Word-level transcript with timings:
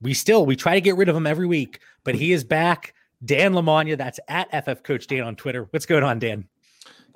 we 0.00 0.14
still 0.14 0.46
we 0.46 0.56
try 0.56 0.74
to 0.74 0.80
get 0.80 0.96
rid 0.96 1.08
of 1.08 1.16
him 1.16 1.26
every 1.26 1.46
week, 1.46 1.80
but 2.04 2.14
he 2.14 2.32
is 2.32 2.44
back. 2.44 2.94
Dan 3.24 3.52
Lamagna, 3.52 3.98
that's 3.98 4.20
at 4.28 4.48
FF 4.64 4.82
Coach 4.84 5.08
Dan 5.08 5.22
on 5.22 5.36
Twitter. 5.36 5.66
What's 5.70 5.86
going 5.86 6.04
on, 6.04 6.18
Dan? 6.20 6.46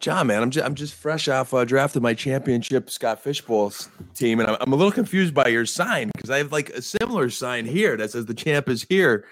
John, 0.00 0.26
man, 0.26 0.42
I'm 0.42 0.50
just, 0.50 0.66
I'm 0.66 0.74
just 0.74 0.94
fresh 0.94 1.28
off 1.28 1.54
uh, 1.54 1.64
drafting 1.64 2.02
my 2.02 2.12
championship 2.12 2.90
Scott 2.90 3.22
Fishbowl 3.22 3.72
team, 4.14 4.40
and 4.40 4.50
I'm, 4.50 4.56
I'm 4.60 4.72
a 4.72 4.76
little 4.76 4.90
confused 4.90 5.32
by 5.32 5.46
your 5.46 5.64
sign 5.64 6.10
because 6.16 6.28
I 6.28 6.38
have 6.38 6.50
like 6.50 6.70
a 6.70 6.82
similar 6.82 7.30
sign 7.30 7.66
here 7.66 7.96
that 7.96 8.10
says 8.10 8.26
the 8.26 8.34
champ 8.34 8.68
is 8.68 8.84
here, 8.88 9.26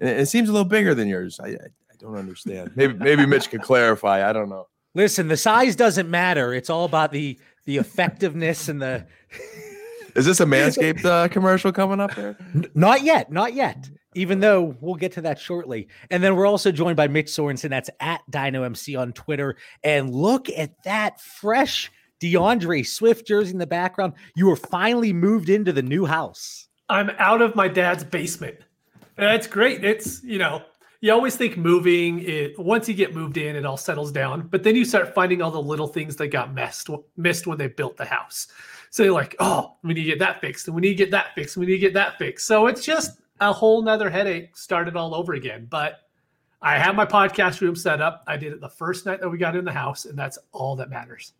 and 0.00 0.10
it, 0.10 0.18
it 0.18 0.26
seems 0.26 0.48
a 0.48 0.52
little 0.52 0.68
bigger 0.68 0.96
than 0.96 1.06
yours. 1.06 1.38
I, 1.38 1.50
I, 1.50 1.50
I 1.52 1.94
don't 2.00 2.16
understand. 2.16 2.72
Maybe 2.74 2.94
maybe 2.94 3.24
Mitch 3.24 3.50
could 3.50 3.62
clarify. 3.62 4.28
I 4.28 4.32
don't 4.32 4.48
know. 4.48 4.66
Listen, 4.96 5.28
the 5.28 5.36
size 5.36 5.76
doesn't 5.76 6.10
matter. 6.10 6.52
It's 6.52 6.70
all 6.70 6.86
about 6.86 7.12
the 7.12 7.38
the 7.64 7.76
effectiveness 7.76 8.68
and 8.68 8.82
the 8.82 9.06
Is 10.16 10.24
this 10.24 10.40
a 10.40 10.44
Manscaped 10.46 11.04
uh, 11.04 11.28
commercial 11.28 11.72
coming 11.72 12.00
up 12.00 12.14
there? 12.14 12.36
Not 12.74 13.02
yet, 13.02 13.30
not 13.30 13.54
yet. 13.54 13.88
Even 14.14 14.40
though 14.40 14.76
we'll 14.80 14.94
get 14.94 15.12
to 15.12 15.20
that 15.22 15.38
shortly. 15.38 15.88
And 16.10 16.22
then 16.22 16.36
we're 16.36 16.46
also 16.46 16.72
joined 16.72 16.96
by 16.96 17.06
Mitch 17.06 17.26
Sorensen. 17.26 17.68
That's 17.68 17.90
at 18.00 18.22
DynoMC 18.30 18.98
on 18.98 19.12
Twitter. 19.12 19.56
And 19.84 20.14
look 20.14 20.48
at 20.48 20.82
that 20.84 21.20
fresh 21.20 21.92
DeAndre 22.20 22.86
Swift 22.86 23.26
jersey 23.26 23.52
in 23.52 23.58
the 23.58 23.66
background. 23.66 24.14
You 24.34 24.46
were 24.46 24.56
finally 24.56 25.12
moved 25.12 25.50
into 25.50 25.72
the 25.72 25.82
new 25.82 26.06
house. 26.06 26.68
I'm 26.88 27.10
out 27.18 27.42
of 27.42 27.54
my 27.54 27.68
dad's 27.68 28.04
basement. 28.04 28.56
That's 29.16 29.46
great. 29.46 29.84
It's, 29.84 30.22
you 30.22 30.38
know, 30.38 30.62
you 31.00 31.12
always 31.12 31.36
think 31.36 31.56
moving 31.56 32.20
it 32.20 32.58
once 32.58 32.88
you 32.88 32.94
get 32.94 33.14
moved 33.14 33.36
in, 33.36 33.54
it 33.56 33.66
all 33.66 33.76
settles 33.76 34.12
down. 34.12 34.48
But 34.48 34.62
then 34.62 34.76
you 34.76 34.84
start 34.84 35.14
finding 35.14 35.42
all 35.42 35.50
the 35.50 35.60
little 35.60 35.86
things 35.86 36.16
that 36.16 36.28
got 36.28 36.54
messed 36.54 36.88
missed 37.16 37.46
when 37.46 37.58
they 37.58 37.68
built 37.68 37.96
the 37.96 38.04
house. 38.04 38.48
So 38.96 39.02
you're 39.02 39.12
like, 39.12 39.36
oh, 39.40 39.76
we 39.82 39.92
need 39.92 40.04
to 40.04 40.08
get 40.08 40.20
that 40.20 40.40
fixed, 40.40 40.68
and 40.68 40.74
we 40.74 40.80
need 40.80 40.88
to 40.88 40.94
get 40.94 41.10
that 41.10 41.34
fixed, 41.34 41.54
and 41.54 41.60
we 41.60 41.70
need 41.70 41.78
to 41.78 41.86
get 41.86 41.92
that 41.92 42.16
fixed. 42.16 42.46
So 42.46 42.66
it's 42.66 42.82
just 42.82 43.18
a 43.40 43.52
whole 43.52 43.82
nother 43.82 44.08
headache 44.08 44.56
started 44.56 44.96
all 44.96 45.14
over 45.14 45.34
again. 45.34 45.66
But 45.68 46.00
I 46.62 46.78
have 46.78 46.94
my 46.94 47.04
podcast 47.04 47.60
room 47.60 47.76
set 47.76 48.00
up. 48.00 48.24
I 48.26 48.38
did 48.38 48.54
it 48.54 48.60
the 48.62 48.70
first 48.70 49.04
night 49.04 49.20
that 49.20 49.28
we 49.28 49.36
got 49.36 49.54
in 49.54 49.66
the 49.66 49.70
house, 49.70 50.06
and 50.06 50.18
that's 50.18 50.38
all 50.52 50.76
that 50.76 50.88
matters. 50.88 51.34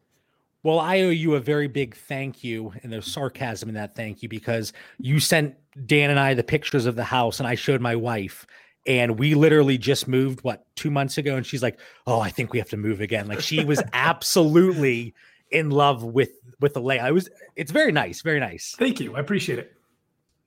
Well, 0.64 0.78
I 0.78 1.00
owe 1.00 1.08
you 1.08 1.36
a 1.36 1.40
very 1.40 1.66
big 1.66 1.96
thank 1.96 2.44
you, 2.44 2.74
and 2.82 2.92
there's 2.92 3.10
sarcasm 3.10 3.70
in 3.70 3.74
that 3.76 3.96
thank 3.96 4.22
you 4.22 4.28
because 4.28 4.74
you 4.98 5.18
sent 5.18 5.54
Dan 5.86 6.10
and 6.10 6.20
I 6.20 6.34
the 6.34 6.44
pictures 6.44 6.84
of 6.84 6.94
the 6.94 7.04
house, 7.04 7.40
and 7.40 7.48
I 7.48 7.54
showed 7.54 7.80
my 7.80 7.96
wife, 7.96 8.46
and 8.86 9.18
we 9.18 9.34
literally 9.34 9.78
just 9.78 10.08
moved 10.08 10.44
what 10.44 10.66
two 10.76 10.90
months 10.90 11.16
ago, 11.16 11.36
and 11.36 11.46
she's 11.46 11.62
like, 11.62 11.80
"Oh, 12.06 12.20
I 12.20 12.28
think 12.28 12.52
we 12.52 12.58
have 12.58 12.68
to 12.68 12.76
move 12.76 13.00
again." 13.00 13.26
Like 13.28 13.40
she 13.40 13.64
was 13.64 13.82
absolutely 13.94 15.14
in 15.50 15.70
love 15.70 16.02
with 16.02 16.30
with 16.60 16.74
the 16.74 16.80
layout. 16.80 17.08
It 17.08 17.12
was, 17.12 17.28
it's 17.54 17.70
very 17.70 17.92
nice, 17.92 18.22
very 18.22 18.40
nice. 18.40 18.74
Thank 18.78 19.00
you. 19.00 19.14
I 19.16 19.20
appreciate 19.20 19.58
it. 19.58 19.72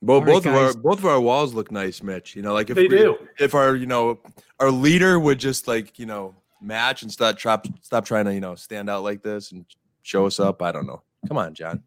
Both, 0.02 0.22
All 0.22 0.26
right, 0.26 0.34
both 0.34 0.46
of 0.46 0.54
our 0.56 0.74
both 0.74 1.00
of 1.00 1.06
our 1.06 1.20
walls 1.20 1.54
look 1.54 1.72
nice, 1.72 2.02
Mitch. 2.02 2.36
You 2.36 2.42
know, 2.42 2.54
like 2.54 2.70
if 2.70 2.76
They 2.76 2.84
we- 2.84 2.98
do. 2.98 3.18
if 3.40 3.54
our 3.54 3.76
you 3.76 3.86
know 3.86 4.20
our 4.60 4.72
leader 4.72 5.20
would 5.20 5.40
just 5.40 5.68
like 5.68 6.00
you 6.00 6.06
know 6.06 6.36
match 6.62 7.02
and 7.04 7.12
stop 7.12 7.40
stop 7.40 7.68
stop 7.82 8.06
trying 8.06 8.26
to 8.26 8.34
you 8.34 8.40
know 8.40 8.56
stand 8.56 8.90
out 8.90 9.04
like 9.04 9.22
this 9.24 9.52
and 9.52 9.66
show 10.04 10.26
us 10.26 10.40
up. 10.40 10.62
I 10.62 10.72
don't 10.72 10.88
know. 10.88 11.02
Come 11.28 11.38
on, 11.38 11.54
John. 11.54 11.84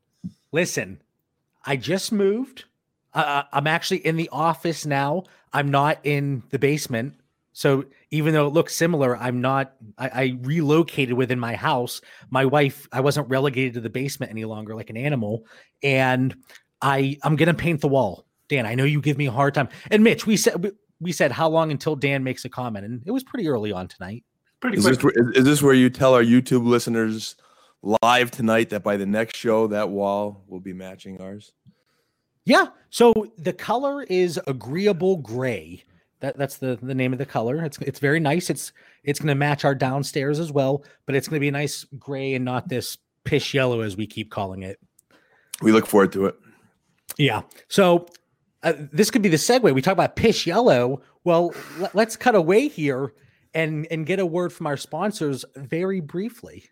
Listen, 0.53 1.00
I 1.65 1.76
just 1.76 2.12
moved. 2.12 2.65
Uh, 3.15 3.42
I'm 3.53 3.66
actually 3.66 3.98
in 4.06 4.16
the 4.16 4.28
office 4.31 4.84
now. 4.86 5.25
I'm 5.54 5.70
not 5.70 5.98
in 6.04 6.42
the 6.50 6.59
basement. 6.59 7.15
So 7.52 7.84
even 8.10 8.32
though 8.32 8.46
it 8.46 8.52
looks 8.54 8.74
similar, 8.74 9.16
I'm 9.16 9.40
not. 9.40 9.74
I, 9.98 10.08
I 10.08 10.38
relocated 10.42 11.14
within 11.14 11.38
my 11.38 11.54
house. 11.54 12.00
My 12.30 12.44
wife, 12.46 12.88
I 12.92 13.00
wasn't 13.00 13.28
relegated 13.28 13.74
to 13.74 13.80
the 13.80 13.90
basement 13.90 14.30
any 14.32 14.44
longer 14.44 14.74
like 14.74 14.88
an 14.90 14.96
animal, 14.96 15.44
and 15.82 16.34
I 16.80 17.18
I'm 17.22 17.36
gonna 17.36 17.54
paint 17.54 17.80
the 17.82 17.88
wall. 17.88 18.26
Dan, 18.48 18.66
I 18.66 18.74
know 18.74 18.84
you 18.84 19.00
give 19.00 19.18
me 19.18 19.26
a 19.26 19.30
hard 19.32 19.54
time. 19.54 19.68
And 19.91 20.02
Mitch, 20.02 20.26
we 20.26 20.36
said 20.36 20.62
we, 20.62 20.70
we 21.00 21.12
said 21.12 21.30
how 21.32 21.48
long 21.48 21.70
until 21.70 21.94
Dan 21.94 22.24
makes 22.24 22.44
a 22.44 22.48
comment, 22.48 22.86
and 22.86 23.02
it 23.04 23.10
was 23.10 23.22
pretty 23.22 23.48
early 23.48 23.70
on 23.72 23.86
tonight. 23.88 24.24
Pretty 24.60 24.78
Is 24.78 24.84
quick. 24.84 24.94
this 24.96 25.04
where- 25.04 25.30
is, 25.32 25.36
is 25.38 25.44
this 25.44 25.62
where 25.62 25.74
you 25.74 25.91
tell 25.91 26.14
our 26.14 26.22
YouTube 26.24 26.64
listeners 26.66 27.36
live 27.82 28.30
tonight 28.30 28.70
that 28.70 28.82
by 28.82 28.96
the 28.96 29.04
next 29.06 29.36
show 29.36 29.66
that 29.66 29.88
wall 29.91 30.44
will 30.46 30.60
be 30.60 30.72
matching 30.72 31.20
ours? 31.20 31.52
Yeah. 32.44 32.66
So 32.91 33.12
the 33.38 33.52
color 33.52 34.04
is 34.04 34.41
agreeable 34.46 35.16
gray. 35.18 35.84
That 36.22 36.38
that's 36.38 36.56
the 36.56 36.78
the 36.81 36.94
name 36.94 37.12
of 37.12 37.19
the 37.19 37.27
color. 37.27 37.65
It's 37.65 37.78
it's 37.78 37.99
very 37.99 38.21
nice. 38.21 38.49
It's 38.49 38.72
it's 39.03 39.19
going 39.19 39.28
to 39.28 39.34
match 39.34 39.65
our 39.65 39.75
downstairs 39.75 40.38
as 40.38 40.53
well, 40.53 40.84
but 41.05 41.16
it's 41.16 41.27
going 41.27 41.37
to 41.37 41.41
be 41.41 41.49
a 41.49 41.53
nice 41.53 41.84
gray 41.99 42.34
and 42.34 42.44
not 42.44 42.69
this 42.69 42.97
pish 43.25 43.53
yellow 43.55 43.81
as 43.81 43.97
we 43.97 44.06
keep 44.06 44.31
calling 44.31 44.62
it. 44.62 44.78
We 45.62 45.72
look 45.72 45.84
forward 45.84 46.12
to 46.12 46.27
it. 46.27 46.37
Yeah. 47.19 47.43
So 47.69 48.06
uh, 48.62 48.75
this 48.93 49.10
could 49.10 49.22
be 49.22 49.28
the 49.28 49.37
segue. 49.37 49.75
We 49.75 49.83
talk 49.83 49.93
about 49.93 50.15
pish 50.15 50.47
yellow. 50.47 51.03
Well, 51.25 51.53
let, 51.78 51.94
let's 51.94 52.16
cut 52.16 52.37
away 52.37 52.69
here 52.69 53.12
and 53.53 53.89
and 53.91 54.06
get 54.06 54.21
a 54.21 54.27
word 54.27 54.53
from 54.53 54.69
our 54.69 54.77
sponsors 54.77 55.44
very 55.56 56.00
briefly. 56.00 56.65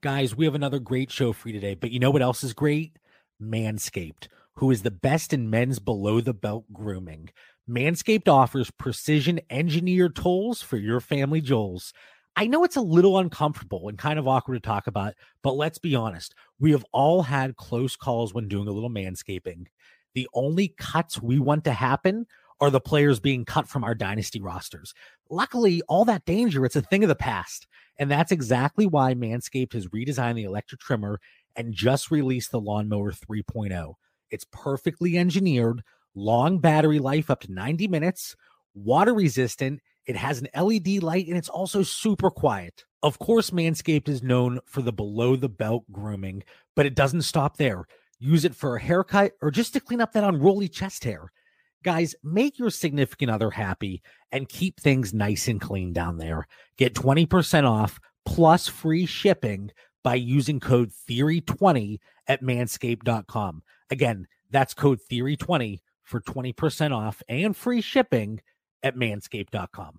Guys, 0.00 0.36
we 0.36 0.44
have 0.44 0.54
another 0.54 0.78
great 0.78 1.10
show 1.10 1.32
for 1.32 1.48
you 1.48 1.54
today, 1.54 1.74
but 1.74 1.90
you 1.90 1.98
know 1.98 2.12
what 2.12 2.22
else 2.22 2.44
is 2.44 2.52
great? 2.52 2.98
Manscaped, 3.42 4.28
who 4.54 4.70
is 4.70 4.82
the 4.82 4.92
best 4.92 5.32
in 5.32 5.50
men's 5.50 5.80
below 5.80 6.20
the 6.20 6.34
belt 6.34 6.66
grooming. 6.72 7.30
Manscaped 7.68 8.28
offers 8.28 8.70
precision 8.70 9.40
engineered 9.48 10.14
tools 10.14 10.60
for 10.60 10.76
your 10.76 11.00
family 11.00 11.40
jewels. 11.40 11.92
I 12.36 12.46
know 12.46 12.64
it's 12.64 12.76
a 12.76 12.82
little 12.82 13.18
uncomfortable 13.18 13.88
and 13.88 13.96
kind 13.96 14.18
of 14.18 14.28
awkward 14.28 14.54
to 14.54 14.60
talk 14.60 14.86
about, 14.86 15.14
but 15.42 15.52
let's 15.52 15.78
be 15.78 15.94
honest. 15.94 16.34
We 16.58 16.72
have 16.72 16.84
all 16.92 17.22
had 17.22 17.56
close 17.56 17.96
calls 17.96 18.34
when 18.34 18.48
doing 18.48 18.68
a 18.68 18.72
little 18.72 18.90
manscaping. 18.90 19.66
The 20.14 20.28
only 20.34 20.74
cuts 20.76 21.22
we 21.22 21.38
want 21.38 21.64
to 21.64 21.72
happen 21.72 22.26
are 22.60 22.70
the 22.70 22.80
players 22.80 23.18
being 23.18 23.44
cut 23.44 23.68
from 23.68 23.82
our 23.82 23.94
dynasty 23.94 24.40
rosters. 24.40 24.94
Luckily, 25.30 25.80
all 25.88 26.04
that 26.04 26.24
danger, 26.24 26.64
it's 26.64 26.76
a 26.76 26.82
thing 26.82 27.02
of 27.02 27.08
the 27.08 27.14
past. 27.14 27.66
And 27.98 28.10
that's 28.10 28.32
exactly 28.32 28.86
why 28.86 29.14
Manscaped 29.14 29.72
has 29.72 29.88
redesigned 29.88 30.34
the 30.34 30.44
electric 30.44 30.80
trimmer 30.80 31.20
and 31.56 31.72
just 31.72 32.10
released 32.10 32.50
the 32.50 32.60
Lawnmower 32.60 33.12
3.0. 33.12 33.94
It's 34.30 34.46
perfectly 34.50 35.16
engineered, 35.16 35.82
long 36.14 36.58
battery 36.58 36.98
life 36.98 37.30
up 37.30 37.40
to 37.40 37.52
90 37.52 37.88
minutes, 37.88 38.36
water 38.74 39.14
resistant. 39.14 39.80
It 40.06 40.16
has 40.16 40.40
an 40.40 40.48
LED 40.54 41.02
light 41.02 41.28
and 41.28 41.36
it's 41.36 41.48
also 41.48 41.82
super 41.82 42.30
quiet. 42.30 42.84
Of 43.02 43.18
course, 43.18 43.50
Manscaped 43.50 44.08
is 44.08 44.22
known 44.22 44.60
for 44.66 44.82
the 44.82 44.92
below 44.92 45.36
the 45.36 45.48
belt 45.48 45.84
grooming, 45.92 46.42
but 46.74 46.86
it 46.86 46.94
doesn't 46.94 47.22
stop 47.22 47.56
there. 47.56 47.86
Use 48.18 48.44
it 48.44 48.54
for 48.54 48.76
a 48.76 48.80
haircut 48.80 49.32
or 49.42 49.50
just 49.50 49.72
to 49.74 49.80
clean 49.80 50.00
up 50.00 50.12
that 50.12 50.24
unruly 50.24 50.68
chest 50.68 51.04
hair. 51.04 51.32
Guys, 51.82 52.14
make 52.22 52.58
your 52.58 52.70
significant 52.70 53.30
other 53.30 53.50
happy 53.50 54.02
and 54.32 54.48
keep 54.48 54.80
things 54.80 55.12
nice 55.12 55.48
and 55.48 55.60
clean 55.60 55.92
down 55.92 56.16
there. 56.16 56.46
Get 56.78 56.94
20% 56.94 57.68
off 57.68 58.00
plus 58.24 58.68
free 58.68 59.04
shipping 59.04 59.70
by 60.02 60.14
using 60.14 60.60
code 60.60 60.90
Theory20 61.08 61.98
at 62.26 62.42
manscaped.com. 62.42 63.62
Again, 63.90 64.26
that's 64.50 64.72
code 64.72 65.00
Theory20 65.10 65.80
for 66.04 66.20
20% 66.20 66.94
off 66.94 67.22
and 67.28 67.56
free 67.56 67.80
shipping 67.80 68.40
at 68.82 68.96
manscaped.com. 68.96 69.98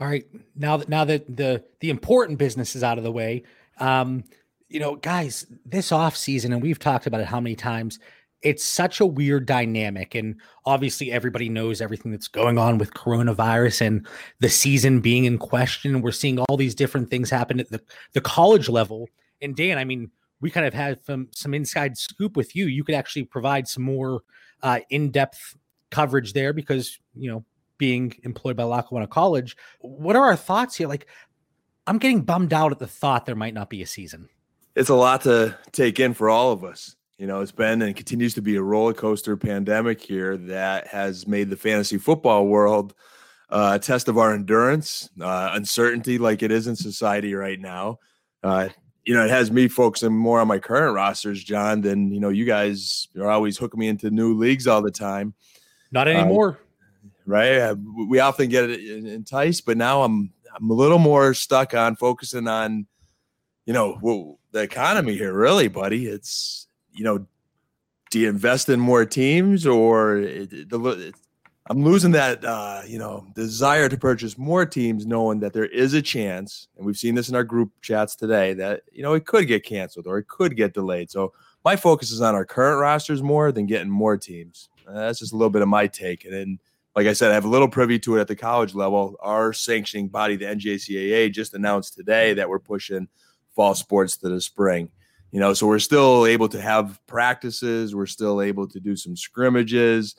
All 0.00 0.06
right, 0.06 0.24
now 0.56 0.78
that 0.78 0.88
now 0.88 1.04
that 1.04 1.36
the 1.36 1.62
the 1.80 1.90
important 1.90 2.38
business 2.38 2.74
is 2.74 2.82
out 2.82 2.96
of 2.96 3.04
the 3.04 3.12
way, 3.12 3.42
um, 3.78 4.24
you 4.70 4.80
know, 4.80 4.96
guys, 4.96 5.46
this 5.66 5.92
off 5.92 6.16
season, 6.16 6.54
and 6.54 6.62
we've 6.62 6.78
talked 6.78 7.06
about 7.06 7.20
it 7.20 7.26
how 7.26 7.40
many 7.40 7.54
times. 7.54 7.98
It's 8.42 8.64
such 8.64 9.00
a 9.00 9.06
weird 9.06 9.44
dynamic, 9.44 10.14
and 10.14 10.40
obviously 10.64 11.12
everybody 11.12 11.50
knows 11.50 11.82
everything 11.82 12.10
that's 12.10 12.28
going 12.28 12.56
on 12.56 12.78
with 12.78 12.94
coronavirus 12.94 13.82
and 13.82 14.06
the 14.38 14.48
season 14.48 15.00
being 15.00 15.26
in 15.26 15.36
question. 15.36 16.00
We're 16.00 16.12
seeing 16.12 16.38
all 16.38 16.56
these 16.56 16.74
different 16.74 17.10
things 17.10 17.28
happen 17.28 17.60
at 17.60 17.68
the 17.68 17.82
the 18.14 18.22
college 18.22 18.70
level. 18.70 19.10
And 19.42 19.54
Dan, 19.54 19.76
I 19.76 19.84
mean, 19.84 20.10
we 20.40 20.50
kind 20.50 20.64
of 20.64 20.72
had 20.72 21.04
some 21.04 21.28
some 21.32 21.52
inside 21.52 21.98
scoop 21.98 22.34
with 22.38 22.56
you. 22.56 22.66
You 22.66 22.84
could 22.84 22.94
actually 22.94 23.24
provide 23.24 23.68
some 23.68 23.82
more 23.82 24.22
uh, 24.62 24.80
in 24.90 25.10
depth 25.10 25.56
coverage 25.90 26.32
there 26.32 26.52
because 26.52 26.98
you 27.14 27.30
know 27.30 27.44
being 27.78 28.14
employed 28.24 28.56
by 28.56 28.62
Lackawanna 28.62 29.06
College. 29.06 29.56
What 29.80 30.14
are 30.14 30.26
our 30.26 30.36
thoughts 30.36 30.76
here? 30.76 30.86
Like, 30.86 31.06
I'm 31.86 31.98
getting 31.98 32.20
bummed 32.20 32.52
out 32.52 32.72
at 32.72 32.78
the 32.78 32.86
thought 32.86 33.24
there 33.24 33.34
might 33.34 33.54
not 33.54 33.70
be 33.70 33.80
a 33.82 33.86
season. 33.86 34.28
It's 34.76 34.90
a 34.90 34.94
lot 34.94 35.22
to 35.22 35.56
take 35.72 35.98
in 35.98 36.14
for 36.14 36.28
all 36.28 36.52
of 36.52 36.62
us. 36.62 36.94
You 37.16 37.26
know, 37.26 37.40
it's 37.40 37.52
been 37.52 37.82
and 37.82 37.96
continues 37.96 38.34
to 38.34 38.42
be 38.42 38.56
a 38.56 38.62
roller 38.62 38.94
coaster 38.94 39.36
pandemic 39.36 40.00
here 40.00 40.36
that 40.36 40.86
has 40.88 41.26
made 41.26 41.50
the 41.50 41.56
fantasy 41.56 41.98
football 41.98 42.46
world 42.46 42.94
uh, 43.50 43.72
a 43.74 43.78
test 43.78 44.08
of 44.08 44.16
our 44.16 44.32
endurance, 44.32 45.10
uh, 45.20 45.50
uncertainty, 45.54 46.18
like 46.18 46.42
it 46.42 46.52
is 46.52 46.66
in 46.66 46.76
society 46.76 47.34
right 47.34 47.58
now. 47.58 47.98
Uh, 48.42 48.68
you 49.04 49.14
know, 49.14 49.24
it 49.24 49.30
has 49.30 49.50
me 49.50 49.68
focusing 49.68 50.12
more 50.12 50.40
on 50.40 50.48
my 50.48 50.58
current 50.58 50.94
rosters, 50.94 51.42
John, 51.42 51.80
than 51.80 52.12
you 52.12 52.20
know, 52.20 52.28
you 52.28 52.44
guys 52.44 53.08
are 53.18 53.30
always 53.30 53.56
hooking 53.56 53.80
me 53.80 53.88
into 53.88 54.10
new 54.10 54.34
leagues 54.34 54.66
all 54.66 54.82
the 54.82 54.90
time. 54.90 55.34
Not 55.90 56.08
uh, 56.08 56.12
anymore. 56.12 56.60
right? 57.26 57.58
Uh, 57.58 57.76
we 58.08 58.20
often 58.20 58.48
get 58.48 58.70
enticed, 58.70 59.64
but 59.66 59.76
now 59.76 60.02
I'm 60.02 60.32
I'm 60.54 60.70
a 60.70 60.74
little 60.74 60.98
more 60.98 61.32
stuck 61.34 61.74
on 61.74 61.96
focusing 61.96 62.48
on, 62.48 62.86
you 63.66 63.72
know, 63.72 63.98
well, 64.02 64.38
the 64.52 64.60
economy 64.60 65.16
here, 65.16 65.32
really, 65.32 65.68
buddy. 65.68 66.06
It's 66.06 66.66
you 66.92 67.04
know, 67.04 67.26
do 68.10 68.18
you 68.18 68.28
invest 68.28 68.68
in 68.68 68.80
more 68.80 69.06
teams 69.06 69.66
or 69.66 70.20
the 70.20 71.14
I'm 71.70 71.84
losing 71.84 72.10
that 72.10 72.44
uh, 72.44 72.82
you 72.84 72.98
know 72.98 73.28
desire 73.36 73.88
to 73.88 73.96
purchase 73.96 74.36
more 74.36 74.66
teams, 74.66 75.06
knowing 75.06 75.38
that 75.38 75.52
there 75.52 75.66
is 75.66 75.94
a 75.94 76.02
chance, 76.02 76.66
and 76.76 76.84
we've 76.84 76.96
seen 76.96 77.14
this 77.14 77.28
in 77.28 77.36
our 77.36 77.44
group 77.44 77.70
chats 77.80 78.16
today 78.16 78.54
that 78.54 78.82
you 78.90 79.04
know 79.04 79.14
it 79.14 79.24
could 79.24 79.46
get 79.46 79.64
canceled 79.64 80.08
or 80.08 80.18
it 80.18 80.26
could 80.26 80.56
get 80.56 80.74
delayed. 80.74 81.12
So 81.12 81.32
my 81.64 81.76
focus 81.76 82.10
is 82.10 82.22
on 82.22 82.34
our 82.34 82.44
current 82.44 82.80
rosters 82.80 83.22
more 83.22 83.52
than 83.52 83.66
getting 83.66 83.88
more 83.88 84.16
teams. 84.16 84.68
Uh, 84.84 84.94
that's 84.94 85.20
just 85.20 85.32
a 85.32 85.36
little 85.36 85.50
bit 85.50 85.62
of 85.62 85.68
my 85.68 85.86
take, 85.86 86.24
and 86.24 86.34
then 86.34 86.58
like 86.96 87.06
I 87.06 87.12
said, 87.12 87.30
I 87.30 87.34
have 87.34 87.44
a 87.44 87.48
little 87.48 87.68
privy 87.68 88.00
to 88.00 88.16
it 88.16 88.20
at 88.20 88.26
the 88.26 88.34
college 88.34 88.74
level. 88.74 89.14
Our 89.20 89.52
sanctioning 89.52 90.08
body, 90.08 90.34
the 90.34 90.46
NJCAA, 90.46 91.32
just 91.32 91.54
announced 91.54 91.94
today 91.94 92.34
that 92.34 92.48
we're 92.48 92.58
pushing 92.58 93.06
fall 93.54 93.76
sports 93.76 94.16
to 94.16 94.28
the 94.28 94.40
spring. 94.40 94.88
You 95.30 95.38
know, 95.38 95.54
so 95.54 95.68
we're 95.68 95.78
still 95.78 96.26
able 96.26 96.48
to 96.48 96.60
have 96.60 96.98
practices. 97.06 97.94
We're 97.94 98.06
still 98.06 98.42
able 98.42 98.66
to 98.66 98.80
do 98.80 98.96
some 98.96 99.14
scrimmages, 99.16 100.16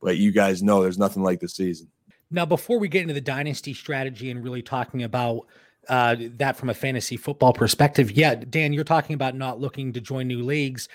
but 0.00 0.16
you 0.16 0.30
guys 0.30 0.62
know 0.62 0.82
there's 0.82 0.98
nothing 0.98 1.22
like 1.22 1.40
the 1.40 1.48
season. 1.48 1.88
Now, 2.30 2.44
before 2.44 2.78
we 2.78 2.88
get 2.88 3.02
into 3.02 3.14
the 3.14 3.20
dynasty 3.20 3.72
strategy 3.72 4.30
and 4.30 4.44
really 4.44 4.62
talking 4.62 5.02
about 5.02 5.46
uh, 5.88 6.16
that 6.36 6.56
from 6.56 6.68
a 6.68 6.74
fantasy 6.74 7.16
football 7.16 7.52
perspective, 7.52 8.10
yeah, 8.10 8.34
Dan, 8.34 8.72
you're 8.72 8.84
talking 8.84 9.14
about 9.14 9.34
not 9.34 9.60
looking 9.60 9.92
to 9.94 10.00
join 10.00 10.28
new 10.28 10.42
leagues. 10.42 10.88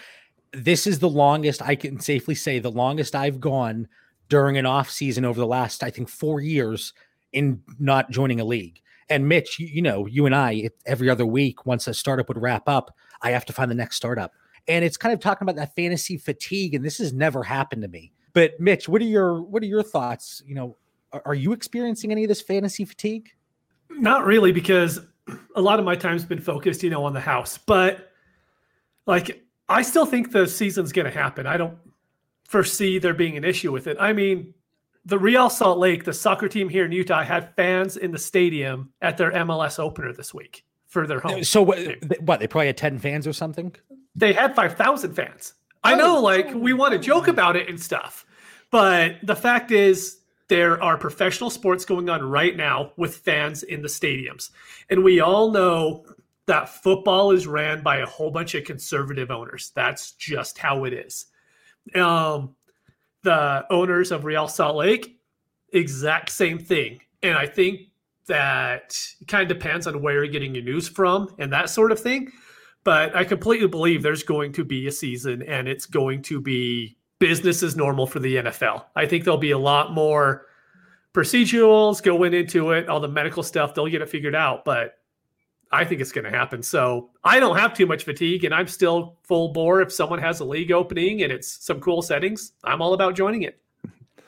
This 0.52 0.86
is 0.86 1.00
the 1.00 1.10
longest 1.10 1.62
I 1.62 1.76
can 1.76 2.00
safely 2.00 2.36
say 2.36 2.60
the 2.60 2.70
longest 2.70 3.16
I've 3.16 3.40
gone 3.40 3.88
during 4.30 4.58
an 4.58 4.66
off 4.66 4.90
season 4.90 5.26
over 5.26 5.40
the 5.40 5.48
last, 5.48 5.84
I 5.84 5.90
think, 5.90 6.10
four 6.10 6.40
years 6.40 6.94
in 7.32 7.62
not 7.80 8.12
joining 8.12 8.40
a 8.40 8.46
league. 8.46 8.80
And 9.10 9.28
Mitch, 9.28 9.60
you, 9.60 9.68
you 9.68 9.82
know, 9.82 10.06
you 10.06 10.26
and 10.26 10.36
I, 10.36 10.70
every 10.86 11.10
other 11.10 11.26
week, 11.26 11.66
once 11.66 11.88
a 11.88 11.94
startup 11.94 12.28
would 12.28 12.42
wrap 12.42 12.70
up, 12.70 12.96
I 13.22 13.32
have 13.32 13.46
to 13.46 13.54
find 13.54 13.70
the 13.70 13.76
next 13.76 13.96
startup. 13.96 14.34
And 14.68 14.86
it's 14.86 14.98
kind 14.98 15.14
of 15.14 15.20
talking 15.20 15.46
about 15.46 15.58
that 15.58 15.76
fantasy 15.76 16.18
fatigue, 16.18 16.74
and 16.74 16.86
this 16.86 17.00
has 17.00 17.12
never 17.12 17.44
happened 17.44 17.82
to 17.82 17.88
me. 17.88 18.12
But 18.34 18.60
Mitch, 18.60 18.90
what 18.90 19.02
are 19.02 19.06
your 19.06 19.42
what 19.42 19.64
are 19.64 19.68
your 19.68 19.84
thoughts? 19.84 20.42
You 20.46 20.56
know, 20.56 20.78
are, 21.12 21.22
are 21.26 21.36
you 21.36 21.54
experiencing 21.54 22.12
any 22.12 22.24
of 22.24 22.28
this 22.28 22.42
fantasy 22.42 22.86
fatigue? 22.86 23.30
Not 23.90 24.26
really, 24.26 24.52
because 24.52 25.00
a 25.56 25.62
lot 25.62 25.80
of 25.80 25.86
my 25.86 25.96
time's 25.96 26.26
been 26.26 26.42
focused, 26.42 26.84
you 26.84 26.90
know, 26.90 27.06
on 27.06 27.14
the 27.14 27.20
house. 27.20 27.58
But 27.58 28.12
like, 29.06 29.44
I 29.70 29.82
still 29.84 30.06
think 30.06 30.32
the 30.32 30.48
season's 30.48 30.92
going 30.92 31.06
to 31.06 31.12
happen. 31.12 31.46
I 31.46 31.58
don't 31.58 31.78
foresee 32.44 33.00
there 33.00 33.14
being 33.14 33.38
an 33.38 33.44
issue 33.44 33.72
with 33.72 33.88
it. 33.88 33.98
I 34.00 34.14
mean, 34.14 34.54
the 35.06 35.20
Real 35.20 35.50
Salt 35.50 35.80
Lake, 35.80 36.04
the 36.04 36.14
soccer 36.14 36.48
team 36.48 36.70
here 36.70 36.86
in 36.86 36.92
Utah, 36.92 37.24
had 37.24 37.56
fans 37.56 37.98
in 37.98 38.12
the 38.12 38.18
stadium 38.18 38.92
at 39.02 39.18
their 39.18 39.32
MLS 39.32 39.80
opener 39.80 40.14
this 40.14 40.34
week 40.34 40.66
for 40.88 41.06
their 41.06 41.26
uh, 41.26 41.30
home. 41.30 41.44
So 41.44 41.62
what? 41.62 41.78
What 42.22 42.40
they 42.40 42.48
probably 42.48 42.68
had 42.68 42.78
ten 42.78 43.00
fans 43.00 43.28
or 43.28 43.34
something. 43.34 43.76
They 44.16 44.34
had 44.34 44.56
five 44.56 44.76
thousand 44.76 45.14
fans. 45.14 45.54
I 45.84 45.96
know, 45.96 46.22
like 46.22 46.54
we 46.54 46.74
want 46.74 46.94
to 46.94 47.00
joke 47.00 47.28
about 47.28 47.56
it 47.56 47.70
and 47.70 47.80
stuff, 47.80 48.26
but 48.72 49.16
the 49.24 49.36
fact 49.36 49.72
is, 49.72 50.20
there 50.50 50.82
are 50.84 50.98
professional 50.98 51.50
sports 51.50 51.86
going 51.86 52.10
on 52.10 52.22
right 52.22 52.56
now 52.56 52.92
with 52.98 53.16
fans 53.18 53.64
in 53.64 53.82
the 53.82 53.88
stadiums, 53.88 54.52
and 54.90 55.04
we 55.04 55.20
all 55.20 55.52
know 55.52 56.06
that 56.46 56.70
football 56.70 57.32
is 57.32 57.48
ran 57.48 57.82
by 57.82 57.98
a 57.98 58.06
whole 58.06 58.30
bunch 58.30 58.54
of 58.56 58.66
conservative 58.66 59.32
owners. 59.32 59.72
That's 59.76 60.12
just 60.12 60.58
how 60.58 60.84
it 60.84 60.94
is. 60.94 61.28
Um, 61.96 62.56
the 63.24 63.66
owners 63.70 64.12
of 64.12 64.26
Real 64.26 64.48
Salt 64.48 64.76
Lake, 64.76 65.20
exact 65.72 66.30
same 66.30 66.60
thing. 66.60 67.00
And 67.22 67.38
I 67.38 67.48
think 67.48 67.88
that 68.28 68.98
it 69.22 69.28
kind 69.28 69.50
of 69.50 69.58
depends 69.58 69.88
on 69.88 70.02
where 70.02 70.16
you're 70.16 70.28
getting 70.28 70.54
your 70.54 70.64
news 70.64 70.88
from 70.88 71.34
and 71.40 71.52
that 71.52 71.70
sort 71.70 71.92
of 71.92 72.00
thing. 72.00 72.32
But 72.84 73.16
I 73.16 73.24
completely 73.24 73.68
believe 73.68 74.04
there's 74.04 74.24
going 74.24 74.52
to 74.54 74.66
be 74.66 74.88
a 74.88 74.92
season 74.92 75.42
and 75.44 75.68
it's 75.68 75.86
going 75.86 76.22
to 76.24 76.42
be 76.42 76.98
business 77.20 77.64
as 77.64 77.76
normal 77.78 78.06
for 78.06 78.20
the 78.20 78.36
NFL. 78.36 78.86
I 78.96 79.06
think 79.06 79.24
there'll 79.24 79.38
be 79.38 79.52
a 79.52 79.58
lot 79.58 79.94
more 79.94 80.48
procedurals 81.14 82.04
going 82.04 82.34
into 82.34 82.72
it, 82.72 82.90
all 82.90 83.00
the 83.00 83.08
medical 83.08 83.44
stuff, 83.44 83.74
they'll 83.74 83.88
get 83.88 84.02
it 84.02 84.10
figured 84.10 84.36
out. 84.36 84.66
But 84.66 84.96
I 85.72 85.86
think 85.86 86.02
it's 86.02 86.12
going 86.12 86.26
to 86.26 86.38
happen. 86.38 86.62
So 86.62 87.10
I 87.24 87.40
don't 87.40 87.58
have 87.58 87.74
too 87.74 87.88
much 87.88 88.04
fatigue, 88.04 88.44
and 88.44 88.54
I'm 88.54 88.68
still 88.68 89.18
full 89.24 89.54
bore. 89.54 89.82
If 89.82 89.92
someone 89.92 90.20
has 90.20 90.40
a 90.40 90.46
league 90.46 90.72
opening 90.72 91.24
and 91.24 91.32
it's 91.32 91.66
some 91.66 91.80
cool 91.80 92.02
settings, 92.02 92.54
I'm 92.64 92.82
all 92.82 92.94
about 92.94 93.16
joining 93.16 93.42
it. 93.42 93.60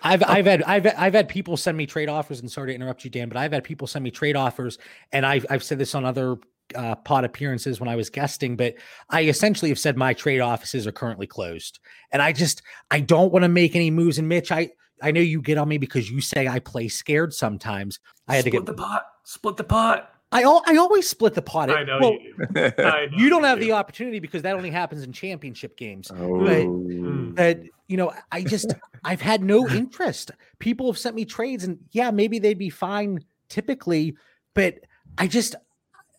I've 0.02 0.24
I've 0.24 0.46
had 0.46 0.64
I've 0.64 0.86
I've 0.98 1.14
had 1.14 1.28
people 1.28 1.58
send 1.58 1.78
me 1.78 1.86
trade 1.86 2.10
offers, 2.10 2.40
and 2.40 2.52
sorry 2.52 2.72
to 2.72 2.76
interrupt 2.76 3.04
you, 3.04 3.10
Dan, 3.10 3.28
but 3.28 3.38
I've 3.38 3.52
had 3.52 3.64
people 3.64 3.88
send 3.88 4.04
me 4.04 4.12
trade 4.12 4.36
offers, 4.36 4.78
and 5.12 5.26
I've 5.26 5.46
I've 5.50 5.64
said 5.64 5.80
this 5.80 5.96
on 5.96 6.06
other 6.06 6.38
uh, 6.74 6.96
pod 6.96 7.26
appearances 7.26 7.80
when 7.80 7.90
I 7.90 7.96
was 7.96 8.10
guesting, 8.10 8.56
but 8.56 8.76
I 9.10 9.24
essentially 9.24 9.70
have 9.70 9.80
said 9.80 9.98
my 9.98 10.14
trade 10.14 10.40
offices 10.40 10.88
are 10.88 10.92
currently 10.92 11.28
closed, 11.28 11.80
and 12.12 12.22
I 12.22 12.32
just 12.32 12.62
I 12.92 13.00
don't 13.00 13.32
want 13.32 13.44
to 13.44 13.50
make 13.50 13.76
any 13.76 13.92
moves. 13.92 14.18
And 14.18 14.28
Mitch, 14.28 14.52
I 14.52 14.72
I 15.02 15.12
know 15.12 15.22
you 15.22 15.42
get 15.42 15.58
on 15.58 15.68
me 15.68 15.78
because 15.78 16.10
you 16.10 16.22
say 16.22 16.48
I 16.48 16.60
play 16.60 16.88
scared 16.88 17.34
sometimes. 17.34 18.00
I 18.28 18.36
had 18.36 18.42
Split 18.42 18.54
to 18.54 18.60
get 18.60 18.66
the 18.66 18.74
pot. 18.74 19.06
Split 19.24 19.58
the 19.58 19.64
pot. 19.64 20.12
I 20.32 20.42
I 20.42 20.78
always 20.78 21.08
split 21.08 21.34
the 21.34 21.42
pot. 21.42 21.70
I 21.70 21.84
know 21.84 22.00
well, 22.02 22.12
you 22.14 22.36
do. 22.54 22.72
I 22.80 23.06
know 23.12 23.18
you 23.18 23.30
don't 23.30 23.44
have 23.44 23.60
do. 23.60 23.66
the 23.66 23.72
opportunity 23.74 24.20
because 24.20 24.42
that 24.42 24.56
only 24.56 24.72
happens 24.72 25.04
in 25.04 25.14
championship 25.14 25.78
games. 25.78 26.12
Oh. 26.12 26.16
Mm. 26.16 27.36
But 27.36 27.62
you 27.88 27.98
know, 27.98 28.14
I 28.32 28.44
just 28.44 28.74
I've 29.04 29.22
had 29.22 29.44
no 29.44 29.68
interest. 29.70 30.32
People 30.60 30.88
have 30.88 30.98
sent 30.98 31.16
me 31.16 31.26
trades, 31.26 31.64
and 31.64 31.80
yeah, 31.92 32.12
maybe 32.12 32.40
they'd 32.40 32.58
be 32.58 32.70
fine 32.70 33.20
typically, 33.50 34.16
but 34.54 34.80
I 35.18 35.28
just 35.28 35.56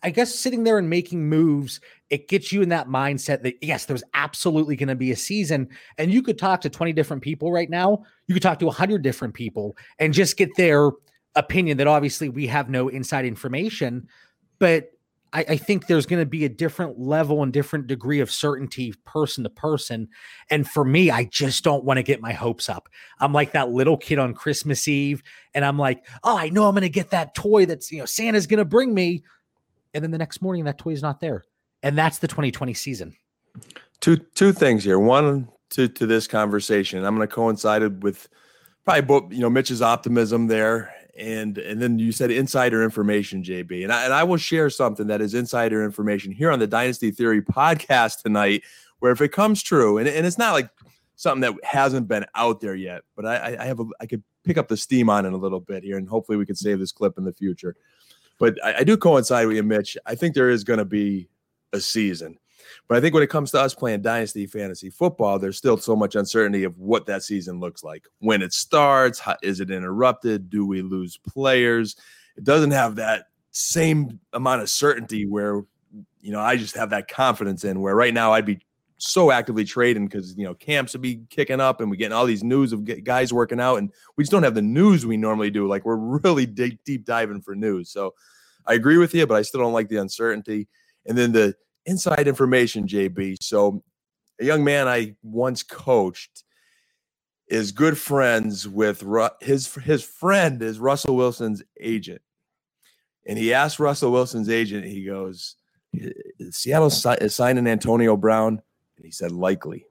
I 0.06 0.10
guess 0.10 0.32
sitting 0.32 0.62
there 0.62 0.78
and 0.78 0.88
making 0.88 1.28
moves, 1.28 1.80
it 2.10 2.28
gets 2.28 2.52
you 2.52 2.62
in 2.62 2.68
that 2.68 2.86
mindset 2.86 3.42
that 3.42 3.56
yes, 3.60 3.86
there's 3.86 4.04
absolutely 4.14 4.76
going 4.76 4.88
to 4.88 4.94
be 4.94 5.10
a 5.10 5.16
season, 5.16 5.68
and 5.98 6.14
you 6.14 6.22
could 6.22 6.38
talk 6.38 6.60
to 6.60 6.70
20 6.70 6.92
different 6.92 7.24
people 7.24 7.50
right 7.50 7.68
now. 7.68 8.04
You 8.28 8.34
could 8.34 8.42
talk 8.42 8.60
to 8.60 8.66
100 8.66 9.02
different 9.02 9.34
people 9.34 9.76
and 9.98 10.14
just 10.14 10.36
get 10.36 10.54
their 10.56 10.92
opinion 11.34 11.78
that 11.78 11.88
obviously 11.88 12.28
we 12.28 12.46
have 12.46 12.70
no 12.70 12.88
inside 12.88 13.25
information, 13.25 14.06
but 14.60 14.92
I, 15.32 15.44
I 15.48 15.56
think 15.56 15.86
there's 15.86 16.06
going 16.06 16.22
to 16.22 16.26
be 16.26 16.44
a 16.44 16.48
different 16.48 16.98
level 16.98 17.42
and 17.42 17.52
different 17.52 17.88
degree 17.88 18.20
of 18.20 18.30
certainty 18.30 18.94
person 19.04 19.44
to 19.44 19.50
person. 19.50 20.08
And 20.50 20.68
for 20.68 20.84
me, 20.84 21.10
I 21.10 21.25
just 21.25 21.64
don't 21.64 21.84
want 21.84 21.98
to 21.98 22.02
get 22.02 22.20
my 22.20 22.32
hopes 22.32 22.68
up. 22.68 22.88
I'm 23.18 23.32
like 23.32 23.52
that 23.52 23.70
little 23.70 23.96
kid 23.96 24.18
on 24.18 24.34
Christmas 24.34 24.86
Eve, 24.86 25.22
and 25.52 25.64
I'm 25.64 25.78
like, 25.78 26.06
oh, 26.22 26.38
I 26.38 26.48
know 26.48 26.68
I'm 26.68 26.75
going 26.75 26.82
to 26.82 26.88
get 26.88 27.10
that 27.10 27.34
toy 27.34 27.66
that's, 27.66 27.90
you 27.90 27.98
know, 27.98 28.06
Santa's 28.06 28.46
going 28.46 28.58
to 28.58 28.64
bring 28.64 28.94
me. 28.94 29.25
And 29.96 30.04
then 30.04 30.10
the 30.10 30.18
next 30.18 30.42
morning, 30.42 30.64
that 30.64 30.76
toy 30.76 30.90
is 30.92 31.00
not 31.00 31.20
there. 31.20 31.44
And 31.82 31.96
that's 31.96 32.18
the 32.18 32.28
2020 32.28 32.74
season. 32.74 33.16
two 34.00 34.18
two 34.34 34.52
things 34.52 34.84
here. 34.84 34.98
One 34.98 35.48
to 35.70 35.88
to 35.88 36.06
this 36.06 36.26
conversation. 36.26 37.02
I'm 37.02 37.16
going 37.16 37.26
to 37.26 37.34
coincide 37.34 37.80
it 37.82 38.00
with 38.00 38.28
probably 38.84 39.00
both. 39.02 39.32
You 39.32 39.40
know, 39.40 39.48
Mitch's 39.48 39.80
optimism 39.80 40.48
there, 40.48 40.92
and 41.18 41.56
and 41.56 41.80
then 41.80 41.98
you 41.98 42.12
said 42.12 42.30
insider 42.30 42.82
information, 42.84 43.42
JB, 43.42 43.84
and 43.84 43.92
I, 43.92 44.04
and 44.04 44.12
I 44.12 44.22
will 44.24 44.36
share 44.36 44.68
something 44.68 45.06
that 45.06 45.22
is 45.22 45.32
insider 45.32 45.82
information 45.82 46.30
here 46.30 46.50
on 46.50 46.58
the 46.58 46.66
Dynasty 46.66 47.10
Theory 47.10 47.40
podcast 47.40 48.22
tonight. 48.22 48.64
Where 48.98 49.12
if 49.12 49.20
it 49.22 49.28
comes 49.32 49.62
true, 49.62 49.96
and, 49.98 50.06
and 50.06 50.26
it's 50.26 50.38
not 50.38 50.52
like 50.52 50.68
something 51.14 51.40
that 51.40 51.54
hasn't 51.64 52.06
been 52.06 52.26
out 52.34 52.60
there 52.60 52.74
yet, 52.74 53.02
but 53.16 53.24
I 53.24 53.56
I- 53.60 53.64
have 53.64 53.80
a 53.80 53.86
I 53.98 54.04
could 54.06 54.22
pick 54.44 54.58
up 54.58 54.68
the 54.68 54.76
steam 54.76 55.08
on 55.08 55.24
it 55.24 55.32
a 55.32 55.36
little 55.38 55.60
bit 55.60 55.84
here, 55.84 55.96
and 55.96 56.06
hopefully 56.08 56.36
we 56.36 56.44
could 56.46 56.58
save 56.58 56.78
this 56.78 56.92
clip 56.92 57.16
in 57.16 57.24
the 57.24 57.32
future. 57.32 57.76
But 58.38 58.62
I, 58.64 58.78
I 58.78 58.85
do 58.85 58.97
coincide 58.97 59.47
with 59.47 59.57
you, 59.57 59.62
Mitch. 59.62 59.97
I 60.07 60.14
think 60.14 60.35
there 60.35 60.50
is 60.50 60.64
going 60.64 60.78
to 60.78 60.85
be 60.85 61.28
a 61.73 61.81
season. 61.81 62.38
But 62.88 62.99
I 62.99 63.00
think 63.00 63.14
when 63.14 63.23
it 63.23 63.31
comes 63.31 63.50
to 63.52 63.61
us 63.61 63.75
playing 63.75 64.02
dynasty 64.02 64.47
fantasy 64.47 64.90
football, 64.90 65.38
there's 65.38 65.57
still 65.57 65.76
so 65.76 65.97
much 65.97 66.14
uncertainty 66.14 66.64
of 66.64 66.78
what 66.78 67.07
that 67.07 67.23
season 67.23 67.61
looks 67.61 67.83
like. 67.83 68.05
When 68.21 68.43
it 68.43 68.52
starts, 68.52 69.19
how, 69.19 69.37
is 69.43 69.61
it 69.61 69.71
interrupted? 69.71 70.50
Do 70.50 70.66
we 70.66 70.83
lose 70.83 71.16
players? 71.16 71.97
It 72.37 72.45
doesn't 72.45 72.73
have 72.73 72.97
that 72.97 73.26
same 73.50 74.21
amount 74.33 74.62
of 74.62 74.69
certainty 74.69 75.26
where 75.26 75.62
you 76.21 76.33
know 76.33 76.40
I 76.40 76.57
just 76.57 76.76
have 76.76 76.90
that 76.90 77.09
confidence 77.09 77.64
in 77.64 77.81
where 77.81 77.95
right 77.95 78.12
now 78.12 78.33
I'd 78.33 78.45
be 78.45 78.61
so 78.98 79.30
actively 79.30 79.64
trading 79.64 80.06
because 80.06 80.36
you 80.36 80.44
know 80.44 80.54
camps 80.54 80.92
would 80.94 81.02
be 81.02 81.20
kicking 81.28 81.60
up 81.60 81.80
and 81.80 81.90
we're 81.90 81.96
getting 81.96 82.16
all 82.16 82.26
these 82.26 82.44
news 82.44 82.72
of 82.72 82.84
guys 83.04 83.32
working 83.32 83.60
out 83.60 83.76
and 83.76 83.92
we 84.16 84.24
just 84.24 84.32
don't 84.32 84.42
have 84.42 84.54
the 84.54 84.62
news 84.62 85.04
we 85.04 85.16
normally 85.16 85.50
do. 85.50 85.66
Like 85.68 85.84
we're 85.84 85.96
really 86.24 86.46
deep, 86.46 86.80
deep 86.84 87.04
diving 87.04 87.42
for 87.42 87.54
news. 87.54 87.90
So 87.90 88.14
I 88.66 88.74
agree 88.74 88.98
with 88.98 89.14
you, 89.14 89.26
but 89.26 89.36
I 89.36 89.42
still 89.42 89.60
don't 89.60 89.72
like 89.72 89.88
the 89.88 89.98
uncertainty. 89.98 90.68
And 91.06 91.16
then 91.16 91.32
the 91.32 91.54
inside 91.84 92.26
information, 92.26 92.86
JB. 92.86 93.36
So 93.40 93.82
a 94.40 94.44
young 94.44 94.64
man 94.64 94.88
I 94.88 95.14
once 95.22 95.62
coached 95.62 96.44
is 97.48 97.70
good 97.72 97.96
friends 97.96 98.68
with 98.68 99.02
Ru- 99.02 99.28
his 99.40 99.72
his 99.74 100.02
friend 100.02 100.60
is 100.62 100.78
Russell 100.80 101.16
Wilson's 101.16 101.62
agent, 101.80 102.20
and 103.26 103.38
he 103.38 103.54
asked 103.54 103.78
Russell 103.78 104.10
Wilson's 104.10 104.48
agent. 104.48 104.84
He 104.84 105.04
goes, 105.04 105.54
eh, 105.94 106.08
eh, 106.40 106.44
"Seattle 106.50 106.90
si- 106.90 107.10
is 107.20 107.34
signing 107.36 107.68
Antonio 107.68 108.16
Brown," 108.16 108.62
and 108.96 109.04
he 109.04 109.12
said, 109.12 109.32
"Likely." 109.32 109.84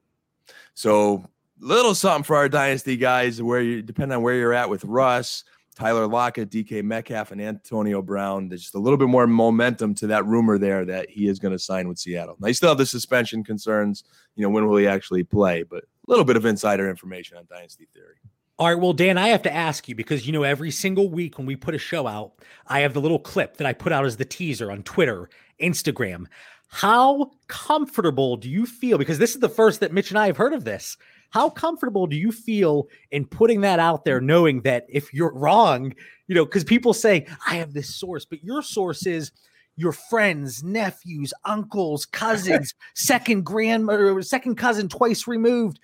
So 0.74 1.24
little 1.58 1.94
something 1.94 2.24
for 2.24 2.36
our 2.36 2.48
dynasty 2.48 2.96
guys. 2.96 3.42
Where 3.42 3.60
you 3.60 3.82
depend 3.82 4.12
on 4.12 4.22
where 4.22 4.34
you're 4.34 4.54
at 4.54 4.70
with 4.70 4.84
Russ. 4.84 5.44
Tyler 5.76 6.06
Lockett, 6.06 6.48
DK 6.48 6.82
Metcalf, 6.82 7.32
and 7.32 7.40
Antonio 7.40 8.00
Brown. 8.00 8.48
There's 8.48 8.62
just 8.62 8.74
a 8.74 8.78
little 8.78 8.96
bit 8.96 9.08
more 9.08 9.26
momentum 9.26 9.94
to 9.96 10.06
that 10.06 10.24
rumor 10.24 10.56
there 10.56 10.86
that 10.86 11.10
he 11.10 11.28
is 11.28 11.38
going 11.38 11.52
to 11.52 11.58
sign 11.58 11.86
with 11.86 11.98
Seattle. 11.98 12.34
Now, 12.40 12.48
you 12.48 12.54
still 12.54 12.70
have 12.70 12.78
the 12.78 12.86
suspension 12.86 13.44
concerns. 13.44 14.02
You 14.36 14.42
know, 14.42 14.48
when 14.48 14.66
will 14.66 14.78
he 14.78 14.88
actually 14.88 15.22
play? 15.22 15.64
But 15.64 15.84
a 15.84 16.08
little 16.08 16.24
bit 16.24 16.36
of 16.36 16.46
insider 16.46 16.88
information 16.88 17.36
on 17.36 17.44
Dynasty 17.50 17.86
Theory. 17.92 18.16
All 18.58 18.68
right, 18.68 18.80
well, 18.80 18.94
Dan, 18.94 19.18
I 19.18 19.28
have 19.28 19.42
to 19.42 19.54
ask 19.54 19.86
you 19.86 19.94
because 19.94 20.26
you 20.26 20.32
know 20.32 20.44
every 20.44 20.70
single 20.70 21.10
week 21.10 21.36
when 21.36 21.46
we 21.46 21.56
put 21.56 21.74
a 21.74 21.78
show 21.78 22.06
out, 22.06 22.32
I 22.66 22.80
have 22.80 22.94
the 22.94 23.02
little 23.02 23.18
clip 23.18 23.58
that 23.58 23.66
I 23.66 23.74
put 23.74 23.92
out 23.92 24.06
as 24.06 24.16
the 24.16 24.24
teaser 24.24 24.72
on 24.72 24.82
Twitter, 24.82 25.28
Instagram. 25.60 26.24
How 26.68 27.30
comfortable 27.48 28.36
do 28.36 28.50
you 28.50 28.66
feel? 28.66 28.98
Because 28.98 29.18
this 29.18 29.34
is 29.34 29.40
the 29.40 29.48
first 29.48 29.80
that 29.80 29.92
Mitch 29.92 30.10
and 30.10 30.18
I 30.18 30.26
have 30.26 30.36
heard 30.36 30.52
of 30.52 30.64
this. 30.64 30.96
How 31.30 31.50
comfortable 31.50 32.06
do 32.06 32.16
you 32.16 32.32
feel 32.32 32.88
in 33.10 33.26
putting 33.26 33.60
that 33.62 33.78
out 33.78 34.04
there, 34.04 34.20
knowing 34.20 34.62
that 34.62 34.86
if 34.88 35.12
you're 35.12 35.32
wrong, 35.32 35.94
you 36.28 36.34
know, 36.34 36.44
because 36.44 36.64
people 36.64 36.94
say, 36.94 37.26
I 37.46 37.56
have 37.56 37.72
this 37.72 37.94
source, 37.94 38.24
but 38.24 38.42
your 38.42 38.62
source 38.62 39.06
is 39.06 39.32
your 39.76 39.92
friends, 39.92 40.64
nephews, 40.64 41.32
uncles, 41.44 42.06
cousins, 42.06 42.74
second 42.94 43.44
grandmother, 43.44 44.20
second 44.22 44.56
cousin 44.56 44.88
twice 44.88 45.26
removed. 45.26 45.78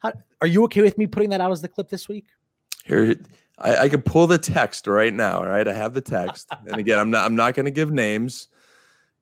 How, 0.00 0.12
are 0.40 0.46
you 0.46 0.64
okay 0.64 0.82
with 0.82 0.98
me 0.98 1.06
putting 1.06 1.30
that 1.30 1.40
out 1.40 1.52
as 1.52 1.62
the 1.62 1.68
clip 1.68 1.88
this 1.88 2.08
week? 2.08 2.26
Here, 2.84 3.16
I, 3.58 3.76
I 3.76 3.88
can 3.88 4.02
pull 4.02 4.26
the 4.26 4.38
text 4.38 4.86
right 4.86 5.12
now. 5.14 5.38
All 5.38 5.46
right, 5.46 5.66
I 5.68 5.74
have 5.74 5.94
the 5.94 6.00
text, 6.00 6.48
and 6.66 6.76
again, 6.76 6.98
I'm 6.98 7.10
not 7.10 7.26
I'm 7.26 7.36
not 7.36 7.54
going 7.54 7.66
to 7.66 7.70
give 7.70 7.92
names, 7.92 8.48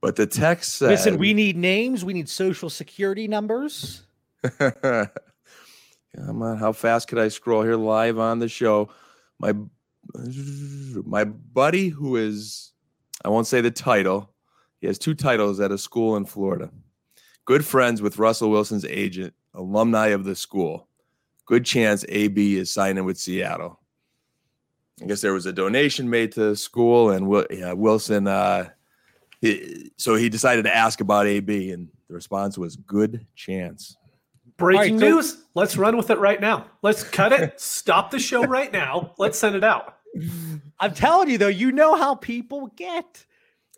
but 0.01 0.17
the 0.17 0.27
text 0.27 0.77
said, 0.77 0.91
Listen, 0.91 1.19
we 1.19 1.35
need 1.35 1.57
names. 1.57 2.05
We 2.05 2.13
need 2.13 2.29
social 2.29 2.71
security 2.71 3.27
numbers. 3.27 4.03
Come 4.59 6.43
on, 6.43 6.57
how 6.59 6.73
fast 6.73 7.09
could 7.09 7.19
I 7.19 7.29
scroll 7.29 7.63
here 7.63 7.77
live 7.77 8.19
on 8.19 8.39
the 8.39 8.49
show? 8.49 8.91
My 9.39 9.55
my 11.05 11.25
buddy 11.25 11.89
who 11.89 12.17
is 12.17 12.73
I 13.25 13.29
won't 13.29 13.47
say 13.47 13.61
the 13.61 13.71
title. 13.71 14.31
He 14.81 14.87
has 14.87 14.99
two 14.99 15.15
titles 15.15 15.61
at 15.61 15.73
a 15.73 15.79
school 15.79 16.17
in 16.17 16.25
Florida. 16.25 16.71
Good 17.45 17.65
friends 17.65 18.01
with 18.01 18.19
Russell 18.19 18.51
Wilson's 18.51 18.85
agent, 18.85 19.35
alumni 19.55 20.09
of 20.09 20.25
the 20.25 20.37
school. 20.37 20.89
Good 21.47 21.65
chance 21.65 22.05
AB 22.09 22.57
is 22.57 22.71
signing 22.71 23.05
with 23.05 23.19
Seattle. 23.19 23.81
I 25.03 25.07
guess 25.07 25.21
there 25.21 25.33
was 25.33 25.47
a 25.47 25.53
donation 25.53 26.11
made 26.11 26.33
to 26.33 26.51
the 26.51 26.57
school, 26.57 27.11
and 27.11 27.27
Wilson. 27.27 28.27
Uh, 28.27 28.69
he, 29.41 29.91
so 29.97 30.15
he 30.15 30.29
decided 30.29 30.65
to 30.65 30.75
ask 30.75 31.01
about 31.01 31.27
AB, 31.27 31.71
and 31.73 31.89
the 32.09 32.15
response 32.15 32.59
was 32.59 32.77
good 32.77 33.27
chance. 33.35 33.97
Breaking 34.57 34.95
right, 34.95 35.01
so- 35.01 35.09
news. 35.09 35.45
Let's 35.55 35.77
run 35.77 35.97
with 35.97 36.11
it 36.11 36.19
right 36.19 36.41
now. 36.41 36.67
Let's 36.83 37.03
cut 37.03 37.33
it. 37.33 37.61
stop 37.61 38.11
the 38.11 38.19
show 38.19 38.45
right 38.45 38.73
now. 38.73 39.15
Let's 39.19 39.39
send 39.39 39.57
it 39.57 39.65
out. 39.65 39.97
I'm 40.81 40.95
telling 40.95 41.29
you, 41.31 41.39
though, 41.39 41.49
you 41.49 41.73
know 41.73 41.95
how 41.95 42.15
people 42.15 42.69
get. 42.77 43.25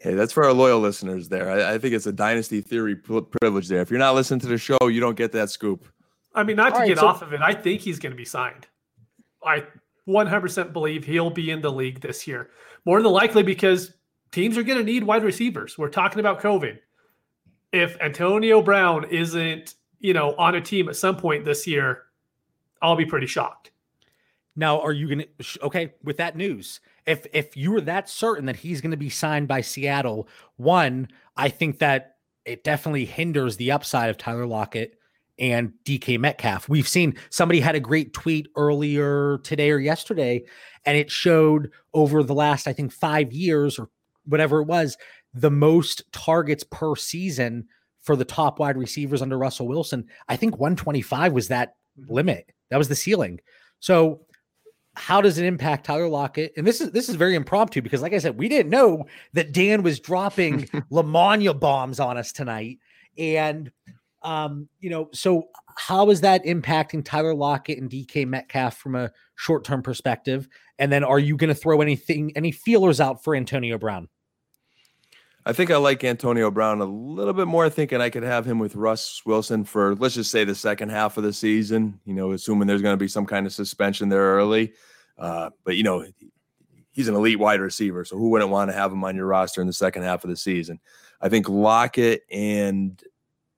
Hey, 0.01 0.15
that's 0.15 0.33
for 0.33 0.45
our 0.45 0.53
loyal 0.53 0.81
listeners 0.81 1.29
there. 1.29 1.51
I, 1.51 1.75
I 1.75 1.79
think 1.79 1.95
it's 1.95 2.07
a 2.07 2.13
dynasty 2.13 2.63
theory 2.63 2.97
privilege 2.97 3.69
there. 3.69 3.81
If 3.81 3.91
you're 3.91 3.99
not 3.99 4.15
listening 4.15 4.41
to 4.41 4.47
the 4.47 4.57
show, 4.57 4.79
you 4.83 5.01
don't 5.01 5.17
get 5.17 5.33
that 5.33 5.51
scoop. 5.51 5.87
I 6.35 6.43
mean, 6.43 6.57
not 6.57 6.75
to 6.75 6.87
get 6.87 6.99
so- 6.99 7.07
off 7.07 7.23
of 7.23 7.33
it, 7.33 7.41
I 7.43 7.53
think 7.53 7.83
he's 7.83 7.99
going 7.99 8.13
to 8.13 8.17
be 8.17 8.25
signed. 8.25 8.67
I 9.45 9.65
100% 10.09 10.73
believe 10.73 11.05
he'll 11.05 11.31
be 11.31 11.51
in 11.51 11.61
the 11.61 11.73
league 11.73 12.01
this 12.01 12.27
year. 12.27 12.51
More 12.85 13.03
than 13.03 13.13
likely 13.13 13.43
because 13.43 13.93
teams 14.33 14.57
are 14.57 14.63
going 14.63 14.79
to 14.79 14.85
need 14.85 15.05
wide 15.05 15.25
receivers. 15.25 15.77
We're 15.79 15.89
talking 15.89 16.21
about 16.21 16.41
COVID. 16.41 16.79
If 17.73 18.01
Antonio 18.01 18.63
Brown 18.63 19.05
isn't 19.05 19.75
you 20.01 20.15
know, 20.15 20.35
on 20.37 20.55
a 20.55 20.61
team 20.61 20.89
at 20.89 20.97
some 20.97 21.17
point 21.17 21.45
this 21.45 21.67
year, 21.67 22.05
I'll 22.83 22.97
be 22.97 23.05
pretty 23.05 23.27
shocked. 23.27 23.71
Now, 24.57 24.81
are 24.81 24.93
you 24.93 25.07
going 25.07 25.27
to 25.39 25.65
okay 25.65 25.93
with 26.03 26.17
that 26.17 26.37
news? 26.37 26.81
If 27.07 27.27
if 27.33 27.57
you 27.57 27.71
were 27.71 27.81
that 27.83 28.09
certain 28.09 28.47
that 28.47 28.57
he's 28.57 28.81
going 28.81 28.91
to 28.91 28.97
be 28.97 29.11
signed 29.11 29.47
by 29.47 29.61
Seattle, 29.61 30.29
one, 30.57 31.09
I 31.37 31.51
think 31.51 31.79
that 31.79 32.17
it 32.45 32.65
definitely 32.65 33.05
hinders 33.05 33.57
the 33.57 33.71
upside 33.71 34.11
of 34.11 34.19
Tyler 34.19 34.47
Lockett 34.47 34.99
and 35.39 35.73
DK 35.85 36.19
Metcalf. 36.19 36.69
We've 36.69 36.89
seen 36.89 37.15
somebody 37.31 37.61
had 37.61 37.75
a 37.75 37.81
great 37.81 38.13
tweet 38.13 38.49
earlier 38.57 39.39
today 39.39 39.71
or 39.71 39.79
yesterday, 39.79 40.45
and 40.85 40.97
it 40.97 41.11
showed 41.11 41.71
over 41.95 42.23
the 42.23 42.35
last, 42.35 42.67
I 42.67 42.73
think, 42.73 42.93
five 42.93 43.33
years 43.33 43.79
or 43.79 43.89
whatever 44.31 44.61
it 44.61 44.67
was, 44.67 44.97
the 45.35 45.51
most 45.51 46.03
targets 46.13 46.65
per 46.65 46.97
season 46.97 47.67
for 48.01 48.17
the 48.17 48.25
top 48.25 48.59
wide 48.59 48.77
receivers 48.77 49.23
under 49.23 49.39
Russell 49.39 49.69
Wilson. 49.69 50.07
I 50.29 50.37
think 50.37 50.59
125 50.59 51.33
was 51.33 51.49
that 51.49 51.75
limit. 52.09 52.51
That 52.71 52.79
was 52.79 52.89
the 52.89 52.97
ceiling. 52.97 53.41
So 53.81 54.27
how 54.95 55.21
does 55.21 55.39
it 55.39 55.45
impact 55.45 55.87
Tyler 55.87 56.09
Lockett? 56.09 56.53
And 56.57 56.67
this 56.67 56.81
is 56.81 56.91
this 56.91 57.09
is 57.09 57.15
very 57.15 57.35
impromptu 57.35 57.83
because, 57.83 58.03
like 58.03 58.13
I 58.13 58.19
said, 58.19 58.39
we 58.39 58.49
didn't 58.49 58.71
know 58.71 59.05
that 59.35 59.53
Dan 59.53 59.83
was 59.83 60.01
dropping 60.01 60.65
Lamagna 60.91 61.59
bombs 61.59 62.01
on 62.01 62.17
us 62.17 62.33
tonight. 62.33 62.79
And 63.17 63.71
um, 64.23 64.69
you 64.81 64.91
know, 64.91 65.09
so 65.13 65.49
how 65.77 66.11
is 66.11 66.21
that 66.21 66.45
impacting 66.45 67.05
Tyler 67.05 67.35
Lockett 67.35 67.79
and 67.79 67.91
DK 67.91 68.27
Metcalf 68.27 68.77
from 68.77 68.95
a 68.95 69.11
short-term 69.37 69.83
perspective? 69.83 70.49
And 70.79 70.93
then 70.93 71.05
are 71.05 71.19
you 71.19 71.37
going 71.37 71.49
to 71.49 71.55
throw 71.55 71.81
anything, 71.81 72.33
any 72.37 72.53
feelers 72.53 73.01
out 73.01 73.25
for 73.25 73.35
Antonio 73.35 73.79
Brown? 73.79 74.09
I 75.47 75.55
think 75.55 75.71
I 75.71 75.79
like 75.79 76.05
Antonio 76.05 76.51
Brown 76.51 76.81
a 76.81 76.85
little 76.85 77.33
bit 77.33 77.47
more, 77.47 77.71
thinking 77.71 78.01
I 78.01 78.11
could 78.11 78.23
have 78.23 78.45
him 78.45 78.59
with 78.59 78.77
Russ 78.77 79.23
Wilson 79.25 79.65
for 79.65 79.95
let's 79.95 80.15
just 80.15 80.31
say 80.31 80.45
the 80.45 80.55
second 80.55 80.91
half 80.91 81.17
of 81.17 81.25
the 81.25 81.33
season. 81.33 81.99
You 82.05 82.15
know, 82.15 82.33
assuming 82.33 82.69
there's 82.69 82.83
going 82.83 82.93
to 82.93 83.03
be 83.03 83.09
some 83.09 83.25
kind 83.25 83.47
of 83.47 83.53
suspension 83.53 84.11
there 84.11 84.21
early. 84.21 84.75
Uh, 85.19 85.51
but 85.65 85.77
you 85.77 85.83
know, 85.83 86.05
he's 86.91 87.09
an 87.09 87.15
elite 87.15 87.39
wide 87.39 87.61
receiver, 87.61 88.05
so 88.05 88.19
who 88.19 88.29
wouldn't 88.29 88.51
want 88.51 88.71
to 88.71 88.77
have 88.77 88.93
him 88.93 89.03
on 89.03 89.17
your 89.17 89.27
roster 89.27 89.63
in 89.63 89.67
the 89.67 89.73
second 89.73 90.03
half 90.03 90.25
of 90.25 90.31
the 90.31 90.37
season? 90.37 90.79
I 91.23 91.31
think 91.31 91.49
Lockett 91.49 92.23
and 92.31 93.03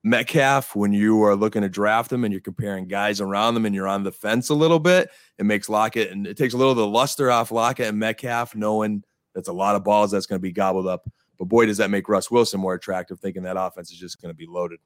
Metcalf, 0.03 0.75
when 0.77 0.93
you 0.93 1.21
are 1.23 1.35
looking 1.35 1.63
to 1.63 1.69
draft 1.69 2.09
them 2.09 2.23
and 2.23 2.31
you're 2.31 2.41
comparing 2.41 2.87
guys 2.87 3.19
around 3.19 3.55
them 3.55 3.65
and 3.65 3.75
you're 3.75 3.87
on 3.87 4.03
the 4.03 4.11
fence 4.11 4.49
a 4.49 4.55
little 4.55 4.79
bit, 4.79 5.09
it 5.37 5.45
makes 5.45 5.67
Lockett 5.67 6.11
and 6.11 6.27
it 6.27 6.37
takes 6.37 6.53
a 6.53 6.57
little 6.57 6.71
of 6.71 6.77
the 6.77 6.87
luster 6.87 7.29
off 7.29 7.51
Lockett 7.51 7.87
and 7.87 7.99
Metcalf, 7.99 8.55
knowing 8.55 9.03
that's 9.35 9.49
a 9.49 9.53
lot 9.53 9.75
of 9.75 9.83
balls 9.83 10.11
that's 10.11 10.25
going 10.25 10.39
to 10.39 10.43
be 10.43 10.51
gobbled 10.51 10.87
up 10.87 11.09
but 11.43 11.49
boy, 11.49 11.65
does 11.65 11.77
that 11.77 11.89
make 11.89 12.07
Russ 12.07 12.31
Wilson 12.31 12.61
more 12.61 12.73
attractive, 12.73 13.19
thinking 13.19 13.43
that 13.43 13.57
offense 13.57 13.91
is 13.91 13.97
just 13.99 14.21
going 14.21 14.33
to 14.33 14.37
be 14.37 14.47
loaded. 14.47 14.79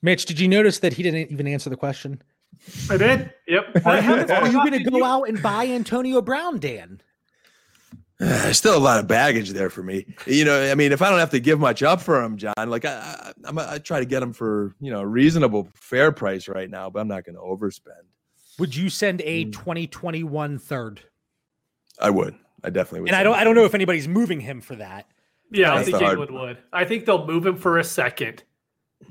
Mitch, 0.00 0.24
did 0.24 0.38
you 0.38 0.46
notice 0.46 0.78
that 0.78 0.92
he 0.92 1.02
didn't 1.02 1.32
even 1.32 1.48
answer 1.48 1.68
the 1.68 1.76
question? 1.76 2.22
I 2.88 2.96
did. 2.96 3.34
Yep. 3.48 3.82
Are 3.84 4.00
you 4.00 4.52
going 4.52 4.72
to 4.72 4.90
go 4.90 5.02
out 5.02 5.28
and 5.28 5.42
buy 5.42 5.66
Antonio 5.66 6.22
Brown, 6.22 6.60
Dan? 6.60 7.00
There's 8.20 8.56
still 8.56 8.76
a 8.76 8.78
lot 8.78 9.00
of 9.00 9.08
baggage 9.08 9.50
there 9.50 9.70
for 9.70 9.82
me. 9.82 10.06
You 10.24 10.44
know, 10.44 10.70
I 10.70 10.76
mean, 10.76 10.92
if 10.92 11.02
I 11.02 11.10
don't 11.10 11.18
have 11.18 11.30
to 11.30 11.40
give 11.40 11.58
much 11.58 11.82
up 11.82 12.00
for 12.00 12.22
him, 12.22 12.36
John, 12.36 12.54
like 12.68 12.84
I, 12.84 13.32
I, 13.44 13.74
I 13.74 13.78
try 13.78 13.98
to 13.98 14.06
get 14.06 14.22
him 14.22 14.32
for 14.32 14.76
you 14.80 14.92
know 14.92 15.00
a 15.00 15.06
reasonable, 15.06 15.68
fair 15.74 16.12
price 16.12 16.46
right 16.46 16.70
now, 16.70 16.88
but 16.88 17.00
I'm 17.00 17.08
not 17.08 17.24
going 17.24 17.34
to 17.34 17.42
overspend. 17.42 18.04
Would 18.60 18.76
you 18.76 18.88
send 18.88 19.20
a 19.22 19.44
hmm. 19.44 19.50
2021 19.50 20.58
third? 20.60 21.00
I 22.00 22.10
would. 22.10 22.36
I 22.62 22.70
definitely 22.70 23.00
would. 23.00 23.08
And 23.10 23.16
I 23.16 23.24
don't. 23.24 23.34
I 23.34 23.42
don't 23.42 23.56
know 23.56 23.64
if 23.64 23.74
anybody's 23.74 24.06
moving 24.06 24.40
him 24.40 24.60
for 24.60 24.76
that. 24.76 25.06
Yeah, 25.50 25.74
I 25.74 25.82
think 25.82 26.00
England 26.00 26.30
would. 26.32 26.58
I 26.72 26.84
think 26.84 27.06
they'll 27.06 27.26
move 27.26 27.46
him 27.46 27.56
for 27.56 27.78
a 27.78 27.84
second, 27.84 28.42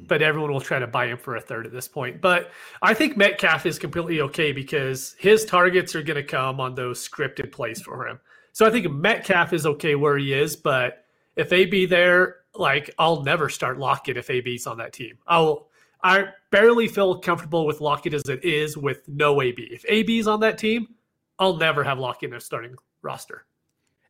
but 0.08 0.22
everyone 0.22 0.52
will 0.52 0.62
try 0.62 0.80
to 0.80 0.88
buy 0.88 1.08
him 1.08 1.18
for 1.18 1.36
a 1.36 1.42
third 1.42 1.66
at 1.66 1.72
this 1.72 1.88
point. 1.88 2.22
But 2.22 2.52
I 2.82 2.94
think 2.94 3.18
Metcalf 3.18 3.66
is 3.66 3.80
completely 3.80 4.22
okay 4.22 4.52
because 4.52 5.16
his 5.18 5.46
targets 5.46 5.96
are 5.96 6.04
going 6.04 6.22
to 6.22 6.24
come 6.24 6.60
on 6.60 6.76
those 6.76 7.08
scripted 7.08 7.52
plays 7.52 7.82
for 7.82 8.08
him. 8.08 8.20
So 8.52 8.66
I 8.66 8.70
think 8.70 8.92
Metcalf 8.92 9.54
is 9.54 9.66
okay 9.66 9.96
where 9.96 10.18
he 10.18 10.34
is, 10.34 10.56
but 10.56 11.06
if 11.36 11.52
AB 11.52 11.86
there, 11.88 12.38
like 12.54 12.94
I'll 12.98 13.24
never 13.24 13.50
start 13.50 13.78
Lockett 13.78 14.18
if 14.18 14.30
AB's 14.30 14.68
on 14.68 14.78
that 14.78 14.94
team. 14.94 15.18
I'll 15.28 15.68
I 16.04 16.28
barely 16.52 16.88
feel 16.88 17.18
comfortable 17.20 17.66
with 17.66 17.82
Lockett 17.82 18.14
as 18.14 18.24
it 18.30 18.46
is 18.46 18.78
with 18.78 19.08
no 19.08 19.42
AB. 19.42 19.68
If 19.72 19.84
AB's 19.90 20.28
on 20.28 20.40
that 20.42 20.58
team, 20.58 20.88
I'll 21.40 21.58
never 21.58 21.84
have 21.84 22.00
Lockett 22.00 22.30
in 22.30 22.36
a 22.36 22.40
starting 22.40 22.76
roster. 23.02 23.46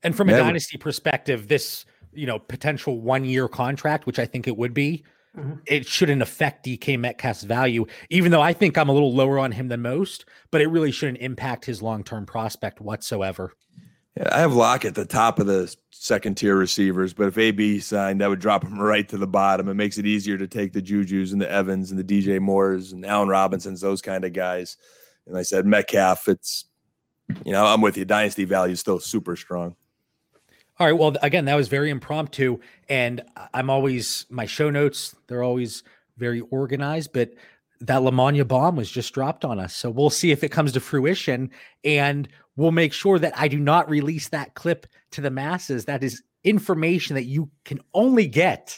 And 0.04 0.16
from 0.16 0.30
a 0.30 0.34
dynasty 0.34 0.78
perspective, 0.78 1.48
this 1.48 1.86
you 2.16 2.26
know, 2.26 2.40
potential 2.40 3.00
one 3.00 3.26
year 3.26 3.48
contract, 3.48 4.06
which 4.06 4.20
I 4.20 4.26
think 4.26 4.48
it 4.48 4.58
would 4.58 4.74
be, 4.74 5.04
mm-hmm. 5.38 5.56
it 5.66 5.86
shouldn't 5.86 6.22
affect 6.22 6.66
DK 6.66 7.00
Metcalf's 7.00 7.44
value, 7.44 7.86
even 8.10 8.32
though 8.32 8.42
I 8.42 8.54
think 8.54 8.78
I'm 8.78 8.90
a 8.90 8.94
little 8.94 9.14
lower 9.14 9.40
on 9.40 9.52
him 9.52 9.68
than 9.68 9.82
most, 9.82 10.26
but 10.52 10.62
it 10.62 10.68
really 10.68 10.92
shouldn't 10.92 11.20
impact 11.20 11.66
his 11.66 11.82
long 11.82 12.04
term 12.04 12.26
prospect 12.26 12.82
whatsoever. 12.82 13.54
Yeah, 14.18 14.30
I 14.32 14.40
have 14.40 14.54
Lock 14.54 14.86
at 14.86 14.96
the 14.96 15.06
top 15.06 15.40
of 15.40 15.48
the 15.48 15.76
second 15.92 16.36
tier 16.36 16.56
receivers, 16.56 17.14
but 17.14 17.28
if 17.28 17.38
AB 17.38 17.80
signed, 17.82 18.22
that 18.22 18.30
would 18.30 18.40
drop 18.40 18.64
him 18.64 18.80
right 18.80 19.08
to 19.10 19.18
the 19.18 19.28
bottom. 19.28 19.68
It 19.68 19.74
makes 19.74 19.98
it 19.98 20.06
easier 20.06 20.38
to 20.38 20.48
take 20.48 20.72
the 20.72 20.82
Juju's 20.82 21.34
and 21.34 21.42
the 21.42 21.52
Evans 21.52 21.92
and 21.92 22.00
the 22.00 22.04
DJ 22.04 22.40
Moores 22.40 22.94
and 22.94 23.06
Allen 23.06 23.28
Robinsons, 23.28 23.82
those 23.82 24.02
kind 24.02 24.24
of 24.24 24.32
guys. 24.32 24.78
And 25.28 25.38
I 25.38 25.42
said 25.42 25.66
Metcalf, 25.66 26.30
it's 26.30 26.66
you 27.44 27.52
know, 27.52 27.66
I'm 27.66 27.82
with 27.82 27.98
you. 27.98 28.06
Dynasty 28.06 28.46
value 28.46 28.74
is 28.74 28.80
still 28.80 29.00
super 29.00 29.36
strong. 29.36 29.76
All 30.78 30.88
right. 30.88 30.98
Well, 30.98 31.16
again, 31.22 31.46
that 31.46 31.56
was 31.56 31.70
very 31.70 31.90
impromptu, 31.90 32.60
and 32.90 33.22
I'm 33.54 33.70
always 33.70 34.26
my 34.30 34.46
show 34.46 34.70
notes. 34.70 35.16
They're 35.28 35.44
always 35.44 35.84
very 36.18 36.42
organized, 36.42 37.14
but 37.14 37.32
that 37.80 38.02
Lamagna 38.02 38.46
bomb 38.46 38.76
was 38.76 38.92
just 38.92 39.14
dropped 39.14 39.46
on 39.46 39.58
us. 39.58 39.74
So 39.74 39.90
we'll 39.90 40.10
see 40.10 40.32
if 40.32 40.44
it 40.44 40.52
comes 40.52 40.74
to 40.74 40.82
fruition, 40.82 41.50
and 41.86 42.28
we'll 42.58 42.72
make 42.72 42.92
sure 42.92 43.20
that 43.20 43.32
I 43.38 43.48
do 43.48 43.60
not 43.60 43.90
release 43.90 44.28
that 44.30 44.54
clip 44.56 44.86
to 45.12 45.22
the 45.22 45.32
masses. 45.32 45.86
That 45.86 46.04
is 46.04 46.22
information 46.44 47.16
that 47.16 47.24
you 47.24 47.50
can 47.64 47.80
only 47.94 48.28
get 48.28 48.78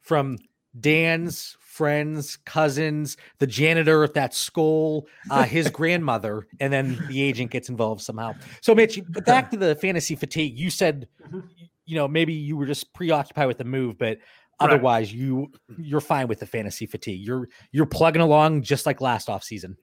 from 0.00 0.38
Dan's 0.80 1.57
friends, 1.78 2.36
cousins, 2.44 3.16
the 3.38 3.46
janitor 3.46 4.02
at 4.02 4.14
that 4.14 4.34
school, 4.34 5.06
uh, 5.30 5.44
his 5.44 5.70
grandmother, 5.80 6.48
and 6.58 6.72
then 6.72 6.98
the 7.08 7.22
agent 7.22 7.52
gets 7.52 7.68
involved 7.68 8.02
somehow. 8.02 8.34
So, 8.60 8.74
Mitch, 8.74 9.00
back 9.24 9.48
to 9.52 9.56
the 9.56 9.76
fantasy 9.76 10.16
fatigue. 10.16 10.58
You 10.58 10.70
said, 10.70 11.06
mm-hmm. 11.24 11.40
you 11.86 11.94
know, 11.94 12.08
maybe 12.08 12.32
you 12.32 12.56
were 12.56 12.66
just 12.66 12.92
preoccupied 12.94 13.46
with 13.46 13.58
the 13.58 13.64
move, 13.64 13.96
but 13.96 14.18
otherwise, 14.58 15.12
right. 15.12 15.20
you 15.20 15.52
you're 15.78 16.00
fine 16.00 16.26
with 16.26 16.40
the 16.40 16.46
fantasy 16.46 16.84
fatigue. 16.84 17.24
You're 17.24 17.48
you're 17.70 17.86
plugging 17.86 18.22
along 18.22 18.62
just 18.62 18.84
like 18.84 19.00
last 19.00 19.30
off 19.30 19.44
season. 19.44 19.76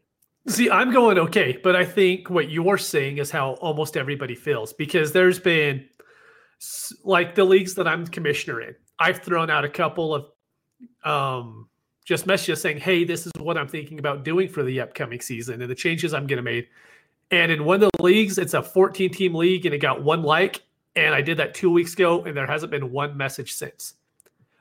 See, 0.47 0.69
I'm 0.69 0.91
going 0.91 1.17
okay, 1.17 1.57
but 1.63 1.77
I 1.77 1.85
think 1.85 2.29
what 2.29 2.51
you're 2.51 2.77
saying 2.77 3.19
is 3.19 3.31
how 3.31 3.53
almost 3.53 3.95
everybody 3.95 4.35
feels 4.35 4.73
because 4.73 5.13
there's 5.13 5.39
been 5.39 5.87
like 7.05 7.35
the 7.35 7.45
leagues 7.45 7.75
that 7.75 7.87
I'm 7.87 8.05
commissioner 8.05 8.61
in. 8.61 8.75
I've 8.99 9.19
thrown 9.19 9.49
out 9.49 9.63
a 9.63 9.69
couple 9.69 10.13
of 10.13 10.25
um 11.05 11.69
just 12.05 12.27
messaged 12.27 12.53
us 12.53 12.61
saying, 12.61 12.77
"Hey, 12.77 13.03
this 13.03 13.25
is 13.25 13.31
what 13.39 13.57
I'm 13.57 13.67
thinking 13.67 13.99
about 13.99 14.23
doing 14.23 14.47
for 14.47 14.63
the 14.63 14.79
upcoming 14.79 15.19
season 15.19 15.61
and 15.61 15.69
the 15.69 15.75
changes 15.75 16.13
I'm 16.13 16.27
going 16.27 16.37
to 16.37 16.43
make." 16.43 16.69
And 17.31 17.51
in 17.51 17.65
one 17.65 17.83
of 17.83 17.89
the 17.91 18.03
leagues, 18.03 18.37
it's 18.37 18.53
a 18.53 18.63
14 18.63 19.11
team 19.11 19.35
league, 19.35 19.65
and 19.65 19.75
it 19.75 19.79
got 19.79 20.03
one 20.03 20.21
like. 20.21 20.61
And 20.95 21.13
I 21.13 21.21
did 21.21 21.37
that 21.37 21.53
two 21.53 21.71
weeks 21.71 21.93
ago, 21.93 22.23
and 22.23 22.37
there 22.37 22.47
hasn't 22.47 22.71
been 22.71 22.91
one 22.91 23.17
message 23.17 23.53
since. 23.53 23.95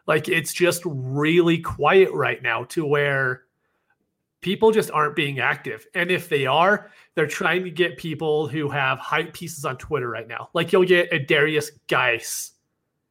Like 0.06 0.28
it's 0.28 0.52
just 0.52 0.82
really 0.84 1.58
quiet 1.58 2.10
right 2.12 2.42
now, 2.42 2.64
to 2.64 2.84
where 2.84 3.44
people 4.40 4.70
just 4.72 4.90
aren't 4.90 5.16
being 5.16 5.38
active. 5.38 5.86
And 5.94 6.10
if 6.10 6.28
they 6.28 6.44
are, 6.44 6.90
they're 7.14 7.26
trying 7.26 7.64
to 7.64 7.70
get 7.70 7.96
people 7.96 8.46
who 8.46 8.68
have 8.68 8.98
hype 8.98 9.32
pieces 9.32 9.64
on 9.64 9.78
Twitter 9.78 10.08
right 10.08 10.28
now. 10.28 10.50
Like 10.52 10.72
you'll 10.72 10.84
get 10.84 11.12
a 11.12 11.18
Derrius 11.18 11.70
Guice 11.88 12.52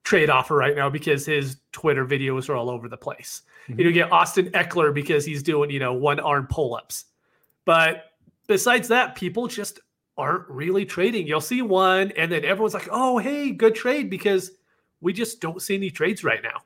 trade 0.04 0.30
offer 0.30 0.56
right 0.56 0.76
now 0.76 0.90
because 0.90 1.26
his 1.26 1.58
Twitter 1.72 2.06
videos 2.06 2.50
are 2.50 2.56
all 2.56 2.70
over 2.70 2.90
the 2.90 2.98
place. 2.98 3.44
Mm-hmm. 3.68 3.80
You 3.80 3.92
get 3.92 4.12
Austin 4.12 4.50
Ekeler 4.52 4.94
because 4.94 5.26
he's 5.26 5.42
doing, 5.42 5.70
you 5.70 5.80
know, 5.80 5.94
one 5.94 6.20
arm 6.20 6.48
pull 6.48 6.76
ups. 6.76 7.06
But 7.66 8.12
besides 8.48 8.88
that, 8.90 9.16
people 9.16 9.48
just 9.48 9.80
aren't 10.18 10.48
really 10.50 10.86
trading. 10.86 11.26
You'll 11.28 11.42
see 11.42 11.62
one, 11.62 12.12
and 12.18 12.32
then 12.32 12.46
everyone's 12.46 12.74
like, 12.74 12.90
oh, 12.92 13.18
hey, 13.18 13.52
good 13.52 13.76
trade 13.76 14.10
because 14.10 14.52
we 15.02 15.14
just 15.14 15.42
don't 15.42 15.62
see 15.62 15.76
any 15.76 15.90
trades 15.90 16.24
right 16.24 16.42
now. 16.44 16.62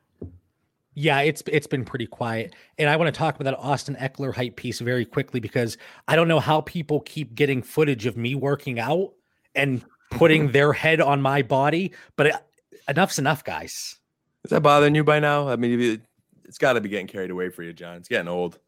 Yeah, 1.00 1.20
it's 1.20 1.44
it's 1.46 1.68
been 1.68 1.86
pretty 1.86 2.08
quiet. 2.08 2.56
And 2.80 2.90
I 2.90 2.96
want 2.96 3.14
to 3.14 3.18
talk 3.18 3.36
about 3.36 3.44
that 3.44 3.60
Austin 3.60 3.96
Ekeler 4.02 4.34
hype 4.34 4.56
piece 4.56 4.80
very 4.80 5.06
quickly 5.06 5.40
because 5.40 5.78
I 6.08 6.16
don't 6.16 6.28
know 6.28 6.40
how 6.40 6.62
people 6.62 7.02
keep 7.02 7.36
getting 7.36 7.62
footage 7.62 8.08
of 8.08 8.18
me 8.18 8.34
working 8.34 8.80
out 8.80 9.14
and 9.54 9.86
putting 10.10 10.52
their 10.52 10.74
head 10.74 11.00
on 11.00 11.22
my 11.22 11.44
body, 11.44 11.94
but 12.16 12.48
enough's 12.88 13.20
enough, 13.20 13.44
guys. 13.44 13.98
Is 14.44 14.52
that 14.52 14.62
bothering 14.62 14.96
you 14.96 15.04
by 15.04 15.20
now? 15.20 15.50
I 15.50 15.56
mean, 15.56 16.02
it's 16.46 16.58
got 16.58 16.74
to 16.74 16.82
be 16.82 16.90
getting 16.90 17.08
carried 17.08 17.32
away 17.32 17.50
for 17.50 17.64
you, 17.64 17.74
John. 17.74 17.98
It's 17.98 18.08
getting 18.08 18.28
old. 18.28 18.60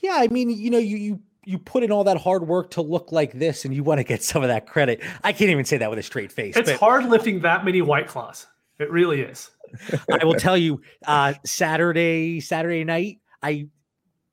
Yeah, 0.00 0.16
I 0.16 0.28
mean, 0.28 0.50
you 0.50 0.70
know, 0.70 0.78
you 0.78 0.96
you 0.96 1.20
you 1.44 1.58
put 1.58 1.82
in 1.82 1.92
all 1.92 2.04
that 2.04 2.16
hard 2.16 2.46
work 2.46 2.70
to 2.72 2.82
look 2.82 3.12
like 3.12 3.32
this, 3.32 3.64
and 3.64 3.74
you 3.74 3.82
want 3.82 3.98
to 3.98 4.04
get 4.04 4.22
some 4.22 4.42
of 4.42 4.48
that 4.48 4.66
credit. 4.66 5.02
I 5.22 5.32
can't 5.32 5.50
even 5.50 5.64
say 5.64 5.76
that 5.78 5.90
with 5.90 5.98
a 5.98 6.02
straight 6.02 6.32
face. 6.32 6.56
It's 6.56 6.70
but, 6.70 6.80
hard 6.80 7.06
lifting 7.06 7.40
that 7.40 7.64
many 7.64 7.82
white 7.82 8.08
claws. 8.08 8.46
It 8.78 8.90
really 8.90 9.20
is. 9.20 9.50
I 10.20 10.24
will 10.24 10.34
tell 10.34 10.56
you, 10.56 10.80
uh, 11.06 11.34
Saturday 11.44 12.40
Saturday 12.40 12.84
night, 12.84 13.20
I 13.42 13.68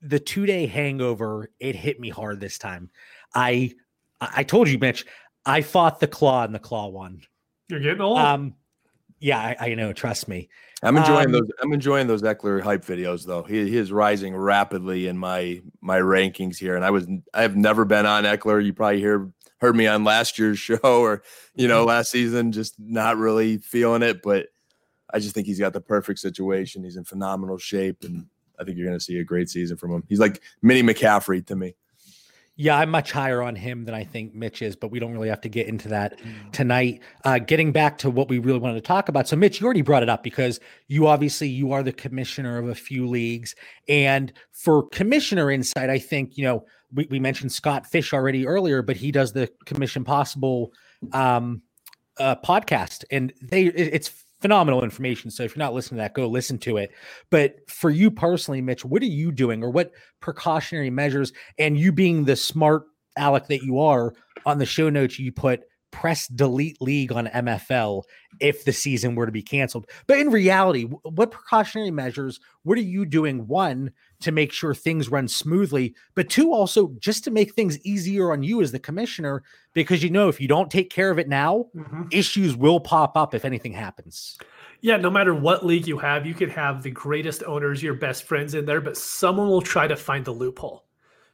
the 0.02 0.20
two 0.20 0.46
day 0.46 0.66
hangover 0.68 1.50
it 1.60 1.76
hit 1.76 2.00
me 2.00 2.10
hard 2.10 2.40
this 2.40 2.58
time. 2.58 2.90
I 3.36 3.74
I 4.20 4.44
told 4.44 4.70
you, 4.70 4.80
Mitch, 4.80 5.06
I 5.46 5.62
fought 5.62 6.00
the 6.00 6.08
claw 6.08 6.44
and 6.44 6.56
the 6.56 6.60
claw 6.60 6.88
won. 6.88 7.22
You're 7.70 7.80
getting 7.80 8.02
old. 8.02 8.18
Um, 8.18 8.56
yeah, 9.20 9.40
I, 9.40 9.72
I 9.72 9.74
know. 9.76 9.94
Trust 9.94 10.28
me. 10.28 10.50
I'm 10.84 10.96
enjoying 10.96 11.28
um, 11.28 11.32
those. 11.32 11.50
I'm 11.62 11.74
enjoying 11.74 12.08
those 12.08 12.22
Ekeler 12.22 12.62
hype 12.62 12.86
videos, 12.86 13.26
though. 13.26 13.44
He, 13.44 13.68
he 13.70 13.78
is 13.78 13.92
rising 13.92 14.36
rapidly 14.36 15.08
in 15.08 15.18
my 15.18 15.62
my 15.82 16.00
rankings 16.00 16.58
here, 16.58 16.76
and 16.76 16.86
I 16.86 16.92
was 16.92 17.08
I 17.34 17.42
have 17.42 17.56
never 17.56 17.84
been 17.84 18.06
on 18.06 18.26
Ekeler. 18.26 18.64
You 18.64 18.74
probably 18.74 19.00
hear 19.00 19.32
heard 19.60 19.76
me 19.76 19.88
on 19.88 20.04
last 20.04 20.38
year's 20.38 20.60
show 20.60 20.78
or 20.84 21.24
you 21.56 21.68
know 21.68 21.80
mm-hmm. 21.80 21.90
last 21.90 22.12
season, 22.12 22.52
just 22.52 22.76
not 22.80 23.18
really 23.18 23.58
feeling 23.58 24.04
it. 24.04 24.22
But 24.22 24.48
I 25.12 25.20
just 25.20 25.34
think 25.34 25.48
he's 25.48 25.60
got 25.60 25.74
the 25.74 25.82
perfect 25.82 26.20
situation. 26.20 26.84
He's 26.84 26.98
in 26.98 27.04
phenomenal 27.04 27.58
shape, 27.58 28.04
and 28.04 28.28
I 28.60 28.64
think 28.64 28.78
you're 28.78 28.88
going 28.88 29.00
to 29.00 29.04
see 29.04 29.18
a 29.18 29.24
great 29.24 29.50
season 29.50 29.78
from 29.78 29.92
him. 29.92 30.04
He's 30.08 30.20
like 30.20 30.42
mini 30.62 30.84
McCaffrey 30.84 31.46
to 31.48 31.56
me. 31.56 31.76
Yeah, 32.60 32.78
I'm 32.78 32.90
much 32.90 33.12
higher 33.12 33.44
on 33.44 33.56
him 33.56 33.86
than 33.86 33.94
I 33.94 34.04
think 34.04 34.34
Mitch 34.34 34.64
is, 34.64 34.76
but 34.76 34.90
we 34.90 35.00
don't 35.00 35.14
really 35.14 35.30
have 35.30 35.42
to 35.42 35.50
get 35.50 35.68
into 35.68 35.90
that 35.90 36.20
mm. 36.20 36.52
tonight. 36.52 37.02
Uh, 37.24 37.38
getting 37.38 37.72
back 37.72 38.00
to 38.00 38.10
what 38.10 38.30
we 38.30 38.40
really 38.40 38.58
wanted 38.58 38.76
to 38.76 38.82
talk 38.82 39.10
about. 39.10 39.28
So, 39.28 39.36
Mitch, 39.36 39.62
you 39.62 39.66
already 39.66 39.84
brought 39.84 40.02
it 40.02 40.10
up 40.10 40.24
because 40.24 40.60
you 40.88 41.06
obviously 41.06 41.48
you 41.48 41.72
are 41.72 41.84
the 41.84 41.94
commissioner 41.94 42.58
of 42.58 42.68
a 42.68 42.76
few 42.76 43.08
leagues, 43.08 43.56
and 43.88 44.34
for 44.52 44.90
commissioner 44.90 45.52
insight, 45.52 45.92
I 45.92 46.00
think 46.00 46.36
you 46.36 46.46
know 46.46 46.66
we, 46.92 47.08
we 47.12 47.20
mentioned 47.20 47.52
Scott 47.52 47.86
Fish 47.86 48.12
already 48.12 48.48
earlier, 48.48 48.82
but 48.82 48.98
he 48.98 49.12
does 49.12 49.34
the 49.34 49.52
Commission 49.66 50.04
Possible 50.04 50.74
um, 51.14 51.62
uh, 52.20 52.36
podcast, 52.38 53.04
and 53.12 53.34
they 53.42 53.66
it's 53.66 54.26
phenomenal 54.42 54.84
information. 54.84 55.32
So 55.32 55.44
if 55.44 55.56
you're 55.56 55.64
not 55.64 55.74
listening 55.74 55.98
to 55.98 56.04
that, 56.04 56.14
go 56.14 56.28
listen 56.28 56.58
to 56.60 56.78
it. 56.78 56.92
But 57.30 57.70
for 57.70 57.90
you 57.90 58.12
personally, 58.12 58.62
Mitch, 58.62 58.86
what 58.86 59.02
are 59.02 59.06
you 59.06 59.32
doing 59.32 59.64
or 59.64 59.70
what 59.70 59.92
precautionary 60.20 60.90
measures 60.90 61.34
and 61.58 61.78
you 61.78 61.92
being 61.92 62.26
the 62.26 62.36
smart 62.36 62.84
Alec 63.18 63.48
that 63.48 63.64
you 63.64 63.80
are 63.80 64.14
on 64.46 64.60
the 64.60 64.66
show 64.66 64.90
notes, 64.90 65.20
you 65.20 65.32
put 65.32 65.64
press 65.92 66.28
delete 66.28 66.80
league 66.82 67.12
on 67.12 67.28
MFL 67.28 68.04
if 68.40 68.64
the 68.66 68.74
season 68.74 69.16
were 69.16 69.26
to 69.26 69.32
be 69.32 69.42
canceled. 69.42 69.90
But 70.06 70.20
in 70.20 70.30
reality, 70.30 70.84
what 70.84 71.32
precautionary 71.32 71.92
measures, 71.92 72.40
what 72.64 72.78
are 72.78 72.82
you 72.82 73.06
doing? 73.06 73.48
One, 73.48 73.92
to 74.22 74.32
make 74.32 74.52
sure 74.52 74.74
things 74.74 75.10
run 75.10 75.28
smoothly, 75.28 75.94
but 76.16 76.30
two, 76.30 76.54
also 76.54 76.94
just 77.00 77.24
to 77.24 77.32
make 77.32 77.54
things 77.54 77.80
easier 77.86 78.32
on 78.32 78.44
you 78.44 78.62
as 78.62 78.72
the 78.72 78.80
commissioner, 78.80 79.44
because 79.74 80.04
you 80.04 80.10
know 80.10 80.28
if 80.28 80.42
you 80.42 80.48
don't 80.48 80.72
take 80.72 80.90
care 80.90 81.12
of 81.12 81.20
it 81.20 81.28
now, 81.28 81.68
mm-hmm. 81.76 82.04
issues 82.12 82.56
will 82.56 82.80
pop 82.80 83.16
up 83.16 83.34
if 83.34 83.46
anything 83.46 83.74
happens. 83.74 84.38
Yeah, 84.82 84.98
no 84.98 85.10
matter 85.10 85.34
what 85.34 85.66
league 85.66 85.88
you 85.88 85.98
have, 85.98 86.26
you 86.26 86.34
could 86.34 86.50
have 86.50 86.84
the 86.84 86.92
greatest 86.92 87.44
owners, 87.44 87.82
your 87.82 87.96
best 87.96 88.24
friends 88.24 88.54
in 88.54 88.66
there, 88.66 88.82
but 88.82 88.98
someone 88.98 89.48
will 89.48 89.62
try 89.62 89.88
to 89.88 89.96
find 89.96 90.24
the 90.24 90.32
loophole. 90.32 90.84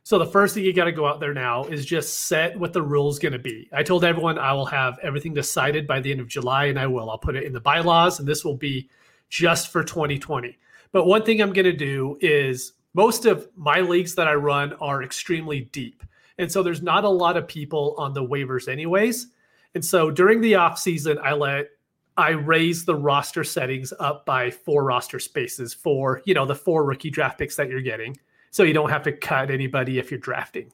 So 0.06 0.20
the 0.20 0.26
first 0.26 0.54
thing 0.54 0.66
you 0.66 0.74
got 0.74 0.86
to 0.86 0.92
go 0.92 1.08
out 1.08 1.22
there 1.22 1.34
now 1.34 1.64
is 1.64 1.86
just 1.86 2.26
set 2.26 2.60
what 2.60 2.74
the 2.74 2.82
rules 2.82 3.20
going 3.20 3.32
to 3.32 3.40
be. 3.40 3.70
I 3.72 3.84
told 3.84 4.04
everyone 4.04 4.38
I 4.38 4.52
will 4.52 4.66
have 4.66 5.00
everything 5.02 5.34
decided 5.34 5.88
by 5.88 6.02
the 6.02 6.12
end 6.12 6.20
of 6.20 6.28
July, 6.28 6.66
and 6.66 6.78
I 6.78 6.88
will. 6.88 7.10
I'll 7.10 7.18
put 7.18 7.38
it 7.38 7.46
in 7.46 7.54
the 7.54 7.62
bylaws, 7.62 8.20
and 8.20 8.28
this 8.28 8.44
will 8.44 8.58
be 8.58 8.90
just 9.30 9.70
for 9.70 9.82
2020. 9.82 10.58
But 10.94 11.06
one 11.06 11.24
thing 11.24 11.42
I'm 11.42 11.52
going 11.52 11.66
to 11.66 11.74
do 11.74 12.18
is 12.22 12.74
most 12.94 13.26
of 13.26 13.50
my 13.58 13.82
leagues 13.82 14.16
that 14.16 14.28
I 14.30 14.36
run 14.36 14.74
are 14.74 15.04
extremely 15.04 15.62
deep. 15.74 16.04
And 16.38 16.50
so 16.50 16.64
there's 16.64 16.82
not 16.82 17.04
a 17.04 17.10
lot 17.10 17.36
of 17.36 17.48
people 17.48 17.96
on 17.98 18.14
the 18.14 18.24
waivers 18.24 18.70
anyways. 18.70 19.28
And 19.76 19.84
so 19.84 20.10
during 20.10 20.40
the 20.40 20.56
off 20.56 20.80
season, 20.80 21.18
I 21.22 21.34
let 21.34 21.68
I 22.16 22.30
raise 22.30 22.86
the 22.86 22.96
roster 22.96 23.44
settings 23.44 23.92
up 24.00 24.26
by 24.26 24.52
four 24.52 24.84
roster 24.84 25.20
spaces 25.20 25.74
for, 25.74 26.22
you 26.26 26.36
know, 26.36 26.46
the 26.46 26.56
four 26.56 26.86
rookie 26.86 27.10
draft 27.10 27.40
picks 27.40 27.56
that 27.56 27.70
you're 27.70 27.82
getting 27.82 28.16
so 28.52 28.62
you 28.62 28.74
don't 28.74 28.92
have 28.92 29.02
to 29.04 29.12
cut 29.12 29.50
anybody 29.50 29.98
if 29.98 30.12
you're 30.12 30.20
drafting. 30.20 30.72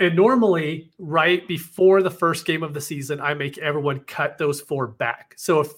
And 0.00 0.16
normally, 0.16 0.90
right 0.98 1.46
before 1.46 2.02
the 2.02 2.10
first 2.10 2.44
game 2.44 2.64
of 2.64 2.74
the 2.74 2.80
season, 2.80 3.20
I 3.20 3.34
make 3.34 3.58
everyone 3.58 4.00
cut 4.00 4.38
those 4.38 4.60
four 4.60 4.88
back. 4.88 5.34
So 5.36 5.60
if 5.60 5.72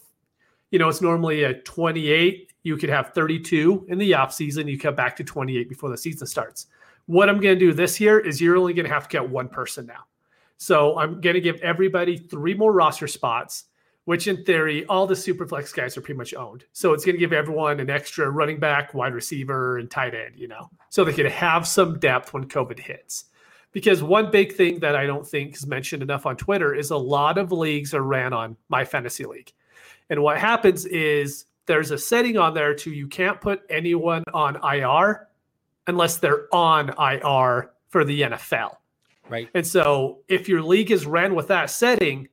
you 0.71 0.79
know 0.79 0.89
it's 0.89 1.03
normally 1.03 1.45
a 1.45 1.55
28, 1.55 2.53
you 2.69 2.77
could 2.77 2.91
have 2.91 3.13
32 3.15 3.87
in 3.89 3.99
the 3.99 4.15
off 4.15 4.33
season. 4.33 4.69
You 4.69 4.79
cut 4.79 4.97
back 4.97 5.17
to 5.17 5.25
28 5.25 5.69
before 5.69 5.91
the 5.91 5.99
season 5.99 6.27
starts. 6.27 6.67
What 7.07 7.29
I'm 7.29 7.41
going 7.41 7.59
to 7.59 7.67
do 7.67 7.73
this 7.73 7.99
year 8.01 8.21
is 8.21 8.41
you're 8.41 8.57
only 8.57 8.75
going 8.75 8.87
to 8.87 8.93
have 8.93 9.09
to 9.09 9.13
get 9.13 9.29
one 9.29 9.49
person 9.49 9.87
now. 9.87 10.05
So 10.59 10.99
I'm 10.99 11.21
going 11.21 11.35
to 11.35 11.41
give 11.41 11.57
everybody 11.61 12.17
three 12.17 12.55
more 12.55 12.73
roster 12.73 13.07
spots 13.07 13.65
which 14.09 14.27
in 14.27 14.43
theory, 14.43 14.87
all 14.87 15.07
the 15.07 15.15
super 15.15 15.47
flex 15.47 15.71
guys 15.71 15.95
are 15.95 16.01
pretty 16.01 16.17
much 16.17 16.33
owned. 16.33 16.65
So 16.73 16.95
it's 16.95 17.05
going 17.05 17.17
to 17.17 17.21
give 17.21 17.35
everyone 17.35 17.79
an 17.79 17.91
extra 17.91 18.31
running 18.31 18.59
back, 18.59 18.95
wide 18.95 19.13
receiver, 19.13 19.77
and 19.77 19.91
tight 19.91 20.15
end, 20.15 20.35
you 20.35 20.49
know, 20.49 20.71
so 20.89 21.05
they 21.05 21.13
can 21.13 21.27
have 21.27 21.69
some 21.69 21.99
depth 21.99 22.33
when 22.33 22.49
COVID 22.49 22.79
hits. 22.79 23.27
Because 23.71 24.03
one 24.03 24.31
big 24.31 24.55
thing 24.55 24.79
that 24.79 24.97
I 24.97 25.05
don't 25.05 25.27
think 25.29 25.55
is 25.57 25.67
mentioned 25.67 26.03
enough 26.03 26.25
on 26.25 26.39
Twitter 26.39 26.75
is 26.75 26.91
a 26.91 26.97
lot 26.97 27.37
of 27.37 27.53
leagues 27.53 27.93
are 27.93 28.01
ran 28.01 28.33
on 28.33 28.57
my 28.71 28.83
fantasy 28.83 29.27
league. 29.27 29.53
And 30.09 30.23
what 30.23 30.39
happens 30.39 30.87
is 30.87 31.45
there's 31.69 31.93
a 31.93 31.99
setting 31.99 32.37
on 32.37 32.55
there 32.55 32.75
too. 32.75 32.91
you 32.91 33.07
can't 33.07 33.41
put 33.41 33.63
anyone 33.71 34.25
on 34.35 34.57
IR 34.65 35.29
unless 35.87 36.17
they're 36.17 36.53
on 36.53 36.89
IR 36.99 37.71
for 37.89 38.05
the 38.05 38.23
NFL. 38.23 38.77
Right. 39.29 39.49
And 39.55 39.65
so 39.65 40.21
if 40.29 40.49
your 40.49 40.63
league 40.63 40.91
is 40.91 41.07
ran 41.07 41.35
with 41.35 41.49
that 41.49 41.71
setting, 41.71 42.29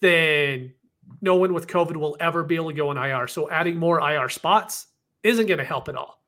then 0.00 0.72
no 1.20 1.36
one 1.36 1.52
with 1.52 1.66
COVID 1.66 1.96
will 1.96 2.16
ever 2.18 2.42
be 2.42 2.56
able 2.56 2.70
to 2.70 2.76
go 2.76 2.88
on 2.88 2.96
IR. 2.96 3.28
So 3.28 3.50
adding 3.50 3.76
more 3.76 4.00
IR 4.00 4.28
spots 4.28 4.86
isn't 5.22 5.46
going 5.46 5.58
to 5.58 5.64
help 5.64 5.88
at 5.88 5.94
all. 5.94 6.20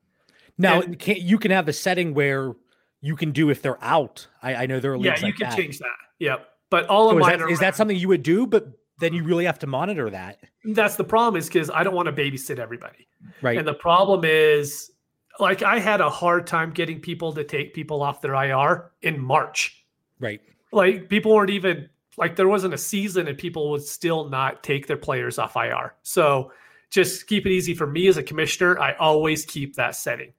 Now, 0.57 0.81
and, 0.81 0.97
can, 0.97 1.17
you 1.19 1.39
can 1.39 1.49
have 1.49 1.67
a 1.67 1.73
setting 1.73 2.13
where 2.13 2.53
you 3.01 3.15
can 3.15 3.31
do 3.31 3.49
if 3.49 3.63
they're 3.63 3.83
out. 3.83 4.27
I, 4.43 4.55
I 4.55 4.65
know 4.67 4.79
there 4.79 4.93
are 4.93 4.97
leagues 4.97 5.21
yeah, 5.21 5.27
you 5.27 5.33
like 5.33 5.37
can 5.37 5.49
that. 5.49 5.57
change 5.57 5.79
that. 5.79 5.97
Yep. 6.19 6.47
But 6.69 6.85
all 6.87 7.09
so 7.09 7.15
of 7.15 7.17
is 7.17 7.27
mine 7.27 7.39
that, 7.39 7.49
is 7.49 7.59
that 7.59 7.75
something 7.75 7.97
you 7.97 8.07
would 8.07 8.23
do? 8.23 8.45
But 8.45 8.67
then 8.99 9.13
you 9.13 9.23
really 9.23 9.45
have 9.45 9.59
to 9.59 9.67
monitor 9.67 10.09
that. 10.09 10.39
That's 10.63 10.95
the 10.95 11.03
problem 11.03 11.39
is 11.39 11.47
because 11.47 11.69
I 11.69 11.83
don't 11.83 11.95
want 11.95 12.07
to 12.07 12.13
babysit 12.13 12.59
everybody. 12.59 13.07
Right. 13.41 13.57
And 13.57 13.67
the 13.67 13.73
problem 13.73 14.23
is 14.23 14.91
like 15.39 15.63
I 15.63 15.79
had 15.79 16.01
a 16.01 16.09
hard 16.09 16.47
time 16.47 16.71
getting 16.71 16.99
people 16.99 17.33
to 17.33 17.43
take 17.43 17.73
people 17.73 18.01
off 18.01 18.21
their 18.21 18.33
IR 18.33 18.91
in 19.01 19.19
March. 19.19 19.83
Right. 20.19 20.41
Like 20.71 21.09
people 21.09 21.33
weren't 21.33 21.49
even 21.49 21.89
like 22.17 22.35
there 22.35 22.47
wasn't 22.47 22.73
a 22.73 22.77
season 22.77 23.27
and 23.27 23.37
people 23.37 23.71
would 23.71 23.83
still 23.83 24.29
not 24.29 24.63
take 24.63 24.87
their 24.87 24.97
players 24.97 25.39
off 25.39 25.55
IR. 25.55 25.95
So 26.03 26.51
just 26.89 27.27
keep 27.27 27.45
it 27.45 27.51
easy 27.51 27.73
for 27.73 27.87
me 27.87 28.07
as 28.07 28.17
a 28.17 28.23
commissioner. 28.23 28.79
I 28.79 28.93
always 28.93 29.45
keep 29.45 29.75
that 29.75 29.95
setting. 29.95 30.33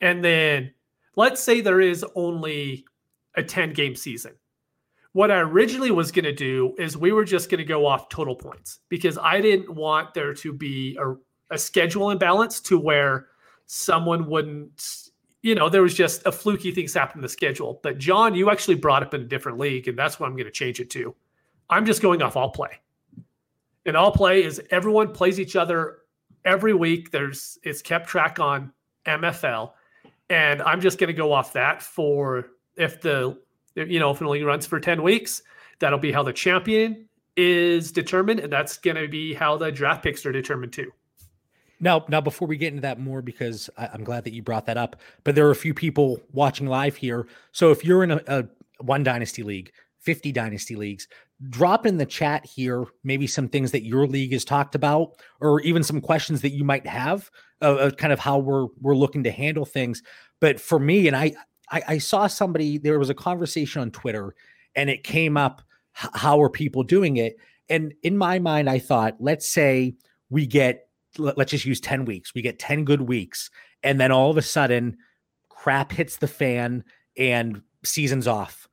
And 0.00 0.24
then 0.24 0.72
let's 1.16 1.42
say 1.42 1.60
there 1.60 1.80
is 1.80 2.04
only 2.14 2.86
a 3.36 3.42
10 3.42 3.74
game 3.74 3.94
season. 3.94 4.32
What 5.12 5.30
I 5.30 5.40
originally 5.40 5.90
was 5.90 6.12
going 6.12 6.24
to 6.24 6.32
do 6.32 6.74
is 6.78 6.96
we 6.96 7.10
were 7.12 7.24
just 7.24 7.50
going 7.50 7.58
to 7.58 7.64
go 7.64 7.84
off 7.84 8.08
total 8.08 8.36
points 8.36 8.78
because 8.88 9.18
I 9.18 9.40
didn't 9.40 9.74
want 9.74 10.14
there 10.14 10.34
to 10.34 10.52
be 10.52 10.96
a, 11.00 11.14
a 11.54 11.58
schedule 11.58 12.10
imbalance 12.10 12.60
to 12.62 12.78
where 12.78 13.26
someone 13.66 14.28
wouldn't, 14.28 15.10
you 15.42 15.56
know, 15.56 15.68
there 15.68 15.82
was 15.82 15.94
just 15.94 16.24
a 16.26 16.32
fluky 16.32 16.70
things 16.70 16.94
happen 16.94 17.18
in 17.18 17.22
the 17.22 17.28
schedule. 17.28 17.80
But 17.82 17.98
John, 17.98 18.34
you 18.34 18.50
actually 18.50 18.76
brought 18.76 19.02
up 19.02 19.12
in 19.12 19.22
a 19.22 19.24
different 19.24 19.58
league, 19.58 19.88
and 19.88 19.98
that's 19.98 20.20
what 20.20 20.28
I'm 20.28 20.34
going 20.34 20.44
to 20.44 20.52
change 20.52 20.78
it 20.78 20.90
to. 20.90 21.14
I'm 21.68 21.86
just 21.86 22.02
going 22.02 22.22
off 22.22 22.36
all 22.36 22.50
play. 22.50 22.78
And 23.86 23.96
all 23.96 24.12
play 24.12 24.44
is 24.44 24.62
everyone 24.70 25.12
plays 25.12 25.40
each 25.40 25.56
other 25.56 25.98
every 26.44 26.74
week. 26.74 27.10
There's 27.10 27.58
it's 27.62 27.82
kept 27.82 28.08
track 28.08 28.38
on 28.38 28.72
MFL. 29.06 29.72
And 30.28 30.62
I'm 30.62 30.80
just 30.80 30.98
going 30.98 31.08
to 31.08 31.14
go 31.14 31.32
off 31.32 31.52
that 31.54 31.82
for 31.82 32.50
if 32.76 33.00
the 33.00 33.38
you 33.88 33.98
know, 33.98 34.10
if 34.10 34.20
it 34.20 34.24
only 34.24 34.42
runs 34.42 34.66
for 34.66 34.80
10 34.80 35.02
weeks, 35.02 35.42
that'll 35.78 35.98
be 35.98 36.12
how 36.12 36.22
the 36.22 36.32
champion 36.32 37.08
is 37.36 37.92
determined. 37.92 38.40
And 38.40 38.52
that's 38.52 38.78
going 38.78 38.96
to 38.96 39.08
be 39.08 39.34
how 39.34 39.56
the 39.56 39.72
draft 39.72 40.02
picks 40.02 40.24
are 40.26 40.32
determined 40.32 40.72
too. 40.72 40.92
Now, 41.80 42.04
now, 42.08 42.20
before 42.20 42.46
we 42.46 42.58
get 42.58 42.68
into 42.68 42.82
that 42.82 43.00
more, 43.00 43.22
because 43.22 43.70
I, 43.78 43.88
am 43.94 44.04
glad 44.04 44.24
that 44.24 44.34
you 44.34 44.42
brought 44.42 44.66
that 44.66 44.76
up, 44.76 44.96
but 45.24 45.34
there 45.34 45.46
are 45.46 45.50
a 45.50 45.56
few 45.56 45.72
people 45.72 46.20
watching 46.32 46.66
live 46.66 46.96
here. 46.96 47.26
So 47.52 47.70
if 47.70 47.84
you're 47.84 48.04
in 48.04 48.10
a, 48.10 48.20
a 48.26 48.44
one 48.80 49.02
dynasty 49.02 49.42
league, 49.42 49.72
50 50.00 50.30
dynasty 50.32 50.76
leagues, 50.76 51.08
drop 51.48 51.86
in 51.86 51.96
the 51.96 52.04
chat 52.04 52.44
here 52.44 52.84
maybe 53.02 53.26
some 53.26 53.48
things 53.48 53.70
that 53.72 53.84
your 53.84 54.06
league 54.06 54.32
has 54.32 54.44
talked 54.44 54.74
about, 54.74 55.12
or 55.40 55.60
even 55.62 55.82
some 55.82 56.02
questions 56.02 56.42
that 56.42 56.50
you 56.50 56.64
might 56.64 56.86
have, 56.86 57.30
of, 57.62 57.78
of 57.78 57.96
kind 57.96 58.12
of 58.12 58.18
how 58.18 58.38
we're 58.38 58.66
we're 58.80 58.96
looking 58.96 59.24
to 59.24 59.30
handle 59.30 59.64
things. 59.64 60.02
But 60.38 60.60
for 60.60 60.78
me, 60.78 61.06
and 61.06 61.16
I, 61.16 61.32
I, 61.70 61.82
I 61.88 61.98
saw 61.98 62.26
somebody, 62.26 62.78
there 62.78 62.98
was 62.98 63.10
a 63.10 63.14
conversation 63.14 63.82
on 63.82 63.90
Twitter 63.90 64.34
and 64.74 64.90
it 64.90 65.04
came 65.04 65.36
up, 65.36 65.62
how 65.92 66.42
are 66.42 66.50
people 66.50 66.82
doing 66.82 67.16
it? 67.16 67.36
And 67.68 67.94
in 68.02 68.16
my 68.16 68.38
mind, 68.38 68.68
I 68.68 68.78
thought, 68.78 69.16
let's 69.20 69.48
say 69.48 69.94
we 70.28 70.46
get, 70.46 70.88
let's 71.18 71.50
just 71.50 71.64
use 71.64 71.80
10 71.80 72.04
weeks, 72.04 72.34
we 72.34 72.42
get 72.42 72.58
10 72.58 72.84
good 72.84 73.02
weeks. 73.02 73.50
And 73.82 74.00
then 74.00 74.12
all 74.12 74.30
of 74.30 74.36
a 74.36 74.42
sudden, 74.42 74.96
crap 75.48 75.92
hits 75.92 76.16
the 76.16 76.28
fan 76.28 76.84
and 77.16 77.62
season's 77.84 78.26
off. 78.26 78.68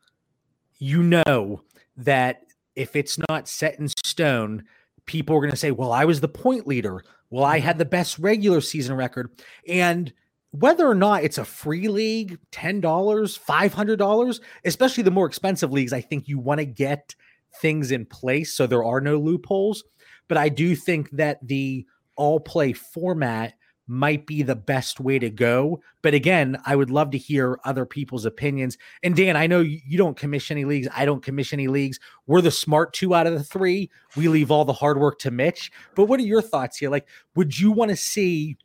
You 0.80 1.04
know 1.04 1.64
that 1.98 2.44
if 2.76 2.96
it's 2.96 3.18
not 3.30 3.48
set 3.48 3.80
in 3.80 3.88
stone, 4.06 4.64
people 5.06 5.36
are 5.36 5.42
going 5.42 5.52
to 5.52 5.58
say, 5.58 5.72
well, 5.72 5.92
I 5.92 6.06
was 6.06 6.22
the 6.22 6.28
point 6.28 6.68
leader. 6.68 7.04
Well, 7.30 7.44
I 7.44 7.58
mm-hmm. 7.58 7.66
had 7.66 7.78
the 7.78 7.86
best 7.86 8.20
regular 8.20 8.62
season 8.62 8.96
record. 8.96 9.32
And 9.68 10.14
whether 10.52 10.88
or 10.88 10.96
not 10.96 11.24
it's 11.24 11.38
a 11.38 11.46
free 11.46 11.88
league, 11.88 12.40
$10, 12.52 12.82
$500, 12.82 14.40
especially 14.66 15.04
the 15.04 15.12
more 15.12 15.28
expensive 15.28 15.72
leagues, 15.72 15.94
I 15.94 16.02
think 16.02 16.28
you 16.28 16.40
want 16.40 16.60
to 16.60 16.66
get 16.66 17.16
things 17.62 17.92
in 17.92 18.06
place 18.06 18.54
so 18.54 18.68
there 18.68 18.84
are 18.84 19.02
no 19.02 19.18
loopholes. 19.18 19.84
But 20.28 20.38
I 20.38 20.50
do 20.50 20.76
think 20.76 21.10
that 21.12 21.46
the 21.46 21.86
all 22.16 22.40
play 22.40 22.74
format 22.74 23.54
might 23.88 24.28
be 24.28 24.44
the 24.44 24.56
best 24.56 25.00
way 25.00 25.18
to 25.18 25.30
go. 25.30 25.82
But 26.02 26.14
again, 26.14 26.58
I 26.66 26.76
would 26.76 26.92
love 26.92 27.12
to 27.12 27.18
hear 27.18 27.58
other 27.64 27.86
people's 27.86 28.26
opinions. 28.26 28.78
And 29.02 29.16
Dan, 29.16 29.38
I 29.38 29.48
know 29.48 29.62
you 29.62 29.98
don't 29.98 30.18
commission 30.18 30.58
any 30.58 30.66
leagues. 30.66 30.90
I 30.94 31.06
don't 31.06 31.24
commission 31.24 31.60
any 31.60 31.70
leagues. 31.70 32.00
We're 32.26 32.42
the 32.42 32.52
smart 32.52 32.94
two 32.94 33.16
out 33.16 33.28
of 33.28 33.34
the 33.34 33.44
three. 33.44 33.90
We 34.18 34.28
leave 34.28 34.52
all 34.52 34.66
the 34.66 34.74
hard 34.74 35.00
work 35.00 35.20
to 35.20 35.32
Mitch. 35.32 35.72
But 35.96 36.06
what 36.06 36.20
are 36.20 36.24
your 36.24 36.42
thoughts 36.42 36.78
here? 36.78 36.90
Like, 36.90 37.08
would 37.36 37.58
you 37.58 37.72
want 37.72 37.90
to 37.90 37.98
see 37.98 38.58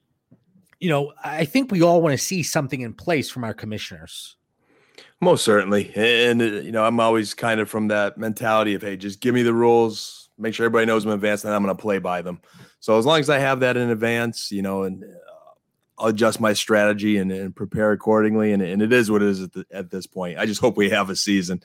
you 0.83 0.89
know, 0.89 1.13
I 1.23 1.45
think 1.45 1.71
we 1.71 1.81
all 1.81 2.03
want 2.03 2.19
to 2.19 2.23
see 2.23 2.43
something 2.43 2.81
in 2.81 2.93
place 2.93 3.31
from 3.31 3.45
our 3.45 3.55
commissioners. 3.55 4.35
Most 5.21 5.45
certainly. 5.45 5.93
And, 5.95 6.43
uh, 6.43 6.45
you 6.45 6.73
know, 6.73 6.85
I'm 6.85 6.99
always 6.99 7.35
kind 7.35 7.61
of 7.61 7.71
from 7.71 7.87
that 7.89 8.19
mentality 8.19 8.75
of, 8.75 8.83
hey, 8.83 8.97
just 8.97 9.21
give 9.21 9.33
me 9.33 9.45
the 9.45 9.55
rules, 9.55 10.29
make 10.39 10.55
sure 10.55 10.67
everybody 10.67 10.87
knows 10.87 11.05
them 11.05 11.13
in 11.13 11.15
advance, 11.15 11.45
and 11.45 11.55
I'm 11.55 11.63
going 11.63 11.75
to 11.75 11.81
play 11.81 12.01
by 12.01 12.21
them. 12.21 12.41
So 12.81 12.99
as 12.99 13.07
long 13.07 13.21
as 13.21 13.31
I 13.31 13.39
have 13.39 13.61
that 13.61 13.77
in 13.77 13.91
advance, 13.91 14.51
you 14.51 14.63
know, 14.63 14.83
and 14.83 15.05
uh, 15.05 15.07
I'll 15.99 16.09
adjust 16.09 16.41
my 16.41 16.53
strategy 16.53 17.19
and, 17.19 17.31
and 17.31 17.55
prepare 17.55 17.93
accordingly. 17.93 18.53
And, 18.53 18.61
and 18.61 18.83
it 18.83 18.93
is 18.93 19.09
what 19.09 19.23
it 19.23 19.29
is 19.29 19.41
at, 19.41 19.53
the, 19.53 19.65
at 19.71 19.89
this 19.89 20.09
point. 20.09 20.41
I 20.41 20.47
just 20.47 20.61
hope 20.61 20.77
we 20.77 20.91
have 20.91 21.11
a 21.11 21.15
season, 21.15 21.63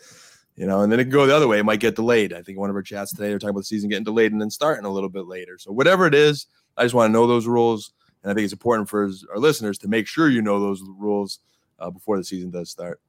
you 0.55 0.67
know, 0.67 0.81
and 0.81 0.91
then 0.91 0.99
it 0.99 1.05
can 1.05 1.11
go 1.11 1.25
the 1.25 1.35
other 1.35 1.47
way. 1.47 1.57
It 1.57 1.65
might 1.65 1.79
get 1.79 1.95
delayed. 1.95 2.33
I 2.33 2.43
think 2.43 2.59
one 2.59 2.69
of 2.69 2.75
our 2.75 2.83
chats 2.83 3.13
today, 3.13 3.29
they're 3.29 3.39
talking 3.39 3.49
about 3.49 3.61
the 3.61 3.65
season 3.65 3.89
getting 3.89 4.03
delayed 4.03 4.31
and 4.31 4.39
then 4.39 4.51
starting 4.51 4.85
a 4.85 4.91
little 4.91 5.09
bit 5.09 5.25
later. 5.25 5.57
So 5.57 5.71
whatever 5.71 6.05
it 6.05 6.13
is, 6.13 6.45
I 6.77 6.83
just 6.83 6.93
want 6.93 7.09
to 7.09 7.13
know 7.13 7.25
those 7.25 7.47
rules 7.47 7.93
and 8.27 8.33
I 8.33 8.35
think 8.35 8.43
it's 8.43 8.53
important 8.53 8.89
for 8.89 9.09
our 9.31 9.39
listeners 9.39 9.77
to 9.77 9.87
make 9.87 10.05
sure 10.05 10.27
you 10.27 10.41
know 10.41 10.59
those 10.59 10.81
rules 10.81 11.39
uh, 11.79 11.89
before 11.89 12.17
the 12.17 12.25
season 12.25 12.51
does 12.51 12.69
start. 12.69 12.99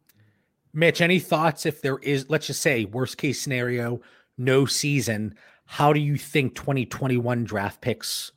Mitch, 0.73 1.01
any 1.01 1.19
thoughts 1.19 1.67
if 1.67 1.83
there 1.83 1.99
is, 1.99 2.31
let's 2.31 2.47
just 2.47 2.63
say, 2.63 2.85
worst 2.85 3.19
case 3.19 3.43
scenario, 3.43 4.01
no 4.37 4.65
season? 4.65 5.35
How 5.65 5.93
do 5.93 5.99
you 5.99 6.17
think 6.17 6.55
2021 6.55 7.43
draft 7.43 7.81
picks? 7.81 8.31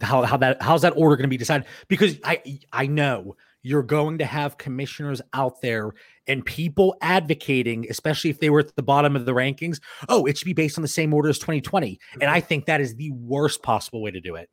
How 0.00 0.24
how 0.24 0.36
that 0.38 0.60
how's 0.60 0.82
that 0.82 0.94
order 0.96 1.14
going 1.14 1.26
to 1.26 1.28
be 1.28 1.36
decided? 1.36 1.68
Because 1.86 2.18
I 2.24 2.58
I 2.72 2.88
know 2.88 3.36
you're 3.62 3.84
going 3.84 4.18
to 4.18 4.26
have 4.26 4.58
commissioners 4.58 5.22
out 5.32 5.60
there 5.60 5.92
and 6.26 6.44
people 6.44 6.96
advocating, 7.02 7.86
especially 7.88 8.30
if 8.30 8.40
they 8.40 8.50
were 8.50 8.60
at 8.60 8.74
the 8.74 8.82
bottom 8.82 9.14
of 9.14 9.26
the 9.26 9.32
rankings. 9.32 9.80
Oh, 10.08 10.26
it 10.26 10.36
should 10.36 10.46
be 10.46 10.54
based 10.54 10.76
on 10.76 10.82
the 10.82 10.88
same 10.88 11.14
order 11.14 11.28
as 11.28 11.38
2020, 11.38 12.00
and 12.20 12.28
I 12.28 12.40
think 12.40 12.66
that 12.66 12.80
is 12.80 12.96
the 12.96 13.12
worst 13.12 13.62
possible 13.62 14.02
way 14.02 14.10
to 14.10 14.20
do 14.20 14.34
it. 14.34 14.50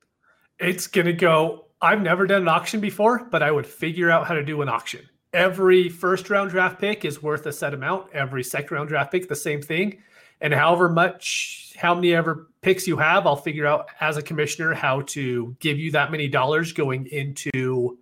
It's 0.64 0.88
going 0.88 1.08
to 1.08 1.14
go. 1.14 1.68
I've 1.82 2.02
never 2.02 2.26
done 2.26 2.44
an 2.44 2.48
auction 2.48 2.80
before, 2.80 3.26
but 3.26 3.44
I 3.44 3.52
would 3.52 3.68
figure 3.68 4.10
out 4.10 4.28
how 4.28 4.34
to 4.34 4.44
do 4.44 4.62
an 4.62 4.70
auction. 4.70 5.02
Every 5.34 5.90
first 5.90 6.30
round 6.30 6.52
draft 6.52 6.80
pick 6.80 7.06
is 7.06 7.22
worth 7.22 7.46
a 7.46 7.52
set 7.52 7.74
amount. 7.74 8.14
Every 8.14 8.44
second 8.44 8.76
round 8.76 8.90
draft 8.90 9.12
pick, 9.12 9.28
the 9.28 9.36
same 9.36 9.62
thing. 9.62 10.02
And 10.40 10.54
however 10.54 10.90
much, 10.90 11.74
how 11.78 11.96
many 11.96 12.14
ever 12.14 12.50
picks 12.62 12.88
you 12.88 12.98
have, 12.98 13.26
I'll 13.26 13.36
figure 13.36 13.66
out 13.66 13.88
as 14.00 14.18
a 14.18 14.22
commissioner 14.22 14.74
how 14.74 15.02
to 15.02 15.56
give 15.60 15.80
you 15.80 15.92
that 15.92 16.12
many 16.12 16.28
dollars 16.28 16.72
going 16.72 17.08
into 17.08 17.98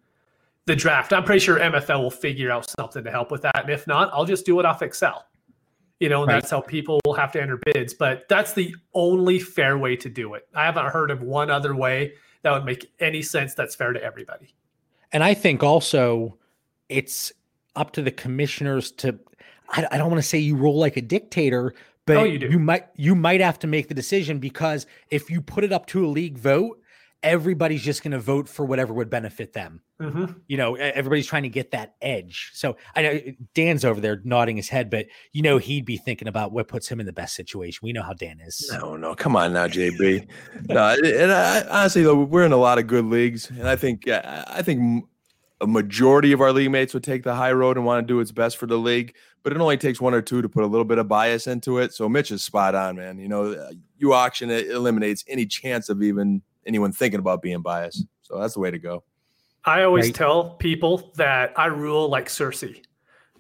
the 0.65 0.75
draft. 0.75 1.13
I'm 1.13 1.23
pretty 1.23 1.39
sure 1.39 1.59
MFL 1.59 2.01
will 2.01 2.11
figure 2.11 2.51
out 2.51 2.69
something 2.69 3.03
to 3.03 3.11
help 3.11 3.31
with 3.31 3.43
that. 3.43 3.61
And 3.61 3.69
if 3.69 3.87
not, 3.87 4.09
I'll 4.13 4.25
just 4.25 4.45
do 4.45 4.59
it 4.59 4.65
off 4.65 4.81
Excel. 4.81 5.25
You 5.99 6.09
know, 6.09 6.23
and 6.23 6.29
right. 6.29 6.41
that's 6.41 6.51
how 6.51 6.61
people 6.61 6.99
will 7.05 7.13
have 7.13 7.31
to 7.33 7.41
enter 7.41 7.59
bids. 7.63 7.93
But 7.93 8.27
that's 8.27 8.53
the 8.53 8.75
only 8.93 9.39
fair 9.39 9.77
way 9.77 9.95
to 9.97 10.09
do 10.09 10.33
it. 10.33 10.47
I 10.55 10.65
haven't 10.65 10.87
heard 10.87 11.11
of 11.11 11.21
one 11.21 11.49
other 11.51 11.75
way 11.75 12.13
that 12.43 12.51
would 12.51 12.65
make 12.65 12.91
any 12.99 13.21
sense 13.21 13.53
that's 13.53 13.75
fair 13.75 13.93
to 13.93 14.03
everybody. 14.03 14.53
And 15.11 15.23
I 15.23 15.33
think 15.33 15.63
also 15.63 16.37
it's 16.89 17.31
up 17.75 17.91
to 17.93 18.01
the 18.01 18.11
commissioners 18.11 18.91
to 18.91 19.19
I, 19.69 19.87
I 19.91 19.97
don't 19.97 20.09
want 20.09 20.21
to 20.21 20.27
say 20.27 20.37
you 20.37 20.55
roll 20.55 20.77
like 20.77 20.97
a 20.97 21.01
dictator, 21.01 21.73
but 22.05 22.17
oh, 22.17 22.23
you, 22.23 22.49
you 22.49 22.59
might 22.59 22.87
you 22.95 23.15
might 23.15 23.41
have 23.41 23.59
to 23.59 23.67
make 23.67 23.87
the 23.87 23.93
decision 23.93 24.39
because 24.39 24.85
if 25.09 25.29
you 25.29 25.41
put 25.41 25.63
it 25.63 25.71
up 25.71 25.85
to 25.87 26.05
a 26.05 26.09
league 26.09 26.37
vote, 26.37 26.80
everybody's 27.23 27.83
just 27.83 28.03
going 28.03 28.11
to 28.11 28.19
vote 28.19 28.49
for 28.49 28.65
whatever 28.65 28.93
would 28.93 29.09
benefit 29.09 29.53
them. 29.53 29.81
Mm-hmm. 30.01 30.25
You 30.47 30.57
know, 30.57 30.75
everybody's 30.75 31.27
trying 31.27 31.43
to 31.43 31.49
get 31.49 31.71
that 31.71 31.95
edge. 32.01 32.51
So 32.53 32.75
I 32.95 33.01
know 33.01 33.19
Dan's 33.53 33.85
over 33.85 34.01
there 34.01 34.21
nodding 34.23 34.57
his 34.57 34.69
head, 34.69 34.89
but 34.89 35.05
you 35.31 35.41
know 35.41 35.57
he'd 35.57 35.85
be 35.85 35.97
thinking 35.97 36.27
about 36.27 36.51
what 36.51 36.67
puts 36.67 36.87
him 36.87 36.99
in 36.99 37.05
the 37.05 37.13
best 37.13 37.35
situation. 37.35 37.79
We 37.83 37.93
know 37.93 38.01
how 38.01 38.13
Dan 38.13 38.39
is. 38.39 38.69
No, 38.73 38.95
no, 38.95 39.13
come 39.13 39.35
on 39.35 39.53
now, 39.53 39.67
JB. 39.67 40.27
no, 40.69 40.95
and 41.03 41.31
I, 41.31 41.61
honestly 41.69 42.03
though, 42.03 42.23
we're 42.23 42.45
in 42.45 42.51
a 42.51 42.57
lot 42.57 42.79
of 42.79 42.87
good 42.87 43.05
leagues, 43.05 43.49
and 43.49 43.67
I 43.67 43.75
think 43.75 44.07
I 44.07 44.61
think 44.63 45.05
a 45.61 45.67
majority 45.67 46.31
of 46.31 46.41
our 46.41 46.51
league 46.51 46.71
mates 46.71 46.93
would 46.93 47.03
take 47.03 47.23
the 47.23 47.35
high 47.35 47.51
road 47.51 47.77
and 47.77 47.85
want 47.85 48.05
to 48.05 48.11
do 48.11 48.17
what's 48.17 48.31
best 48.31 48.57
for 48.57 48.65
the 48.65 48.77
league, 48.77 49.13
but 49.43 49.53
it 49.53 49.59
only 49.59 49.77
takes 49.77 50.01
one 50.01 50.15
or 50.15 50.21
two 50.21 50.41
to 50.41 50.49
put 50.49 50.63
a 50.63 50.67
little 50.67 50.85
bit 50.85 50.97
of 50.97 51.07
bias 51.07 51.45
into 51.45 51.77
it. 51.77 51.93
So 51.93 52.09
Mitch 52.09 52.31
is 52.31 52.43
spot 52.43 52.73
on, 52.73 52.95
man. 52.95 53.19
You 53.19 53.27
know, 53.27 53.53
uh, 53.53 53.71
you 53.97 54.13
auction 54.13 54.49
it 54.49 54.71
eliminates 54.71 55.23
any 55.27 55.45
chance 55.45 55.87
of 55.89 56.01
even 56.01 56.41
anyone 56.65 56.91
thinking 56.91 57.19
about 57.19 57.41
being 57.41 57.61
biased. 57.61 58.05
So 58.21 58.39
that's 58.39 58.53
the 58.53 58.59
way 58.59 58.71
to 58.71 58.79
go. 58.79 59.03
I 59.65 59.83
always 59.83 60.05
right. 60.05 60.15
tell 60.15 60.51
people 60.51 61.11
that 61.15 61.57
I 61.57 61.67
rule 61.67 62.09
like 62.09 62.27
Cersei. 62.27 62.83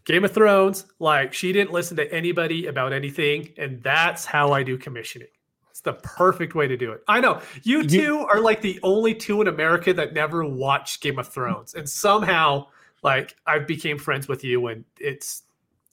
Game 0.05 0.25
of 0.25 0.31
Thrones, 0.31 0.85
like 0.99 1.33
she 1.33 1.53
didn't 1.53 1.71
listen 1.71 1.97
to 1.97 2.11
anybody 2.11 2.67
about 2.67 2.91
anything, 2.91 3.53
and 3.57 3.81
that's 3.83 4.25
how 4.25 4.51
I 4.51 4.63
do 4.63 4.77
commissioning. 4.77 5.27
It's 5.69 5.81
the 5.81 5.93
perfect 5.93 6.55
way 6.55 6.67
to 6.67 6.75
do 6.75 6.91
it. 6.91 7.03
I 7.07 7.19
know 7.19 7.41
you 7.63 7.87
two 7.87 8.19
are 8.19 8.39
like 8.39 8.61
the 8.61 8.79
only 8.81 9.13
two 9.13 9.41
in 9.41 9.47
America 9.47 9.93
that 9.93 10.13
never 10.13 10.43
watched 10.43 11.01
Game 11.01 11.19
of 11.19 11.27
Thrones, 11.27 11.75
and 11.75 11.87
somehow, 11.87 12.67
like 13.03 13.35
I 13.45 13.59
became 13.59 13.99
friends 13.99 14.27
with 14.27 14.43
you, 14.43 14.67
and 14.67 14.83
it's 14.99 15.43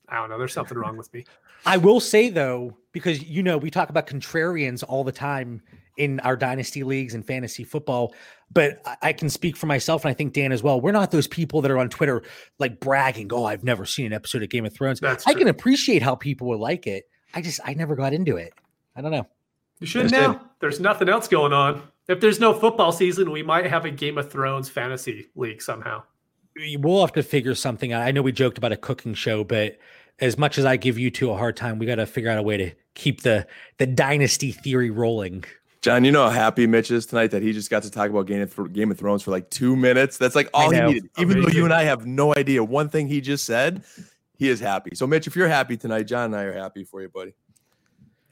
I 0.09 0.17
don't 0.17 0.31
know. 0.31 0.39
There's 0.39 0.55
something 0.55 0.79
wrong 0.79 0.97
with 0.97 1.13
me. 1.13 1.27
I 1.67 1.77
will 1.77 2.01
say 2.01 2.29
though, 2.31 2.77
because 2.93 3.23
you 3.23 3.43
know 3.43 3.59
we 3.59 3.71
talk 3.71 3.91
about 3.91 4.07
contrarians 4.07 4.85
all 4.87 5.05
the 5.05 5.13
time 5.13 5.63
in 5.97 6.21
our 6.21 6.37
dynasty 6.37 6.85
leagues 6.85 7.15
and 7.15 7.27
fantasy 7.27 7.65
football. 7.65 8.15
But 8.51 8.81
I 9.03 9.13
can 9.13 9.29
speak 9.29 9.57
for 9.57 9.67
myself, 9.67 10.05
and 10.05 10.11
I 10.11 10.15
think 10.15 10.33
Dan 10.33 10.53
as 10.53 10.63
well. 10.63 10.81
We're 10.81 10.93
not 10.93 11.11
those 11.11 11.27
people 11.27 11.61
that 11.61 11.71
are 11.71 11.79
on 11.79 11.91
Twitter 11.91 12.23
like 12.59 12.81
bragging, 12.81 13.31
"Oh, 13.33 13.45
I've 13.45 13.65
never 13.65 13.85
seen 13.85 14.07
an 14.07 14.13
episode 14.15 14.43
of 14.43 14.49
Game 14.49 14.65
of 14.65 14.73
Thrones." 14.73 15.01
That's 15.01 15.27
I 15.27 15.33
true. 15.33 15.41
can 15.41 15.49
appreciate 15.49 16.03
how 16.03 16.15
people 16.15 16.47
would 16.49 16.61
like 16.61 16.87
it. 16.87 17.05
I 17.35 17.43
just 17.43 17.61
I 17.65 17.75
never 17.75 17.95
got 17.95 18.15
into 18.15 18.37
it. 18.37 18.55
I 18.97 19.03
don't 19.03 19.11
know. 19.11 19.27
You 19.81 19.87
should 19.87 20.11
now. 20.11 20.41
There's 20.61 20.81
nothing 20.81 21.09
else 21.09 21.29
going 21.29 21.53
on. 21.53 21.83
If 22.09 22.21
there's 22.21 22.41
no 22.41 22.55
football 22.55 22.91
season, 22.91 23.31
we 23.31 23.43
might 23.43 23.67
have 23.67 23.85
a 23.85 23.91
Game 23.91 24.17
of 24.17 24.33
Thrones 24.33 24.69
fantasy 24.71 25.29
league 25.37 25.61
somehow. 25.61 26.03
We'll 26.79 27.03
have 27.03 27.13
to 27.13 27.23
figure 27.23 27.55
something 27.55 27.93
out. 27.93 28.03
I 28.03 28.11
know 28.11 28.23
we 28.23 28.33
joked 28.33 28.59
about 28.59 28.73
a 28.73 28.77
cooking 28.77 29.15
show, 29.15 29.45
but 29.45 29.79
as 30.21 30.39
much 30.39 30.59
as 30.59 30.65
I 30.65 30.77
give 30.77 30.99
you 30.99 31.11
two 31.11 31.31
a 31.31 31.37
hard 31.37 31.57
time, 31.57 31.79
we 31.79 31.87
got 31.87 31.97
to 31.97 32.07
figure 32.07 32.31
out 32.31 32.39
a 32.39 32.43
way 32.43 32.57
to 32.57 32.71
keep 32.95 33.23
the 33.23 33.47
the 33.79 33.87
dynasty 33.87 34.53
theory 34.53 34.91
rolling. 34.91 35.45
John, 35.81 36.05
you 36.05 36.11
know 36.11 36.25
how 36.25 36.31
happy 36.31 36.67
Mitch 36.67 36.91
is 36.91 37.07
tonight 37.07 37.29
that 37.29 37.43
he 37.43 37.53
just 37.53 37.71
got 37.71 37.85
to 37.85 37.91
talk 37.91 38.11
about 38.11 38.27
Game 38.27 38.43
of, 38.43 38.73
Game 38.73 38.91
of 38.91 38.99
Thrones 38.99 39.23
for 39.23 39.31
like 39.31 39.49
two 39.49 39.77
minutes. 39.77 40.19
That's 40.19 40.35
like 40.35 40.51
all 40.53 40.71
he 40.71 40.81
needed. 40.81 41.09
Even 41.19 41.41
though 41.41 41.49
you 41.49 41.65
and 41.65 41.73
I 41.73 41.85
have 41.85 42.05
no 42.05 42.35
idea 42.35 42.65
one 42.65 42.89
thing 42.89 43.07
he 43.07 43.21
just 43.21 43.45
said, 43.45 43.85
he 44.37 44.49
is 44.49 44.59
happy. 44.59 44.91
So, 44.95 45.07
Mitch, 45.07 45.29
if 45.29 45.37
you're 45.37 45.49
happy 45.49 45.77
tonight, 45.77 46.05
John 46.05 46.27
and 46.27 46.37
I 46.37 46.43
are 46.43 46.53
happy 46.53 46.83
for 46.83 47.01
you, 47.01 47.09
buddy. 47.09 47.33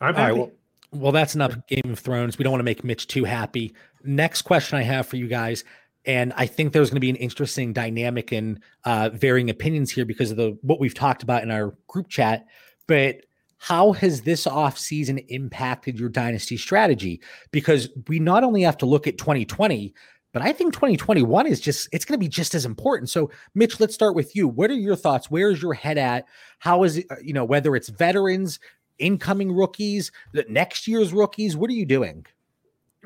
I'm 0.00 0.14
happy. 0.14 0.38
well, 0.38 0.50
well, 0.92 1.12
that's 1.12 1.34
enough 1.36 1.56
Game 1.68 1.92
of 1.92 1.98
Thrones. 2.00 2.36
We 2.36 2.42
don't 2.42 2.52
want 2.52 2.60
to 2.60 2.64
make 2.64 2.82
Mitch 2.82 3.06
too 3.06 3.24
happy. 3.24 3.74
Next 4.02 4.42
question 4.42 4.78
I 4.78 4.82
have 4.82 5.06
for 5.06 5.16
you 5.16 5.28
guys, 5.28 5.64
and 6.06 6.32
I 6.36 6.46
think 6.46 6.72
there's 6.72 6.88
going 6.88 6.96
to 6.96 7.00
be 7.00 7.10
an 7.10 7.16
interesting 7.16 7.72
dynamic 7.72 8.32
and 8.32 8.60
uh, 8.84 9.10
varying 9.12 9.50
opinions 9.50 9.90
here 9.90 10.04
because 10.04 10.30
of 10.30 10.36
the 10.36 10.56
what 10.62 10.80
we've 10.80 10.94
talked 10.94 11.22
about 11.22 11.42
in 11.42 11.50
our 11.50 11.74
group 11.88 12.08
chat. 12.08 12.46
But 12.86 13.26
how 13.58 13.92
has 13.92 14.22
this 14.22 14.46
offseason 14.46 15.24
impacted 15.28 15.98
your 15.98 16.08
dynasty 16.08 16.56
strategy? 16.56 17.20
Because 17.50 17.88
we 18.06 18.18
not 18.18 18.44
only 18.44 18.62
have 18.62 18.78
to 18.78 18.86
look 18.86 19.06
at 19.06 19.18
2020, 19.18 19.94
but 20.32 20.42
I 20.42 20.52
think 20.52 20.74
2021 20.74 21.46
is 21.46 21.60
just 21.60 21.88
it's 21.92 22.04
going 22.04 22.20
to 22.20 22.24
be 22.24 22.28
just 22.28 22.54
as 22.54 22.64
important. 22.64 23.08
So, 23.10 23.30
Mitch, 23.54 23.80
let's 23.80 23.94
start 23.94 24.14
with 24.14 24.36
you. 24.36 24.46
What 24.46 24.70
are 24.70 24.74
your 24.74 24.94
thoughts? 24.94 25.30
Where 25.30 25.50
is 25.50 25.62
your 25.62 25.74
head 25.74 25.98
at? 25.98 26.26
How 26.58 26.84
is 26.84 26.98
it, 26.98 27.06
uh, 27.10 27.16
you 27.22 27.32
know, 27.32 27.44
whether 27.44 27.74
it's 27.74 27.88
veterans, 27.88 28.60
incoming 28.98 29.50
rookies, 29.50 30.12
the 30.32 30.44
next 30.48 30.86
year's 30.86 31.12
rookies, 31.12 31.56
what 31.56 31.70
are 31.70 31.74
you 31.74 31.86
doing? 31.86 32.26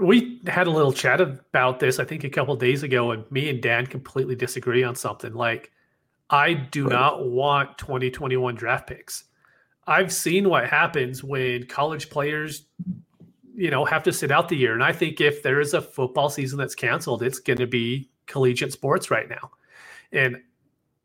We 0.00 0.40
had 0.46 0.66
a 0.66 0.70
little 0.70 0.92
chat 0.92 1.20
about 1.20 1.78
this, 1.78 1.98
I 1.98 2.04
think, 2.04 2.24
a 2.24 2.30
couple 2.30 2.56
days 2.56 2.82
ago, 2.82 3.10
and 3.10 3.30
me 3.30 3.50
and 3.50 3.62
Dan 3.62 3.86
completely 3.86 4.34
disagree 4.34 4.82
on 4.82 4.94
something. 4.94 5.34
Like, 5.34 5.70
I 6.30 6.54
do 6.54 6.84
right. 6.84 6.92
not 6.92 7.28
want 7.28 7.76
2021 7.78 8.54
draft 8.54 8.86
picks. 8.86 9.24
I've 9.86 10.12
seen 10.12 10.48
what 10.48 10.68
happens 10.68 11.24
when 11.24 11.66
college 11.66 12.10
players, 12.10 12.66
you 13.54 13.70
know, 13.70 13.84
have 13.84 14.02
to 14.04 14.12
sit 14.12 14.30
out 14.30 14.48
the 14.48 14.56
year. 14.56 14.74
And 14.74 14.84
I 14.84 14.92
think 14.92 15.20
if 15.20 15.42
there 15.42 15.60
is 15.60 15.74
a 15.74 15.82
football 15.82 16.30
season 16.30 16.58
that's 16.58 16.74
canceled, 16.74 17.22
it's 17.22 17.40
going 17.40 17.58
to 17.58 17.66
be 17.66 18.08
collegiate 18.26 18.72
sports 18.72 19.10
right 19.10 19.28
now. 19.28 19.50
And 20.12 20.40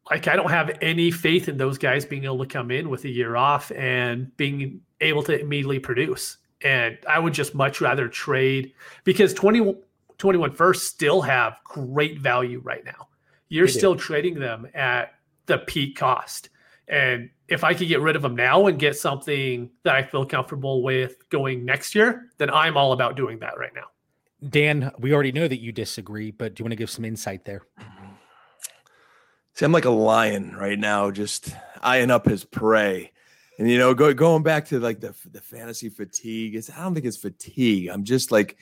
like, 0.09 0.27
I 0.27 0.35
don't 0.35 0.51
have 0.51 0.77
any 0.81 1.09
faith 1.09 1.49
in 1.49 1.57
those 1.57 1.79
guys 1.79 2.05
being 2.05 2.25
able 2.25 2.39
to 2.39 2.45
come 2.45 2.69
in 2.69 2.89
with 2.89 3.05
a 3.05 3.09
year 3.09 3.35
off 3.35 3.71
and 3.71 4.35
being 4.37 4.81
able 5.01 5.23
to 5.23 5.39
immediately 5.39 5.79
produce. 5.79 6.37
And 6.63 6.97
I 7.07 7.19
would 7.19 7.33
just 7.33 7.53
much 7.53 7.81
rather 7.81 8.07
trade 8.07 8.73
because 9.03 9.33
20, 9.33 9.75
21 10.17 10.53
first 10.53 10.87
still 10.87 11.21
have 11.21 11.59
great 11.63 12.19
value 12.19 12.59
right 12.63 12.83
now. 12.83 13.09
You're 13.49 13.67
still 13.67 13.95
trading 13.95 14.39
them 14.39 14.67
at 14.73 15.13
the 15.45 15.59
peak 15.59 15.95
cost. 15.97 16.49
And 16.87 17.29
if 17.47 17.63
I 17.63 17.73
could 17.73 17.87
get 17.87 18.01
rid 18.01 18.15
of 18.15 18.21
them 18.21 18.35
now 18.35 18.67
and 18.67 18.79
get 18.79 18.97
something 18.97 19.69
that 19.83 19.95
I 19.95 20.03
feel 20.03 20.25
comfortable 20.25 20.81
with 20.81 21.29
going 21.29 21.65
next 21.65 21.95
year, 21.95 22.29
then 22.37 22.49
I'm 22.49 22.77
all 22.77 22.91
about 22.91 23.15
doing 23.15 23.39
that 23.39 23.57
right 23.57 23.73
now. 23.75 23.85
Dan, 24.47 24.91
we 24.99 25.13
already 25.13 25.31
know 25.31 25.47
that 25.47 25.61
you 25.61 25.71
disagree, 25.71 26.31
but 26.31 26.55
do 26.55 26.61
you 26.61 26.65
want 26.65 26.71
to 26.71 26.77
give 26.77 26.89
some 26.89 27.05
insight 27.05 27.45
there? 27.45 27.63
See, 29.53 29.65
I'm 29.65 29.71
like 29.71 29.85
a 29.85 29.89
lion 29.89 30.55
right 30.55 30.77
now, 30.77 31.11
just 31.11 31.55
eyeing 31.81 32.11
up 32.11 32.25
his 32.25 32.43
prey. 32.43 33.11
And 33.57 33.69
you 33.69 33.77
know, 33.77 33.93
go, 33.93 34.13
going 34.13 34.43
back 34.43 34.65
to 34.65 34.79
like 34.79 34.99
the 34.99 35.13
the 35.31 35.41
fantasy 35.41 35.89
fatigue, 35.89 36.55
it's 36.55 36.69
I 36.69 36.83
don't 36.83 36.93
think 36.93 37.05
it's 37.05 37.17
fatigue. 37.17 37.89
I'm 37.89 38.03
just 38.03 38.31
like 38.31 38.57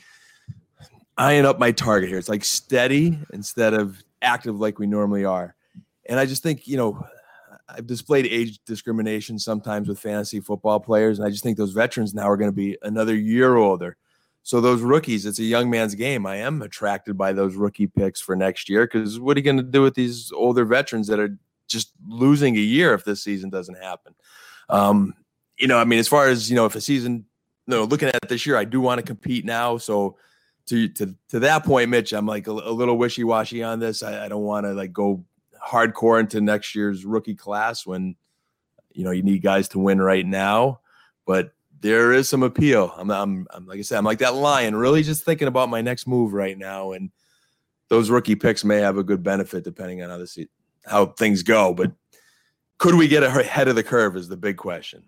eyeing 1.18 1.46
up 1.46 1.60
my 1.60 1.72
target 1.72 2.10
here. 2.10 2.18
It's 2.18 2.30
like 2.30 2.46
steady 2.46 3.18
instead 3.34 3.74
of 3.74 4.04
active 4.22 4.60
like 4.60 4.80
we 4.80 4.88
normally 4.88 5.26
are. 5.26 5.56
And 6.08 6.20
I 6.20 6.26
just 6.26 6.44
think, 6.44 6.68
you 6.68 6.78
know, 6.78 7.06
I've 7.70 7.88
displayed 7.88 8.26
age 8.26 8.60
discrimination 8.66 9.40
sometimes 9.40 9.88
with 9.88 10.00
fantasy 10.00 10.40
football 10.40 10.80
players, 10.80 11.18
and 11.18 11.28
I 11.28 11.32
just 11.32 11.44
think 11.44 11.58
those 11.58 11.72
veterans 11.72 12.14
now 12.14 12.30
are 12.30 12.38
going 12.38 12.52
to 12.52 12.56
be 12.56 12.78
another 12.82 13.16
year 13.16 13.56
older. 13.56 13.98
So 14.44 14.60
those 14.60 14.82
rookies, 14.82 15.26
it's 15.26 15.40
a 15.40 15.44
young 15.44 15.70
man's 15.70 15.96
game. 15.96 16.26
I 16.26 16.38
am 16.38 16.62
attracted 16.62 17.18
by 17.18 17.32
those 17.32 17.56
rookie 17.56 17.88
picks 17.88 18.20
for 18.20 18.36
next 18.36 18.68
year 18.68 18.86
because 18.86 19.18
what 19.20 19.38
are 19.38 19.40
you 19.40 19.44
going 19.44 19.58
to 19.58 19.64
do 19.64 19.82
with 19.82 19.96
these 19.96 20.34
older 20.36 20.66
veterans 20.66 21.08
that 21.08 21.20
are 21.20 21.38
just 21.70 21.94
losing 22.06 22.58
a 22.58 22.60
year 22.60 22.94
if 22.94 23.06
this 23.06 23.24
season 23.24 23.50
doesn't 23.50 23.82
happen? 23.82 24.14
Um, 24.74 25.14
you 25.58 25.68
know, 25.68 25.78
I 25.78 25.84
mean, 25.84 26.00
as 26.00 26.08
far 26.08 26.28
as 26.28 26.50
you 26.50 26.56
know, 26.56 26.66
if 26.66 26.76
a 26.76 26.82
season, 26.82 27.26
you 27.68 27.76
know, 27.76 27.84
looking 27.84 28.10
at 28.10 28.28
this 28.28 28.46
year, 28.46 28.58
I 28.58 28.66
do 28.66 28.82
want 28.82 29.00
to 29.00 29.06
compete 29.06 29.46
now. 29.46 29.78
So 29.78 30.18
to 30.66 30.88
to 30.90 31.16
to 31.30 31.40
that 31.40 31.64
point, 31.64 31.90
Mitch, 31.90 32.12
I'm 32.12 32.26
like 32.26 32.48
a, 32.48 32.52
a 32.52 32.74
little 32.74 32.98
wishy 32.98 33.24
washy 33.24 33.62
on 33.62 33.80
this. 33.80 34.02
I, 34.02 34.26
I 34.26 34.28
don't 34.28 34.44
want 34.44 34.66
to 34.66 34.74
like 34.74 34.92
go 34.92 35.24
hardcore 35.64 36.20
into 36.20 36.42
next 36.42 36.74
year's 36.74 37.06
rookie 37.06 37.36
class 37.36 37.86
when 37.86 38.16
you 38.94 39.04
know 39.04 39.12
you 39.12 39.22
need 39.22 39.44
guys 39.44 39.70
to 39.70 39.80
win 39.80 40.02
right 40.02 40.26
now. 40.26 40.80
But 41.26 41.54
there 41.80 42.14
is 42.14 42.28
some 42.28 42.44
appeal. 42.44 42.94
I'm, 42.98 43.12
I'm, 43.12 43.46
I'm 43.52 43.68
like 43.68 43.78
I 43.78 43.82
said, 43.84 43.98
I'm 43.98 44.06
like 44.06 44.20
that 44.20 44.36
lion, 44.36 44.76
really 44.76 45.04
just 45.04 45.24
thinking 45.24 45.48
about 45.48 45.70
my 45.70 45.82
next 45.82 46.08
move 46.08 46.34
right 46.34 46.58
now. 46.58 46.94
And 46.94 47.12
those 47.90 48.10
rookie 48.10 48.36
picks 48.36 48.64
may 48.64 48.78
have 48.78 48.98
a 48.98 49.04
good 49.04 49.22
benefit 49.22 49.64
depending 49.64 50.02
on 50.02 50.10
how 50.10 50.18
this 50.18 50.40
how 50.86 51.08
things 51.08 51.44
go. 51.44 51.74
But 51.74 51.92
could 52.78 52.96
we 52.96 53.08
get 53.08 53.24
ahead 53.24 53.68
of 53.68 53.76
the 53.76 53.84
curve 53.84 54.16
is 54.16 54.28
the 54.28 54.38
big 54.38 54.58
question. 54.58 55.04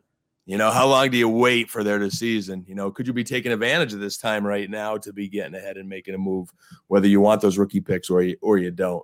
You 0.46 0.60
know, 0.60 0.70
how 0.70 0.86
long 0.86 1.10
do 1.10 1.18
you 1.18 1.28
wait 1.28 1.72
for 1.72 1.84
their 1.84 2.08
season? 2.12 2.64
You 2.68 2.76
know, 2.76 2.92
could 2.92 3.08
you 3.08 3.14
be 3.14 3.24
taking 3.24 3.52
advantage 3.52 3.94
of 3.94 4.00
this 4.00 4.18
time 4.18 4.46
right 4.46 4.70
now 4.70 4.96
to 4.98 5.12
be 5.12 5.28
getting 5.28 5.56
ahead 5.56 5.78
and 5.78 5.90
making 5.90 6.14
a 6.14 6.20
move, 6.20 6.50
whether 6.88 7.08
you 7.08 7.20
want 7.20 7.42
those 7.42 7.58
rookie 7.58 7.82
picks 7.82 8.12
or 8.12 8.22
you 8.22 8.38
or 8.42 8.60
you 8.60 8.70
don't? 8.70 9.04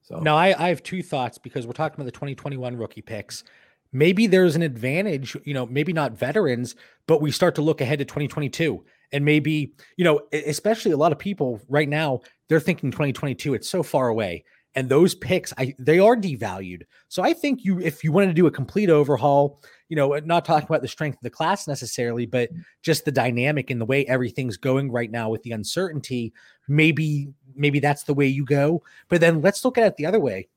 So 0.00 0.18
now 0.18 0.36
I, 0.36 0.54
I 0.58 0.68
have 0.68 0.82
two 0.82 1.02
thoughts 1.02 1.36
because 1.36 1.66
we're 1.66 1.74
talking 1.74 1.96
about 1.96 2.06
the 2.06 2.12
2021 2.12 2.76
rookie 2.76 3.02
picks. 3.02 3.44
Maybe 3.92 4.26
there's 4.26 4.56
an 4.56 4.62
advantage, 4.62 5.36
you 5.44 5.52
know, 5.52 5.66
maybe 5.66 5.92
not 5.92 6.12
veterans, 6.12 6.74
but 7.06 7.20
we 7.20 7.30
start 7.30 7.54
to 7.56 7.62
look 7.62 7.82
ahead 7.82 7.98
to 7.98 8.06
2022. 8.06 8.82
And 9.12 9.24
maybe, 9.26 9.74
you 9.98 10.04
know, 10.04 10.22
especially 10.32 10.92
a 10.92 10.96
lot 10.96 11.12
of 11.12 11.18
people 11.18 11.60
right 11.68 11.88
now, 11.88 12.20
they're 12.48 12.60
thinking 12.60 12.90
2022, 12.90 13.52
it's 13.52 13.68
so 13.68 13.82
far 13.82 14.08
away. 14.08 14.44
And 14.74 14.88
those 14.88 15.14
picks, 15.14 15.52
I 15.58 15.74
they 15.78 15.98
are 15.98 16.16
devalued. 16.16 16.84
So 17.08 17.22
I 17.22 17.34
think 17.34 17.64
you, 17.64 17.78
if 17.78 18.02
you 18.02 18.10
wanted 18.10 18.28
to 18.28 18.32
do 18.32 18.46
a 18.46 18.50
complete 18.50 18.88
overhaul, 18.88 19.60
you 19.88 19.96
know, 19.96 20.18
not 20.24 20.46
talking 20.46 20.66
about 20.66 20.80
the 20.80 20.88
strength 20.88 21.16
of 21.16 21.22
the 21.22 21.30
class 21.30 21.68
necessarily, 21.68 22.24
but 22.24 22.48
just 22.80 23.04
the 23.04 23.12
dynamic 23.12 23.68
and 23.68 23.78
the 23.78 23.84
way 23.84 24.06
everything's 24.06 24.56
going 24.56 24.90
right 24.90 25.10
now 25.10 25.28
with 25.28 25.42
the 25.42 25.52
uncertainty, 25.52 26.32
maybe 26.68 27.28
maybe 27.54 27.80
that's 27.80 28.04
the 28.04 28.14
way 28.14 28.26
you 28.26 28.46
go. 28.46 28.82
But 29.08 29.20
then 29.20 29.42
let's 29.42 29.64
look 29.64 29.76
at 29.76 29.84
it 29.84 29.96
the 29.96 30.06
other 30.06 30.20
way. 30.20 30.48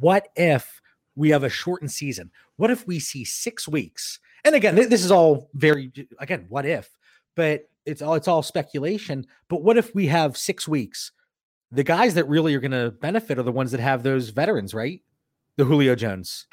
What 0.00 0.28
if 0.34 0.80
we 1.14 1.30
have 1.30 1.44
a 1.44 1.50
shortened 1.50 1.92
season? 1.92 2.30
What 2.56 2.70
if 2.70 2.86
we 2.86 2.98
see 2.98 3.24
six 3.24 3.68
weeks? 3.68 4.18
And 4.44 4.54
again, 4.54 4.76
this 4.76 5.04
is 5.04 5.10
all 5.10 5.50
very 5.52 5.92
again, 6.18 6.46
what 6.48 6.64
if? 6.64 6.96
But 7.34 7.68
it's 7.84 8.00
all 8.00 8.14
it's 8.14 8.28
all 8.28 8.42
speculation. 8.42 9.26
But 9.48 9.62
what 9.62 9.76
if 9.76 9.94
we 9.94 10.06
have 10.06 10.38
six 10.38 10.66
weeks? 10.66 11.12
The 11.72 11.84
guys 11.84 12.14
that 12.14 12.28
really 12.28 12.54
are 12.54 12.60
going 12.60 12.70
to 12.70 12.92
benefit 12.92 13.38
are 13.38 13.42
the 13.42 13.52
ones 13.52 13.72
that 13.72 13.80
have 13.80 14.02
those 14.02 14.30
veterans, 14.30 14.72
right? 14.72 15.02
The 15.56 15.64
Julio 15.64 15.94
Jones, 15.94 16.46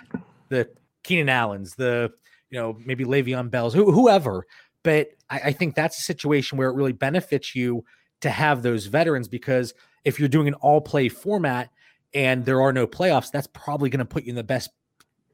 the 0.50 0.70
Keenan 1.04 1.30
Allen's, 1.30 1.76
the 1.76 2.12
you 2.50 2.60
know 2.60 2.78
maybe 2.86 3.06
Le'Veon 3.06 3.50
Bell's, 3.50 3.74
who, 3.74 3.92
whoever. 3.92 4.46
But 4.84 5.10
I, 5.30 5.40
I 5.46 5.52
think 5.52 5.76
that's 5.76 6.00
a 6.00 6.02
situation 6.02 6.58
where 6.58 6.70
it 6.70 6.76
really 6.76 6.94
benefits 6.94 7.56
you 7.56 7.84
to 8.22 8.30
have 8.30 8.64
those 8.64 8.86
veterans 8.86 9.28
because 9.28 9.74
if 10.04 10.20
you're 10.20 10.30
doing 10.30 10.48
an 10.48 10.54
all 10.56 10.82
play 10.82 11.10
format, 11.10 11.70
and 12.14 12.46
there 12.46 12.62
are 12.62 12.72
no 12.72 12.86
playoffs, 12.86 13.32
that's 13.32 13.48
probably 13.48 13.90
going 13.90 14.00
to 14.00 14.06
put 14.06 14.24
you 14.24 14.32
in 14.32 14.36
the 14.36 14.44
best 14.44 14.70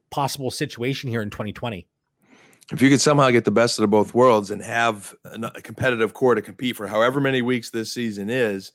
possible 0.10 0.52
situation 0.52 1.10
here 1.10 1.22
in 1.22 1.30
2020. 1.30 1.88
If 2.72 2.82
you 2.82 2.90
could 2.90 3.02
somehow 3.02 3.32
get 3.32 3.46
the 3.46 3.52
best 3.52 3.80
of 3.80 3.90
both 3.90 4.14
worlds 4.14 4.52
and 4.52 4.62
have 4.62 5.16
a 5.26 5.62
competitive 5.62 6.14
core 6.14 6.36
to 6.36 6.42
compete 6.42 6.76
for 6.76 6.88
however 6.88 7.20
many 7.20 7.42
weeks 7.42 7.72
this 7.72 7.92
season 7.92 8.30
is, 8.30 8.72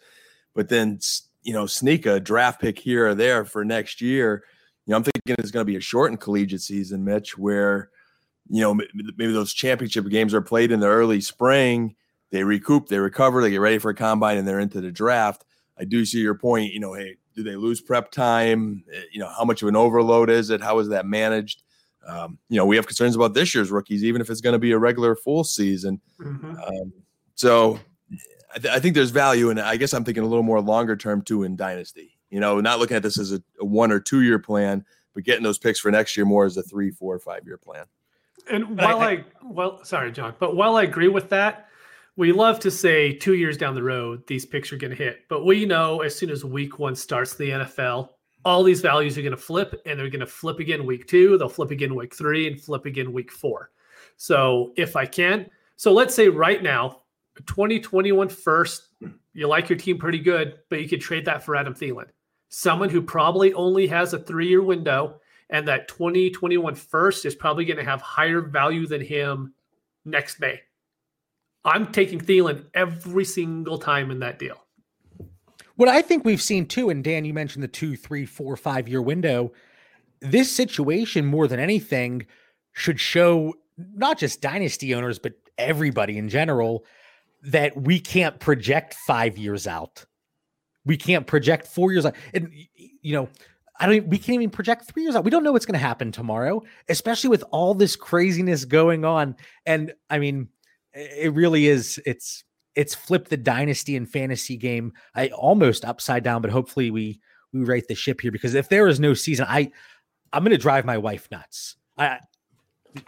but 0.55 0.69
then 0.69 0.99
you 1.43 1.53
know 1.53 1.67
sneak 1.67 2.07
a 2.07 2.21
draft 2.21 2.61
pick 2.61 2.79
here 2.79 3.09
or 3.09 3.15
there 3.15 3.45
for 3.45 3.65
next 3.65 4.01
year, 4.01 4.45
you 4.87 4.93
know 4.93 4.97
I'm 4.97 5.05
thinking 5.05 5.37
it's 5.39 5.51
going 5.51 5.67
to 5.67 5.71
be 5.71 5.77
a 5.77 5.81
shortened 5.81 6.21
collegiate 6.21 6.63
season, 6.63 7.05
Mitch, 7.05 7.37
where 7.37 7.91
you 8.49 8.61
know 8.61 8.75
maybe 8.75 9.33
those 9.33 9.53
championship 9.53 10.09
games 10.09 10.35
are 10.35 10.43
played 10.43 10.73
in 10.73 10.81
the 10.81 10.89
early 10.89 11.21
spring, 11.21 11.95
they 12.31 12.45
recoup, 12.45 12.89
they 12.89 12.99
recover, 12.99 13.43
they 13.43 13.51
get 13.51 13.61
ready 13.61 13.79
for 13.79 13.91
a 13.91 13.95
combine, 13.95 14.39
and 14.39 14.47
they're 14.47 14.61
into 14.61 14.81
the 14.81 14.91
draft. 14.91 15.45
I 15.79 15.85
do 15.85 16.05
see 16.05 16.21
your 16.21 16.35
point. 16.35 16.73
You 16.73 16.81
know, 16.81 16.95
hey, 16.95 17.17
do 17.35 17.43
they 17.43 17.57
lose 17.57 17.81
prep 17.81 18.11
time? 18.11 18.85
Eh, 18.93 19.03
you 19.13 19.21
know, 19.21 19.29
how 19.29 19.45
much 19.45 19.63
of 19.63 19.69
an 19.69 19.77
overload 19.77 20.31
is 20.31 20.51
it? 20.51 20.61
How 20.61 20.79
is 20.79 20.89
that 20.89 21.07
managed? 21.07 21.63
Um, 22.07 22.39
you 22.49 22.59
know, 22.59 22.67
we 22.67 22.77
have 22.77 22.87
concerns 22.87 23.17
about 23.17 23.35
this 23.35 23.55
year's 23.55 23.71
rookies, 23.71 24.05
even 24.05 24.21
if 24.21 24.29
it's 24.31 24.41
going 24.41 24.53
to 24.53 24.59
be 24.59 24.73
a 24.73 24.79
regular 24.79 25.17
full 25.17 25.45
season. 25.45 26.01
Mm-hmm. 26.21 26.57
Um, 26.57 26.93
so 27.35 27.81
I, 28.55 28.59
th- 28.59 28.75
I, 28.75 28.79
think 28.79 28.95
there's 28.95 29.11
value, 29.11 29.51
and 29.51 29.61
I 29.61 29.77
guess 29.77 29.93
I'm 29.93 30.05
thinking 30.05 30.23
a 30.23 30.27
little 30.27 30.43
more 30.43 30.61
longer 30.61 30.97
term 30.97 31.23
too 31.23 31.43
in 31.43 31.57
dynasty. 31.57 32.17
You 32.31 32.41
know, 32.41 32.61
not 32.61 32.79
looking 32.79 32.97
at 32.97 33.03
this 33.03 33.19
as 33.19 33.33
a, 33.33 33.43
a 33.61 33.65
one 33.65 33.93
or 33.93 34.01
two 34.01 34.23
year 34.23 34.39
plan, 34.39 34.85
but 35.15 35.25
getting 35.25 35.43
those 35.43 35.59
picks 35.59 35.81
for 35.81 35.91
next 35.91 36.17
year 36.17 36.27
more 36.27 36.45
as 36.45 36.57
a 36.57 36.63
three, 36.63 36.91
four, 36.91 37.19
five 37.19 37.47
year 37.47 37.59
plan. 37.59 37.85
And 38.51 38.79
while 38.79 39.01
I, 39.01 39.11
I 39.11 39.25
well, 39.43 39.85
sorry, 39.85 40.13
John, 40.13 40.35
but 40.39 40.57
while 40.57 40.77
I 40.77 40.83
agree 40.83 41.09
with 41.09 41.31
that, 41.31 41.69
we 42.17 42.33
love 42.33 42.61
to 42.61 42.71
say 42.71 43.13
two 43.13 43.35
years 43.35 43.57
down 43.57 43.75
the 43.75 43.83
road 43.83 44.27
these 44.27 44.45
picks 44.45 44.73
are 44.73 44.77
going 44.77 44.91
to 44.91 44.97
hit, 44.97 45.21
but 45.29 45.45
we 45.45 45.67
know 45.67 46.01
as 46.03 46.15
soon 46.15 46.31
as 46.31 46.45
week 46.45 46.79
one 46.79 46.95
starts 46.95 47.35
the 47.35 47.51
NFL, 47.51 48.11
all 48.45 48.63
these 48.63 48.81
values 48.81 49.17
are 49.17 49.23
going 49.23 49.33
to 49.33 49.37
flip 49.37 49.81
and 49.87 49.99
they're 49.99 50.11
going 50.11 50.21
to 50.21 50.27
flip 50.27 50.59
again 50.59 50.85
week 50.85 51.07
two, 51.07 51.39
they'll 51.39 51.49
flip 51.49 51.71
again 51.71 51.95
week 51.95 52.15
three, 52.15 52.47
and 52.47 52.61
flip 52.61 52.85
again 52.85 53.13
week 53.13 53.33
four. 53.33 53.71
So 54.17 54.73
if 54.77 54.95
I 54.95 55.07
can, 55.07 55.51
so 55.77 55.93
let's 55.93 56.15
say 56.15 56.29
right 56.29 56.63
now, 56.63 57.01
2021 57.43 58.29
first, 58.29 58.89
you 59.33 59.49
like 59.49 59.69
your 59.69 59.79
team 59.79 59.99
pretty 59.99 60.21
good, 60.21 60.59
but 60.71 60.81
you 60.81 60.89
could 60.89 61.01
trade 61.01 61.25
that 61.25 61.43
for 61.43 61.57
Adam 61.57 61.75
Thielen, 61.75 62.07
someone 62.49 62.89
who 62.89 63.03
probably 63.03 63.53
only 63.55 63.87
has 63.89 64.13
a 64.13 64.19
three 64.19 64.49
year 64.49 64.63
window, 64.63 65.21
and 65.51 65.69
that 65.69 65.89
2021 65.89 66.75
first 66.75 67.25
is 67.25 67.35
probably 67.35 67.65
going 67.65 67.77
to 67.77 67.85
have 67.85 68.01
higher 68.01 68.41
value 68.41 68.87
than 68.87 69.01
him 69.01 69.55
next 70.05 70.41
May. 70.41 70.61
I'm 71.65 71.93
taking 71.93 72.21
Thielen 72.21 72.67
every 72.75 73.25
single 73.25 73.79
time 73.79 74.11
in 74.11 74.21
that 74.21 74.39
deal. 74.39 74.61
What 75.77 75.89
I 75.89 76.03
think 76.03 76.25
we've 76.25 76.43
seen 76.43 76.67
too, 76.67 76.91
and 76.91 77.03
Dan, 77.03 77.25
you 77.25 77.35
mentioned 77.35 77.63
the 77.63 77.69
two, 77.69 77.97
three, 77.97 78.27
four, 78.27 78.57
five 78.57 78.89
year 78.89 79.03
window. 79.03 79.53
This 80.21 80.51
situation, 80.51 81.27
more 81.27 81.49
than 81.49 81.59
anything, 81.59 82.27
should 82.73 83.01
show 83.01 83.55
not 83.77 84.19
just 84.19 84.41
dynasty 84.41 84.95
owners, 84.95 85.19
but 85.19 85.33
everybody 85.59 86.17
in 86.17 86.29
general 86.29 86.85
that 87.45 87.77
we 87.77 88.01
can't 88.01 88.39
project 88.41 88.95
five 89.07 89.37
years 89.39 89.67
out. 89.67 90.05
We 90.85 90.97
can't 90.97 91.27
project 91.27 91.67
four 91.67 91.93
years 91.93 92.07
out. 92.07 92.15
And, 92.33 92.51
you 92.75 93.15
know, 93.15 93.29
I 93.81 93.87
don't, 93.87 94.07
we 94.07 94.19
can't 94.19 94.37
even 94.37 94.51
project 94.51 94.85
three 94.85 95.03
years 95.03 95.17
out. 95.17 95.25
We 95.25 95.31
don't 95.31 95.43
know 95.43 95.53
what's 95.53 95.67
going 95.67 95.79
to 95.79 95.87
happen 95.87 96.13
tomorrow, 96.13 96.63
especially 96.89 97.31
with 97.31 97.45
all 97.51 97.75
this 97.75 97.97
craziness 97.97 98.65
going 98.65 99.05
on. 99.05 99.37
And 99.67 99.93
I 100.11 100.19
mean, 100.19 100.49
it 100.93 101.33
really 101.33 101.67
is, 101.67 102.01
it's, 102.07 102.45
it's 102.75 102.95
flipped 102.95 103.31
the 103.31 103.37
dynasty 103.37 103.97
and 103.97 104.09
fantasy 104.09 104.57
game 104.57 104.93
I 105.15 105.29
almost 105.29 105.85
upside 105.85 106.25
down, 106.25 106.43
but 106.43 106.51
hopefully 106.51 106.91
we 106.91 107.21
we 107.53 107.63
right 107.63 107.87
the 107.87 107.95
ship 107.95 108.21
here 108.21 108.33
because 108.33 108.55
if 108.55 108.69
there 108.69 108.89
is 108.89 108.99
no 108.99 109.15
season, 109.15 109.47
I 109.49 109.71
I'm 110.33 110.43
gonna 110.43 110.59
drive 110.59 110.85
my 110.85 110.99
wife 110.99 111.29
nuts. 111.31 111.77
I 111.97 112.19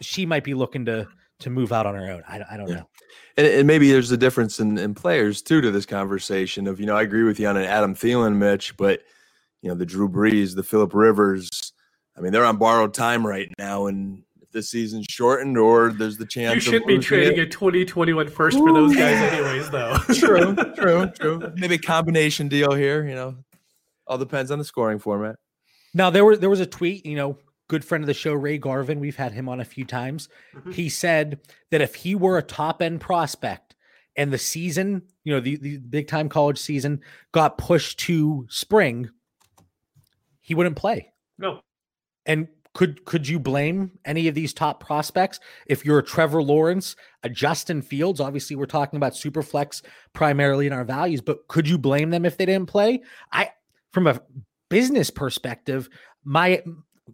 she 0.01 0.27
might 0.27 0.45
be 0.45 0.55
looking 0.55 0.85
to 0.87 1.09
to 1.41 1.51
move 1.51 1.73
out 1.73 1.87
on 1.87 1.95
her 1.95 2.11
own. 2.11 2.23
I, 2.29 2.43
I 2.51 2.57
don't 2.57 2.69
yeah. 2.69 2.77
know. 2.77 2.89
And, 3.37 3.47
and, 3.47 3.67
maybe 3.67 3.91
there's 3.91 4.11
a 4.11 4.17
difference 4.17 4.61
in, 4.61 4.79
in 4.79 4.95
players 4.95 5.43
too 5.43 5.61
to 5.61 5.71
this 5.71 5.87
conversation 5.87 6.67
of, 6.67 6.81
you 6.81 6.87
know, 6.87 6.97
I 6.97 7.03
agree 7.03 7.25
with 7.25 7.39
you 7.39 7.47
on 7.47 7.57
an 7.57 7.65
Adam 7.65 7.95
Thielen, 7.95 8.37
Mitch, 8.37 8.77
but 8.77 9.03
you 9.63 9.69
know, 9.69 9.75
the 9.75 9.87
Drew 9.87 10.09
Brees, 10.09 10.55
the 10.55 10.63
Philip 10.63 10.95
Rivers, 10.95 11.73
I 12.17 12.21
mean, 12.21 12.33
they're 12.33 12.45
on 12.45 12.57
borrowed 12.57 12.95
time 12.95 13.27
right 13.27 13.53
now. 13.59 13.87
And 13.87 14.23
if 14.41 14.51
this 14.53 14.71
season's 14.71 15.07
shortened 15.09 15.59
or 15.59 15.93
there's 15.93 16.17
the 16.17 16.27
chance 16.27 16.55
you 16.55 16.61
should 16.61 16.87
be 16.87 16.99
trading 16.99 17.39
it. 17.39 17.43
a 17.43 17.47
2021 17.47 18.29
first 18.29 18.57
Ooh, 18.57 18.67
for 18.67 18.73
those 18.73 18.95
guys 18.95 19.33
anyways 19.33 19.71
though 19.71 19.97
true 20.15 20.55
true 20.77 21.11
true 21.11 21.53
maybe 21.57 21.75
a 21.75 21.79
combination 21.79 22.47
deal 22.49 22.73
here 22.73 23.07
you 23.07 23.15
know 23.15 23.37
all 24.07 24.19
depends 24.19 24.51
on 24.51 24.59
the 24.59 24.65
scoring 24.65 24.99
format 24.99 25.37
now 25.95 26.11
there 26.11 26.25
was 26.25 26.39
there 26.39 26.49
was 26.49 26.61
a 26.61 26.67
tweet 26.67 27.05
you 27.05 27.17
know 27.17 27.37
good 27.69 27.85
friend 27.85 28.03
of 28.03 28.07
the 28.07 28.15
show 28.15 28.33
ray 28.33 28.59
garvin 28.59 29.01
we've 29.01 29.17
had 29.17 29.33
him 29.33 29.49
on 29.49 29.61
a 29.61 29.65
few 29.65 29.85
times 29.85 30.29
mm-hmm. 30.55 30.71
he 30.71 30.89
said 30.89 31.41
that 31.71 31.81
if 31.81 31.95
he 31.95 32.15
were 32.15 32.39
a 32.39 32.43
top 32.43 32.83
end 32.83 33.01
prospect 33.01 33.75
and 34.17 34.33
the 34.33 34.39
season 34.39 35.03
you 35.25 35.33
know 35.33 35.41
the, 35.41 35.57
the 35.57 35.79
big 35.79 36.09
time 36.09 36.29
college 36.29 36.59
season 36.59 37.01
got 37.33 37.59
pushed 37.59 37.99
to 37.99 38.47
spring 38.49 39.11
he 40.41 40.55
wouldn't 40.55 40.77
play 40.77 41.13
no 41.39 41.61
and 42.25 42.49
could 42.77 43.07
could 43.07 43.27
you 43.27 43.41
blame 43.41 43.93
any 44.05 44.29
of 44.29 44.35
these 44.35 44.53
top 44.53 44.85
prospects 44.85 45.41
if 45.67 45.83
you're 45.83 46.01
a 46.01 46.05
Trevor 46.05 46.43
Lawrence, 46.43 46.95
a 47.23 47.29
Justin 47.31 47.81
Fields? 47.81 48.21
Obviously, 48.21 48.55
we're 48.55 48.67
talking 48.67 48.99
about 48.99 49.17
super 49.17 49.43
flex 49.43 49.81
primarily 50.13 50.67
in 50.67 50.75
our 50.75 50.85
values, 50.85 51.23
but 51.23 51.49
could 51.49 51.67
you 51.67 51.79
blame 51.79 52.11
them 52.11 52.27
if 52.27 52.37
they 52.37 52.45
didn't 52.45 52.69
play? 52.69 53.03
I, 53.33 53.51
from 53.93 54.07
a 54.07 54.21
business 54.69 55.09
perspective, 55.09 55.89
my 56.23 56.63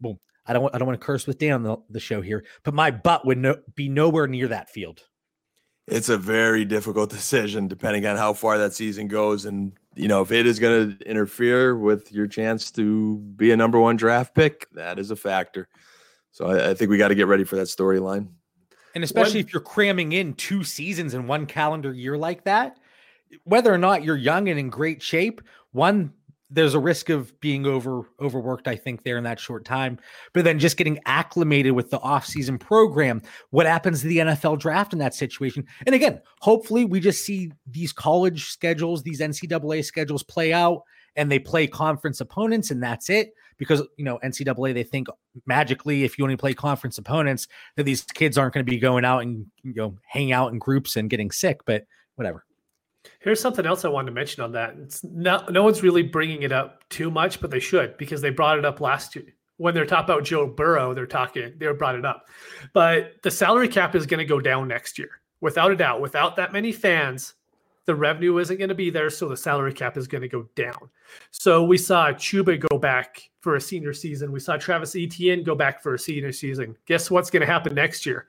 well, 0.00 0.18
I 0.46 0.52
don't 0.52 0.74
I 0.74 0.78
don't 0.78 0.86
want 0.86 1.00
to 1.00 1.04
curse 1.04 1.26
with 1.26 1.38
Dan 1.38 1.52
on 1.52 1.62
the, 1.62 1.76
the 1.90 2.00
show 2.00 2.20
here, 2.20 2.44
but 2.64 2.74
my 2.74 2.90
butt 2.90 3.26
would 3.26 3.38
no, 3.38 3.56
be 3.74 3.88
nowhere 3.88 4.26
near 4.26 4.48
that 4.48 4.70
field. 4.70 5.02
It's 5.86 6.08
a 6.08 6.18
very 6.18 6.64
difficult 6.64 7.10
decision 7.18 7.68
depending 7.68 8.06
on 8.06 8.16
how 8.16 8.32
far 8.32 8.58
that 8.58 8.74
season 8.74 9.08
goes 9.08 9.44
and 9.44 9.72
you 9.94 10.08
know, 10.08 10.22
if 10.22 10.32
it 10.32 10.46
is 10.46 10.58
going 10.58 10.96
to 10.96 11.04
interfere 11.08 11.76
with 11.76 12.12
your 12.12 12.26
chance 12.26 12.70
to 12.72 13.18
be 13.18 13.50
a 13.50 13.56
number 13.56 13.78
one 13.78 13.96
draft 13.96 14.34
pick, 14.34 14.68
that 14.72 14.98
is 14.98 15.10
a 15.10 15.16
factor. 15.16 15.68
So 16.30 16.46
I, 16.46 16.70
I 16.70 16.74
think 16.74 16.90
we 16.90 16.98
got 16.98 17.08
to 17.08 17.14
get 17.14 17.26
ready 17.26 17.44
for 17.44 17.56
that 17.56 17.66
storyline. 17.66 18.28
And 18.94 19.04
especially 19.04 19.40
if 19.40 19.52
you're 19.52 19.62
cramming 19.62 20.12
in 20.12 20.34
two 20.34 20.64
seasons 20.64 21.14
in 21.14 21.26
one 21.26 21.46
calendar 21.46 21.92
year 21.92 22.16
like 22.16 22.44
that, 22.44 22.78
whether 23.44 23.72
or 23.72 23.78
not 23.78 24.04
you're 24.04 24.16
young 24.16 24.48
and 24.48 24.58
in 24.58 24.68
great 24.68 25.02
shape, 25.02 25.40
one 25.72 26.12
there's 26.52 26.74
a 26.74 26.78
risk 26.78 27.08
of 27.08 27.38
being 27.40 27.66
over 27.66 28.02
overworked 28.20 28.68
i 28.68 28.76
think 28.76 29.02
there 29.02 29.16
in 29.16 29.24
that 29.24 29.40
short 29.40 29.64
time. 29.64 29.98
But 30.32 30.44
then 30.44 30.58
just 30.58 30.76
getting 30.76 30.98
acclimated 31.06 31.72
with 31.72 31.90
the 31.90 31.98
offseason 32.00 32.60
program 32.60 33.22
what 33.50 33.66
happens 33.66 34.02
to 34.02 34.08
the 34.08 34.18
nfl 34.18 34.58
draft 34.58 34.92
in 34.92 34.98
that 35.00 35.14
situation? 35.14 35.66
And 35.86 35.94
again 35.94 36.20
hopefully 36.40 36.84
we 36.84 37.00
just 37.00 37.24
see 37.24 37.52
these 37.66 37.92
college 37.92 38.46
schedules 38.46 39.02
these 39.02 39.20
ncaa 39.20 39.84
schedules 39.84 40.22
play 40.22 40.52
out 40.52 40.82
and 41.16 41.30
they 41.30 41.38
play 41.38 41.66
conference 41.66 42.20
opponents 42.20 42.70
and 42.70 42.82
that's 42.82 43.10
it. 43.10 43.34
Because 43.58 43.82
you 43.96 44.04
know 44.04 44.18
ncaa 44.24 44.74
they 44.74 44.84
think 44.84 45.08
magically 45.46 46.04
if 46.04 46.18
you 46.18 46.24
only 46.24 46.36
play 46.36 46.52
conference 46.52 46.98
opponents 46.98 47.48
that 47.76 47.84
these 47.84 48.02
kids 48.02 48.36
aren't 48.36 48.54
going 48.54 48.64
to 48.64 48.70
be 48.70 48.78
going 48.78 49.04
out 49.04 49.22
and 49.22 49.46
you 49.62 49.74
know 49.74 49.96
hanging 50.06 50.32
out 50.32 50.52
in 50.52 50.58
groups 50.58 50.96
and 50.96 51.08
getting 51.08 51.30
sick 51.30 51.60
but 51.64 51.84
whatever 52.16 52.44
Here's 53.20 53.40
something 53.40 53.66
else 53.66 53.84
I 53.84 53.88
wanted 53.88 54.06
to 54.06 54.14
mention 54.14 54.42
on 54.42 54.52
that. 54.52 54.74
It's 54.78 55.04
no, 55.04 55.44
no 55.48 55.62
one's 55.62 55.82
really 55.82 56.02
bringing 56.02 56.42
it 56.42 56.52
up 56.52 56.88
too 56.88 57.10
much, 57.10 57.40
but 57.40 57.50
they 57.50 57.60
should 57.60 57.96
because 57.96 58.20
they 58.20 58.30
brought 58.30 58.58
it 58.58 58.64
up 58.64 58.80
last 58.80 59.14
year. 59.14 59.34
When 59.58 59.74
they're 59.74 59.86
talking 59.86 60.12
about 60.12 60.24
Joe 60.24 60.46
Burrow, 60.46 60.92
they're 60.92 61.06
talking, 61.06 61.52
they 61.56 61.72
brought 61.72 61.94
it 61.94 62.04
up. 62.04 62.28
But 62.72 63.22
the 63.22 63.30
salary 63.30 63.68
cap 63.68 63.94
is 63.94 64.06
going 64.06 64.18
to 64.18 64.24
go 64.24 64.40
down 64.40 64.66
next 64.66 64.98
year, 64.98 65.20
without 65.40 65.70
a 65.70 65.76
doubt. 65.76 66.00
Without 66.00 66.34
that 66.36 66.52
many 66.52 66.72
fans, 66.72 67.34
the 67.84 67.94
revenue 67.94 68.38
isn't 68.38 68.56
going 68.56 68.70
to 68.70 68.74
be 68.74 68.90
there, 68.90 69.10
so 69.10 69.28
the 69.28 69.36
salary 69.36 69.72
cap 69.72 69.96
is 69.96 70.08
going 70.08 70.22
to 70.22 70.28
go 70.28 70.48
down. 70.56 70.88
So 71.30 71.62
we 71.64 71.78
saw 71.78 72.12
Chuba 72.12 72.58
go 72.68 72.78
back 72.78 73.30
for 73.40 73.54
a 73.54 73.60
senior 73.60 73.92
season. 73.92 74.32
We 74.32 74.40
saw 74.40 74.56
Travis 74.56 74.96
Etienne 74.96 75.44
go 75.44 75.54
back 75.54 75.82
for 75.82 75.94
a 75.94 75.98
senior 75.98 76.32
season. 76.32 76.76
Guess 76.86 77.10
what's 77.10 77.30
going 77.30 77.42
to 77.42 77.46
happen 77.46 77.74
next 77.74 78.04
year? 78.04 78.28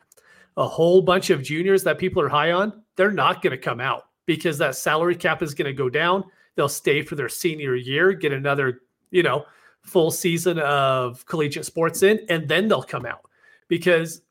A 0.57 0.67
whole 0.67 1.01
bunch 1.01 1.31
of 1.31 1.41
juniors 1.41 1.83
that 1.83 1.97
people 1.97 2.21
are 2.21 2.29
high 2.29 2.51
on, 2.51 2.83
they're 2.95 3.12
not 3.12 3.41
going 3.41 3.51
to 3.51 3.57
come 3.57 3.79
out 3.79 4.05
because 4.25 4.57
that 4.57 4.75
salary 4.75 5.15
cap 5.15 5.41
is 5.41 5.53
going 5.53 5.65
to 5.65 5.73
go 5.73 5.89
down. 5.89 6.23
They'll 6.55 6.69
stay 6.69 7.01
for 7.01 7.15
their 7.15 7.29
senior 7.29 7.76
year, 7.76 8.13
get 8.13 8.32
another, 8.32 8.82
you 9.11 9.24
know, 9.24 9.45
full 9.82 10.11
season 10.11 10.59
of 10.59 11.26
collegiate 11.26 11.65
sports 11.65 12.03
in, 12.03 12.19
and 12.30 12.47
then 12.47 12.67
they'll 12.67 12.84
come 12.84 13.05
out. 13.05 13.21
Because, 13.67 14.21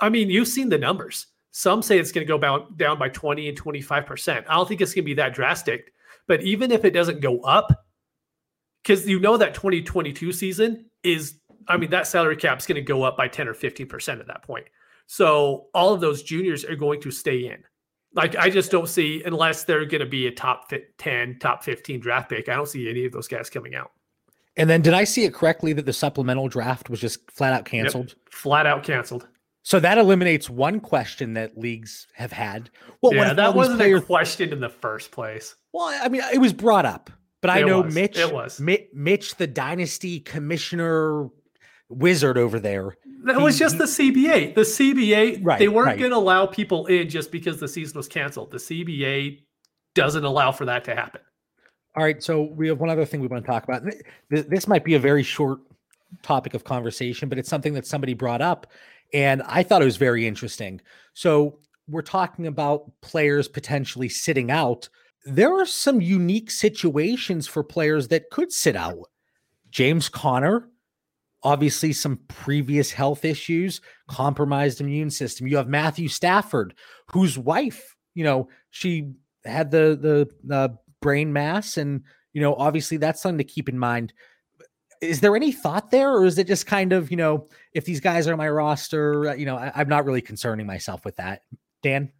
I 0.00 0.08
mean, 0.08 0.30
you've 0.30 0.48
seen 0.48 0.68
the 0.68 0.78
numbers. 0.78 1.26
Some 1.50 1.82
say 1.82 1.98
it's 1.98 2.12
going 2.12 2.26
to 2.26 2.38
go 2.38 2.66
down 2.76 2.98
by 2.98 3.08
20 3.08 3.48
and 3.48 3.60
25%. 3.60 4.44
I 4.48 4.54
don't 4.54 4.68
think 4.68 4.80
it's 4.80 4.94
going 4.94 5.04
to 5.04 5.06
be 5.06 5.14
that 5.14 5.34
drastic. 5.34 5.92
But 6.26 6.42
even 6.42 6.70
if 6.70 6.84
it 6.84 6.90
doesn't 6.90 7.20
go 7.20 7.40
up, 7.40 7.86
because 8.82 9.06
you 9.06 9.18
know 9.18 9.36
that 9.36 9.54
2022 9.54 10.32
season 10.32 10.86
is, 11.02 11.34
I 11.66 11.76
mean, 11.76 11.90
that 11.90 12.06
salary 12.06 12.36
cap 12.36 12.58
is 12.58 12.66
going 12.66 12.76
to 12.76 12.82
go 12.82 13.02
up 13.02 13.16
by 13.16 13.28
10 13.28 13.48
or 13.48 13.54
15% 13.54 14.20
at 14.20 14.26
that 14.26 14.42
point. 14.42 14.66
So 15.06 15.66
all 15.74 15.92
of 15.92 16.00
those 16.00 16.22
juniors 16.22 16.64
are 16.64 16.76
going 16.76 17.00
to 17.00 17.10
stay 17.10 17.46
in. 17.46 17.62
Like 18.14 18.36
I 18.36 18.50
just 18.50 18.70
don't 18.70 18.88
see 18.88 19.22
unless 19.24 19.64
they're 19.64 19.84
going 19.84 20.00
to 20.00 20.06
be 20.06 20.26
a 20.26 20.30
top 20.30 20.72
10, 20.98 21.38
top 21.40 21.62
15 21.62 22.00
draft 22.00 22.30
pick. 22.30 22.48
I 22.48 22.56
don't 22.56 22.68
see 22.68 22.88
any 22.88 23.04
of 23.04 23.12
those 23.12 23.28
guys 23.28 23.50
coming 23.50 23.74
out. 23.74 23.92
And 24.56 24.68
then 24.68 24.82
did 24.82 24.94
I 24.94 25.04
see 25.04 25.24
it 25.24 25.32
correctly 25.34 25.72
that 25.74 25.86
the 25.86 25.92
supplemental 25.92 26.48
draft 26.48 26.90
was 26.90 27.00
just 27.00 27.30
flat 27.30 27.52
out 27.52 27.64
canceled? 27.64 28.08
Yep. 28.08 28.18
Flat 28.30 28.66
out 28.66 28.82
canceled. 28.82 29.28
So 29.62 29.78
that 29.80 29.98
eliminates 29.98 30.48
one 30.48 30.80
question 30.80 31.34
that 31.34 31.58
leagues 31.58 32.06
have 32.14 32.32
had. 32.32 32.70
Well, 33.02 33.14
yeah, 33.14 33.34
that 33.34 33.54
wasn't 33.54 33.78
players... 33.78 34.00
a 34.00 34.06
question 34.06 34.52
in 34.52 34.60
the 34.60 34.68
first 34.70 35.10
place. 35.10 35.54
Well, 35.72 35.96
I 36.02 36.08
mean, 36.08 36.22
it 36.32 36.38
was 36.38 36.54
brought 36.54 36.86
up, 36.86 37.10
but 37.42 37.50
I 37.50 37.60
it 37.60 37.66
know 37.66 37.82
was. 37.82 37.94
Mitch. 37.94 38.18
It 38.18 38.32
was 38.32 38.58
Mitch, 38.58 39.36
the 39.36 39.46
dynasty 39.46 40.20
commissioner 40.20 41.28
wizard 41.88 42.38
over 42.38 42.58
there. 42.60 42.96
That 43.24 43.36
he, 43.36 43.42
was 43.42 43.58
just 43.58 43.74
he, 43.74 43.78
the 43.78 43.84
CBA. 43.84 44.54
The 44.54 44.60
CBA, 44.62 45.40
right, 45.42 45.58
they 45.58 45.68
weren't 45.68 45.86
right. 45.86 45.98
going 45.98 46.10
to 46.10 46.16
allow 46.16 46.46
people 46.46 46.86
in 46.86 47.08
just 47.08 47.32
because 47.32 47.60
the 47.60 47.68
season 47.68 47.96
was 47.96 48.08
canceled. 48.08 48.50
The 48.50 48.58
CBA 48.58 49.40
doesn't 49.94 50.24
allow 50.24 50.52
for 50.52 50.64
that 50.66 50.84
to 50.84 50.94
happen. 50.94 51.20
All 51.96 52.04
right, 52.04 52.22
so 52.22 52.42
we 52.42 52.68
have 52.68 52.78
one 52.78 52.90
other 52.90 53.04
thing 53.04 53.20
we 53.20 53.26
want 53.26 53.44
to 53.44 53.50
talk 53.50 53.64
about. 53.64 53.82
This 54.30 54.68
might 54.68 54.84
be 54.84 54.94
a 54.94 55.00
very 55.00 55.22
short 55.22 55.60
topic 56.22 56.54
of 56.54 56.64
conversation, 56.64 57.28
but 57.28 57.38
it's 57.38 57.48
something 57.48 57.74
that 57.74 57.86
somebody 57.86 58.14
brought 58.14 58.40
up, 58.40 58.68
and 59.12 59.42
I 59.46 59.62
thought 59.62 59.82
it 59.82 59.86
was 59.86 59.96
very 59.96 60.26
interesting. 60.26 60.80
So 61.14 61.58
we're 61.88 62.02
talking 62.02 62.46
about 62.46 62.92
players 63.00 63.48
potentially 63.48 64.08
sitting 64.08 64.50
out. 64.50 64.88
There 65.24 65.52
are 65.52 65.66
some 65.66 66.00
unique 66.00 66.50
situations 66.50 67.48
for 67.48 67.64
players 67.64 68.08
that 68.08 68.30
could 68.30 68.52
sit 68.52 68.76
out. 68.76 69.08
James 69.70 70.08
Conner, 70.08 70.68
obviously 71.42 71.92
some 71.92 72.18
previous 72.28 72.90
health 72.90 73.24
issues, 73.24 73.80
compromised 74.08 74.80
immune 74.80 75.10
system. 75.10 75.46
You 75.46 75.56
have 75.56 75.68
Matthew 75.68 76.08
Stafford, 76.08 76.74
whose 77.12 77.38
wife, 77.38 77.94
you 78.14 78.24
know, 78.24 78.48
she 78.70 79.12
had 79.44 79.70
the 79.70 80.28
the 80.48 80.54
uh, 80.54 80.68
brain 81.00 81.32
mass 81.32 81.76
and 81.76 82.02
you 82.32 82.40
know 82.40 82.54
obviously 82.54 82.96
that's 82.96 83.22
something 83.22 83.38
to 83.38 83.44
keep 83.44 83.68
in 83.68 83.78
mind. 83.78 84.12
Is 85.00 85.20
there 85.20 85.36
any 85.36 85.52
thought 85.52 85.90
there 85.90 86.12
or 86.12 86.26
is 86.26 86.38
it 86.38 86.48
just 86.48 86.66
kind 86.66 86.92
of 86.92 87.10
you 87.10 87.16
know 87.16 87.48
if 87.72 87.84
these 87.84 88.00
guys 88.00 88.26
are 88.26 88.36
my 88.36 88.48
roster 88.48 89.28
uh, 89.30 89.34
you 89.34 89.46
know 89.46 89.56
I, 89.56 89.80
am 89.80 89.88
not 89.88 90.04
really 90.04 90.20
concerning 90.20 90.66
myself 90.66 91.04
with 91.04 91.16
that? 91.16 91.42
Dan 91.82 92.10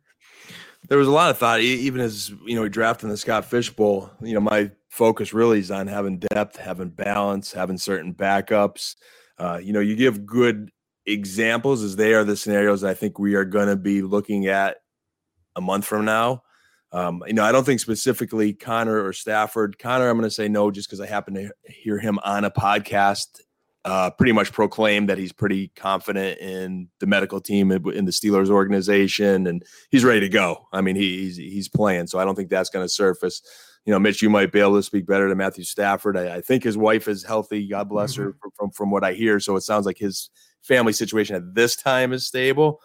there 0.89 0.99
was 0.99 1.09
a 1.09 1.13
lot 1.13 1.31
of 1.31 1.39
thought 1.39 1.61
even 1.61 2.01
as 2.01 2.31
you 2.47 2.55
know 2.55 2.63
we 2.63 2.69
drafted 2.69 3.11
the 3.11 3.17
scott 3.17 3.45
fish 3.45 3.71
bowl 3.71 4.11
you 4.23 4.35
know 4.35 4.41
my 4.41 4.71
focus 4.89 5.33
really 5.33 5.59
is 5.59 5.71
on 5.71 5.87
having 5.87 6.19
depth 6.19 6.57
having 6.57 6.89
balance 6.89 7.53
having 7.53 7.79
certain 7.79 8.15
backups 8.15 8.97
uh, 9.39 9.59
you 9.63 9.73
know 9.73 9.81
you 9.81 9.97
give 9.97 10.25
good 10.27 10.71
examples 11.07 11.83
as 11.83 11.97
they 11.97 12.15
are 12.15 12.25
the 12.25 12.37
scenarios 12.37 12.85
i 12.85 12.95
think 12.95 13.19
we 13.19 13.35
are 13.35 13.45
going 13.45 13.69
to 13.69 13.77
be 13.77 14.03
looking 14.03 14.47
at 14.47 14.77
a 15.57 15.61
month 15.61 15.85
from 15.85 16.05
now 16.05 16.43
um, 16.91 17.23
you 17.27 17.35
know, 17.35 17.45
I 17.45 17.53
don't 17.53 17.65
think 17.65 17.81
specifically 17.81 18.55
Conner 18.55 19.05
or 19.05 19.13
Stafford. 19.13 19.79
Conner, 19.79 20.09
I'm 20.09 20.17
going 20.17 20.29
to 20.29 20.35
say 20.35 20.49
no, 20.49 20.71
just 20.71 20.89
because 20.89 21.01
I 21.01 21.07
happen 21.07 21.35
to 21.35 21.51
hear 21.65 21.99
him 21.99 22.19
on 22.25 22.45
a 22.45 22.51
podcast 22.51 23.41
uh, 23.89 24.11
pretty 24.11 24.33
much 24.33 24.53
proclaim 24.53 25.07
that 25.07 25.17
he's 25.17 25.33
pretty 25.33 25.69
confident 25.69 26.39
in 26.41 26.89
the 27.01 27.07
medical 27.07 27.41
team 27.41 27.73
in 27.73 28.05
the 28.05 28.11
Steelers 28.11 28.51
organization, 28.51 29.47
and 29.47 29.65
he's 29.91 30.05
ready 30.05 30.21
to 30.21 30.29
go. 30.29 30.69
I 30.75 30.83
mean, 30.83 30.95
he, 30.95 31.23
he's 31.23 31.39
he's 31.39 31.69
playing, 31.71 32.09
so 32.09 32.19
I 32.19 32.27
don't 32.27 32.35
think 32.35 32.51
that's 32.51 32.69
going 32.69 32.85
to 32.85 32.89
surface. 32.89 33.41
You 33.87 33.93
know, 33.95 33.99
Mitch, 33.99 34.21
you 34.21 34.29
might 34.29 34.53
be 34.53 34.61
able 34.61 34.77
to 34.77 34.83
speak 34.83 35.07
better 35.07 35.27
to 35.27 35.35
Matthew 35.35 35.65
Stafford. 35.65 36.19
I, 36.19 36.37
I 36.37 36.41
think 36.43 36.65
his 36.65 36.77
wife 36.77 37.09
is 37.09 37.25
healthy. 37.25 37.67
God 37.67 37.89
bless 37.89 38.13
mm-hmm. 38.13 38.25
her 38.25 38.37
from, 38.43 38.51
from 38.59 38.71
from 38.73 38.91
what 38.91 39.05
I 39.05 39.15
hear. 39.15 39.41
So 39.41 39.57
it 39.57 39.63
sounds 39.63 39.87
like 39.87 39.97
his 39.97 40.29
family 40.61 40.93
situation 40.93 41.37
at 41.37 41.55
this 41.55 41.75
time 41.75 42.13
is 42.13 42.27
stable. 42.27 42.83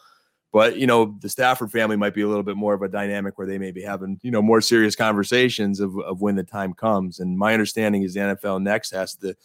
But 0.53 0.77
you 0.77 0.87
know, 0.87 1.17
the 1.19 1.27
Stafford 1.27 1.69
family 1.69 1.97
might 1.97 2.13
be 2.13 2.21
a 2.21 2.29
little 2.29 2.43
bit 2.43 2.55
more 2.55 2.75
of 2.75 2.81
a 2.81 2.87
dynamic 2.87 3.37
where 3.37 3.47
they 3.47 3.57
may 3.57 3.71
be 3.71 3.81
having 3.81 4.21
you 4.23 4.31
know 4.31 4.41
more 4.41 4.61
serious 4.61 4.95
conversations 4.95 5.81
of 5.81 5.99
of 5.99 6.21
when 6.21 6.37
the 6.37 6.43
time 6.43 6.73
comes. 6.73 7.19
And 7.19 7.37
my 7.37 7.51
understanding 7.51 8.03
is 8.03 8.13
the 8.13 8.21
NFL 8.21 8.61
next 8.61 8.91
has 8.91 9.15
to, 9.17 9.35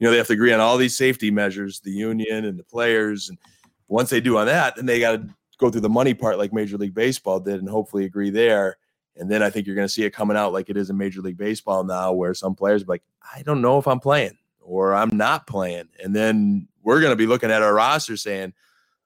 you 0.00 0.06
know, 0.06 0.10
they 0.10 0.16
have 0.16 0.26
to 0.28 0.32
agree 0.32 0.52
on 0.52 0.60
all 0.60 0.78
these 0.78 0.96
safety 0.96 1.30
measures, 1.30 1.80
the 1.80 1.90
union 1.90 2.46
and 2.46 2.58
the 2.58 2.64
players. 2.64 3.28
And 3.28 3.38
once 3.88 4.10
they 4.10 4.20
do 4.20 4.38
on 4.38 4.46
that, 4.46 4.76
then 4.76 4.86
they 4.86 4.98
got 4.98 5.12
to 5.12 5.28
go 5.58 5.70
through 5.70 5.82
the 5.82 5.90
money 5.90 6.14
part 6.14 6.38
like 6.38 6.54
Major 6.54 6.78
League 6.78 6.94
Baseball 6.94 7.38
did, 7.38 7.60
and 7.60 7.68
hopefully 7.68 8.06
agree 8.06 8.30
there. 8.30 8.78
And 9.16 9.30
then 9.30 9.42
I 9.42 9.50
think 9.50 9.66
you're 9.66 9.76
going 9.76 9.86
to 9.86 9.92
see 9.92 10.04
it 10.04 10.14
coming 10.14 10.38
out 10.38 10.54
like 10.54 10.70
it 10.70 10.78
is 10.78 10.88
in 10.88 10.96
Major 10.96 11.20
League 11.20 11.36
Baseball 11.36 11.84
now, 11.84 12.12
where 12.12 12.32
some 12.32 12.54
players 12.54 12.88
like, 12.88 13.02
I 13.34 13.42
don't 13.42 13.60
know 13.60 13.78
if 13.78 13.86
I'm 13.86 14.00
playing 14.00 14.38
or 14.60 14.94
I'm 14.94 15.14
not 15.14 15.46
playing. 15.46 15.88
And 16.02 16.16
then 16.16 16.66
we're 16.82 17.00
going 17.00 17.12
to 17.12 17.16
be 17.16 17.26
looking 17.26 17.50
at 17.50 17.62
our 17.62 17.74
roster 17.74 18.16
saying, 18.16 18.54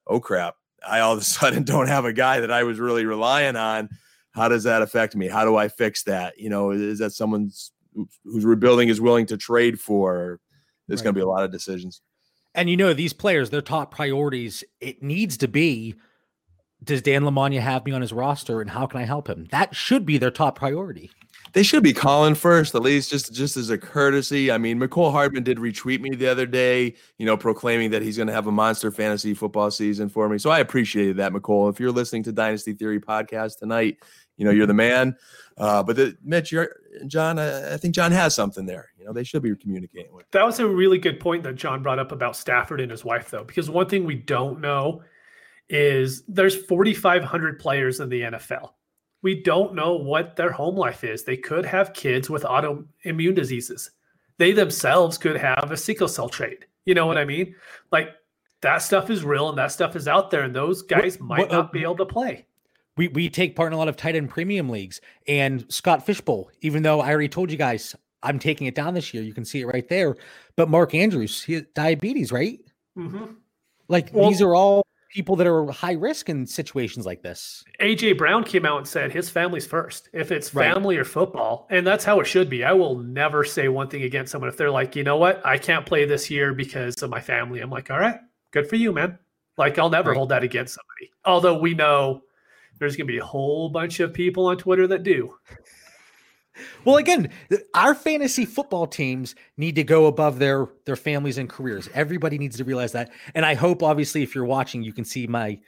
oh 0.06 0.20
crap, 0.20 0.54
I 0.88 1.00
all 1.00 1.14
of 1.14 1.18
a 1.18 1.24
sudden 1.24 1.64
don't 1.64 1.88
have 1.88 2.04
a 2.04 2.12
guy 2.12 2.38
that 2.38 2.52
I 2.52 2.62
was 2.62 2.78
really 2.78 3.04
relying 3.04 3.56
on. 3.56 3.88
How 4.30 4.48
does 4.48 4.62
that 4.64 4.82
affect 4.82 5.16
me? 5.16 5.26
How 5.26 5.44
do 5.44 5.56
I 5.56 5.66
fix 5.66 6.04
that? 6.04 6.38
You 6.38 6.50
know, 6.50 6.70
is 6.70 7.00
that 7.00 7.12
someone's 7.12 7.72
who's 8.24 8.44
rebuilding 8.44 8.88
is 8.88 9.00
willing 9.00 9.26
to 9.26 9.36
trade 9.36 9.80
for? 9.80 10.40
There's 10.88 11.00
right. 11.00 11.04
going 11.04 11.14
to 11.14 11.18
be 11.18 11.22
a 11.22 11.28
lot 11.28 11.44
of 11.44 11.50
decisions. 11.50 12.00
And 12.54 12.70
you 12.70 12.76
know, 12.76 12.92
these 12.92 13.12
players, 13.12 13.50
their 13.50 13.62
top 13.62 13.90
priorities, 13.92 14.62
it 14.80 15.02
needs 15.02 15.36
to 15.38 15.48
be 15.48 15.94
does 16.82 17.00
Dan 17.00 17.22
Lamagna 17.22 17.60
have 17.60 17.86
me 17.86 17.92
on 17.92 18.02
his 18.02 18.12
roster 18.12 18.60
and 18.60 18.68
how 18.68 18.86
can 18.86 19.00
I 19.00 19.04
help 19.04 19.26
him? 19.26 19.46
That 19.50 19.74
should 19.74 20.04
be 20.04 20.18
their 20.18 20.30
top 20.30 20.58
priority 20.58 21.10
they 21.54 21.62
should 21.62 21.84
be 21.84 21.92
calling 21.92 22.34
first, 22.34 22.74
at 22.74 22.82
least 22.82 23.10
just 23.10 23.32
just 23.32 23.56
as 23.56 23.70
a 23.70 23.78
courtesy. 23.78 24.50
I 24.50 24.58
mean, 24.58 24.78
Mecole 24.78 25.12
Hardman 25.12 25.44
did 25.44 25.58
retweet 25.58 26.00
me 26.00 26.14
the 26.14 26.26
other 26.26 26.46
day, 26.46 26.94
you 27.16 27.24
know, 27.24 27.36
proclaiming 27.36 27.90
that 27.92 28.02
he's 28.02 28.16
going 28.16 28.26
to 28.26 28.32
have 28.32 28.48
a 28.48 28.52
monster 28.52 28.90
fantasy 28.90 29.34
football 29.34 29.70
season 29.70 30.08
for 30.08 30.28
me. 30.28 30.36
So 30.38 30.50
I 30.50 30.58
appreciated 30.58 31.16
that, 31.18 31.32
Mecole. 31.32 31.70
If 31.70 31.78
you're 31.78 31.92
listening 31.92 32.24
to 32.24 32.32
Dynasty 32.32 32.72
Theory 32.72 33.00
podcast 33.00 33.58
tonight, 33.58 33.98
you 34.36 34.44
know 34.44 34.50
you're 34.50 34.66
the 34.66 34.74
man. 34.74 35.16
Uh, 35.56 35.82
but 35.82 35.96
the, 35.96 36.16
Mitch, 36.24 36.50
you're 36.50 36.76
John. 37.06 37.38
I, 37.38 37.74
I 37.74 37.76
think 37.76 37.94
John 37.94 38.12
has 38.12 38.34
something 38.34 38.66
there. 38.66 38.90
You 38.98 39.04
know, 39.04 39.12
they 39.12 39.24
should 39.24 39.42
be 39.42 39.54
communicating 39.56 40.12
with. 40.14 40.30
That 40.32 40.44
was 40.44 40.58
a 40.58 40.66
really 40.66 40.98
good 40.98 41.20
point 41.20 41.42
that 41.44 41.54
John 41.54 41.82
brought 41.82 41.98
up 41.98 42.12
about 42.12 42.36
Stafford 42.36 42.80
and 42.80 42.90
his 42.90 43.04
wife, 43.04 43.30
though, 43.30 43.44
because 43.44 43.70
one 43.70 43.88
thing 43.88 44.04
we 44.04 44.16
don't 44.16 44.60
know 44.60 45.02
is 45.68 46.22
there's 46.28 46.56
4,500 46.66 47.58
players 47.58 48.00
in 48.00 48.08
the 48.08 48.20
NFL 48.22 48.70
we 49.24 49.34
don't 49.40 49.74
know 49.74 49.94
what 49.94 50.36
their 50.36 50.52
home 50.52 50.76
life 50.76 51.02
is. 51.02 51.24
They 51.24 51.38
could 51.38 51.64
have 51.64 51.94
kids 51.94 52.28
with 52.28 52.42
autoimmune 52.42 53.34
diseases. 53.34 53.90
They 54.36 54.52
themselves 54.52 55.16
could 55.16 55.38
have 55.38 55.70
a 55.70 55.78
sickle 55.78 56.08
cell 56.08 56.28
trait. 56.28 56.66
You 56.84 56.94
know 56.94 57.06
what 57.06 57.16
I 57.16 57.24
mean? 57.24 57.54
Like 57.90 58.10
that 58.60 58.82
stuff 58.82 59.08
is 59.08 59.24
real 59.24 59.48
and 59.48 59.56
that 59.56 59.72
stuff 59.72 59.96
is 59.96 60.06
out 60.06 60.30
there, 60.30 60.42
and 60.42 60.54
those 60.54 60.82
guys 60.82 61.18
what, 61.18 61.26
might 61.26 61.38
what, 61.48 61.52
not 61.52 61.72
be 61.72 61.82
able 61.82 61.96
to 61.96 62.04
play. 62.04 62.44
We 62.96 63.08
we 63.08 63.28
take 63.28 63.56
part 63.56 63.68
in 63.68 63.74
a 63.74 63.78
lot 63.78 63.88
of 63.88 63.96
tight 63.96 64.16
end 64.16 64.30
premium 64.30 64.68
leagues, 64.68 65.00
and 65.26 65.64
Scott 65.68 66.06
Fishbowl, 66.06 66.50
Even 66.60 66.82
though 66.82 67.00
I 67.00 67.10
already 67.10 67.28
told 67.28 67.50
you 67.50 67.56
guys 67.56 67.96
I'm 68.22 68.38
taking 68.38 68.66
it 68.66 68.74
down 68.74 68.94
this 68.94 69.12
year, 69.12 69.22
you 69.22 69.34
can 69.34 69.44
see 69.44 69.60
it 69.60 69.66
right 69.66 69.88
there. 69.88 70.16
But 70.56 70.68
Mark 70.68 70.94
Andrews, 70.94 71.42
he 71.42 71.60
diabetes, 71.74 72.32
right? 72.32 72.60
Mm-hmm. 72.96 73.24
Like 73.88 74.10
well, 74.12 74.30
these 74.30 74.40
are 74.40 74.54
all 74.54 74.86
people 75.14 75.36
that 75.36 75.46
are 75.46 75.70
high 75.70 75.92
risk 75.92 76.28
in 76.28 76.44
situations 76.44 77.06
like 77.06 77.22
this. 77.22 77.64
AJ 77.80 78.18
Brown 78.18 78.42
came 78.42 78.66
out 78.66 78.78
and 78.78 78.88
said 78.88 79.12
his 79.12 79.30
family's 79.30 79.66
first. 79.66 80.08
If 80.12 80.32
it's 80.32 80.48
family 80.48 80.96
right. 80.96 81.02
or 81.02 81.04
football, 81.04 81.68
and 81.70 81.86
that's 81.86 82.04
how 82.04 82.18
it 82.20 82.26
should 82.26 82.50
be. 82.50 82.64
I 82.64 82.72
will 82.72 82.98
never 82.98 83.44
say 83.44 83.68
one 83.68 83.88
thing 83.88 84.02
against 84.02 84.32
someone 84.32 84.48
if 84.48 84.56
they're 84.56 84.70
like, 84.70 84.96
you 84.96 85.04
know 85.04 85.16
what, 85.16 85.44
I 85.46 85.56
can't 85.56 85.86
play 85.86 86.04
this 86.04 86.30
year 86.30 86.52
because 86.52 87.00
of 87.02 87.10
my 87.10 87.20
family. 87.20 87.60
I'm 87.60 87.70
like, 87.70 87.90
all 87.90 88.00
right, 88.00 88.18
good 88.50 88.68
for 88.68 88.76
you, 88.76 88.92
man. 88.92 89.18
Like 89.56 89.78
I'll 89.78 89.90
never 89.90 90.10
right. 90.10 90.16
hold 90.16 90.30
that 90.30 90.42
against 90.42 90.74
somebody. 90.74 91.12
Although 91.24 91.58
we 91.58 91.74
know 91.74 92.22
there's 92.84 92.96
going 92.96 93.06
to 93.06 93.12
be 93.12 93.18
a 93.18 93.24
whole 93.24 93.68
bunch 93.68 94.00
of 94.00 94.12
people 94.12 94.46
on 94.46 94.56
Twitter 94.56 94.86
that 94.86 95.02
do. 95.02 95.34
Well, 96.84 96.96
again, 96.98 97.30
our 97.74 97.94
fantasy 97.94 98.44
football 98.44 98.86
teams 98.86 99.34
need 99.56 99.74
to 99.74 99.82
go 99.82 100.06
above 100.06 100.38
their 100.38 100.68
their 100.86 100.96
families 100.96 101.38
and 101.38 101.48
careers. 101.48 101.88
Everybody 101.94 102.38
needs 102.38 102.56
to 102.58 102.64
realize 102.64 102.92
that. 102.92 103.10
And 103.34 103.44
I 103.44 103.54
hope, 103.54 103.82
obviously, 103.82 104.22
if 104.22 104.34
you're 104.34 104.44
watching, 104.44 104.82
you 104.82 104.92
can 104.92 105.04
see 105.04 105.26
my 105.26 105.58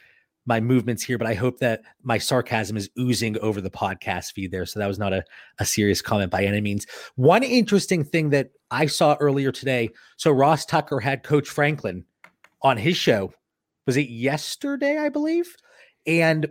my 0.47 0.61
movements 0.61 1.03
here, 1.03 1.19
but 1.19 1.27
I 1.27 1.35
hope 1.35 1.59
that 1.59 1.83
my 2.05 2.19
sarcasm 2.19 2.77
is 2.77 2.89
oozing 2.99 3.37
over 3.41 3.61
the 3.61 3.71
podcast 3.71 4.33
feed 4.33 4.53
there. 4.53 4.65
So 4.65 4.79
that 4.79 4.87
was 4.87 4.99
not 4.99 5.13
a, 5.13 5.25
a 5.59 5.65
serious 5.65 6.01
comment 6.01 6.31
by 6.31 6.45
any 6.45 6.61
means. 6.61 6.87
One 7.17 7.43
interesting 7.43 8.05
thing 8.05 8.31
that 8.31 8.51
I 8.71 8.87
saw 8.87 9.17
earlier 9.19 9.51
today. 9.51 9.91
So 10.17 10.31
Ross 10.31 10.65
Tucker 10.65 11.01
had 11.01 11.25
Coach 11.25 11.49
Franklin 11.49 12.05
on 12.63 12.77
his 12.77 12.97
show. 12.97 13.33
Was 13.87 13.97
it 13.97 14.09
yesterday, 14.09 14.99
I 14.99 15.09
believe? 15.09 15.57
And 16.07 16.47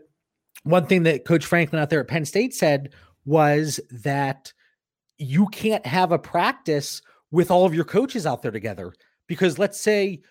one 0.65 0.87
thing 0.87 1.03
that 1.03 1.25
Coach 1.25 1.45
Franklin 1.45 1.81
out 1.81 1.89
there 1.89 2.01
at 2.01 2.07
Penn 2.07 2.25
State 2.25 2.53
said 2.53 2.93
was 3.23 3.79
that 3.91 4.51
you 5.17 5.47
can't 5.47 5.85
have 5.85 6.11
a 6.11 6.19
practice 6.19 7.01
with 7.31 7.51
all 7.51 7.65
of 7.65 7.73
your 7.73 7.85
coaches 7.85 8.25
out 8.25 8.41
there 8.41 8.51
together 8.51 8.93
because 9.27 9.59
let's 9.59 9.79
say 9.79 10.21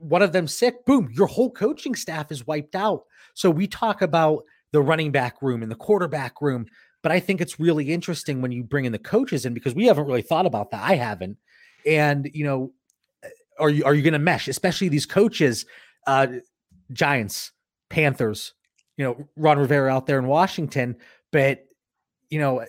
one 0.00 0.22
of 0.22 0.32
them 0.32 0.46
sick, 0.46 0.84
boom, 0.84 1.08
your 1.12 1.26
whole 1.26 1.50
coaching 1.50 1.94
staff 1.94 2.30
is 2.30 2.46
wiped 2.46 2.74
out. 2.74 3.02
So 3.34 3.50
we 3.50 3.66
talk 3.66 4.02
about 4.02 4.44
the 4.72 4.82
running 4.82 5.10
back 5.10 5.40
room 5.40 5.62
and 5.62 5.70
the 5.70 5.76
quarterback 5.76 6.42
room, 6.42 6.66
but 7.02 7.10
I 7.10 7.18
think 7.18 7.40
it's 7.40 7.58
really 7.58 7.90
interesting 7.90 8.42
when 8.42 8.52
you 8.52 8.64
bring 8.64 8.84
in 8.84 8.92
the 8.92 8.98
coaches 8.98 9.46
in 9.46 9.54
because 9.54 9.74
we 9.74 9.86
haven't 9.86 10.06
really 10.06 10.22
thought 10.22 10.46
about 10.46 10.70
that. 10.72 10.82
I 10.82 10.96
haven't. 10.96 11.38
And 11.86 12.28
you 12.34 12.44
know, 12.44 12.72
are 13.58 13.70
you 13.70 13.84
are 13.84 13.94
you 13.94 14.02
going 14.02 14.12
to 14.12 14.18
mesh, 14.18 14.48
especially 14.48 14.88
these 14.88 15.06
coaches, 15.06 15.64
uh, 16.06 16.26
Giants, 16.92 17.52
Panthers, 17.88 18.52
you 18.98 19.04
know, 19.04 19.28
Ron 19.36 19.58
Rivera 19.58 19.94
out 19.94 20.06
there 20.06 20.18
in 20.18 20.26
Washington, 20.26 20.96
but 21.32 21.64
you 22.28 22.38
know, 22.38 22.66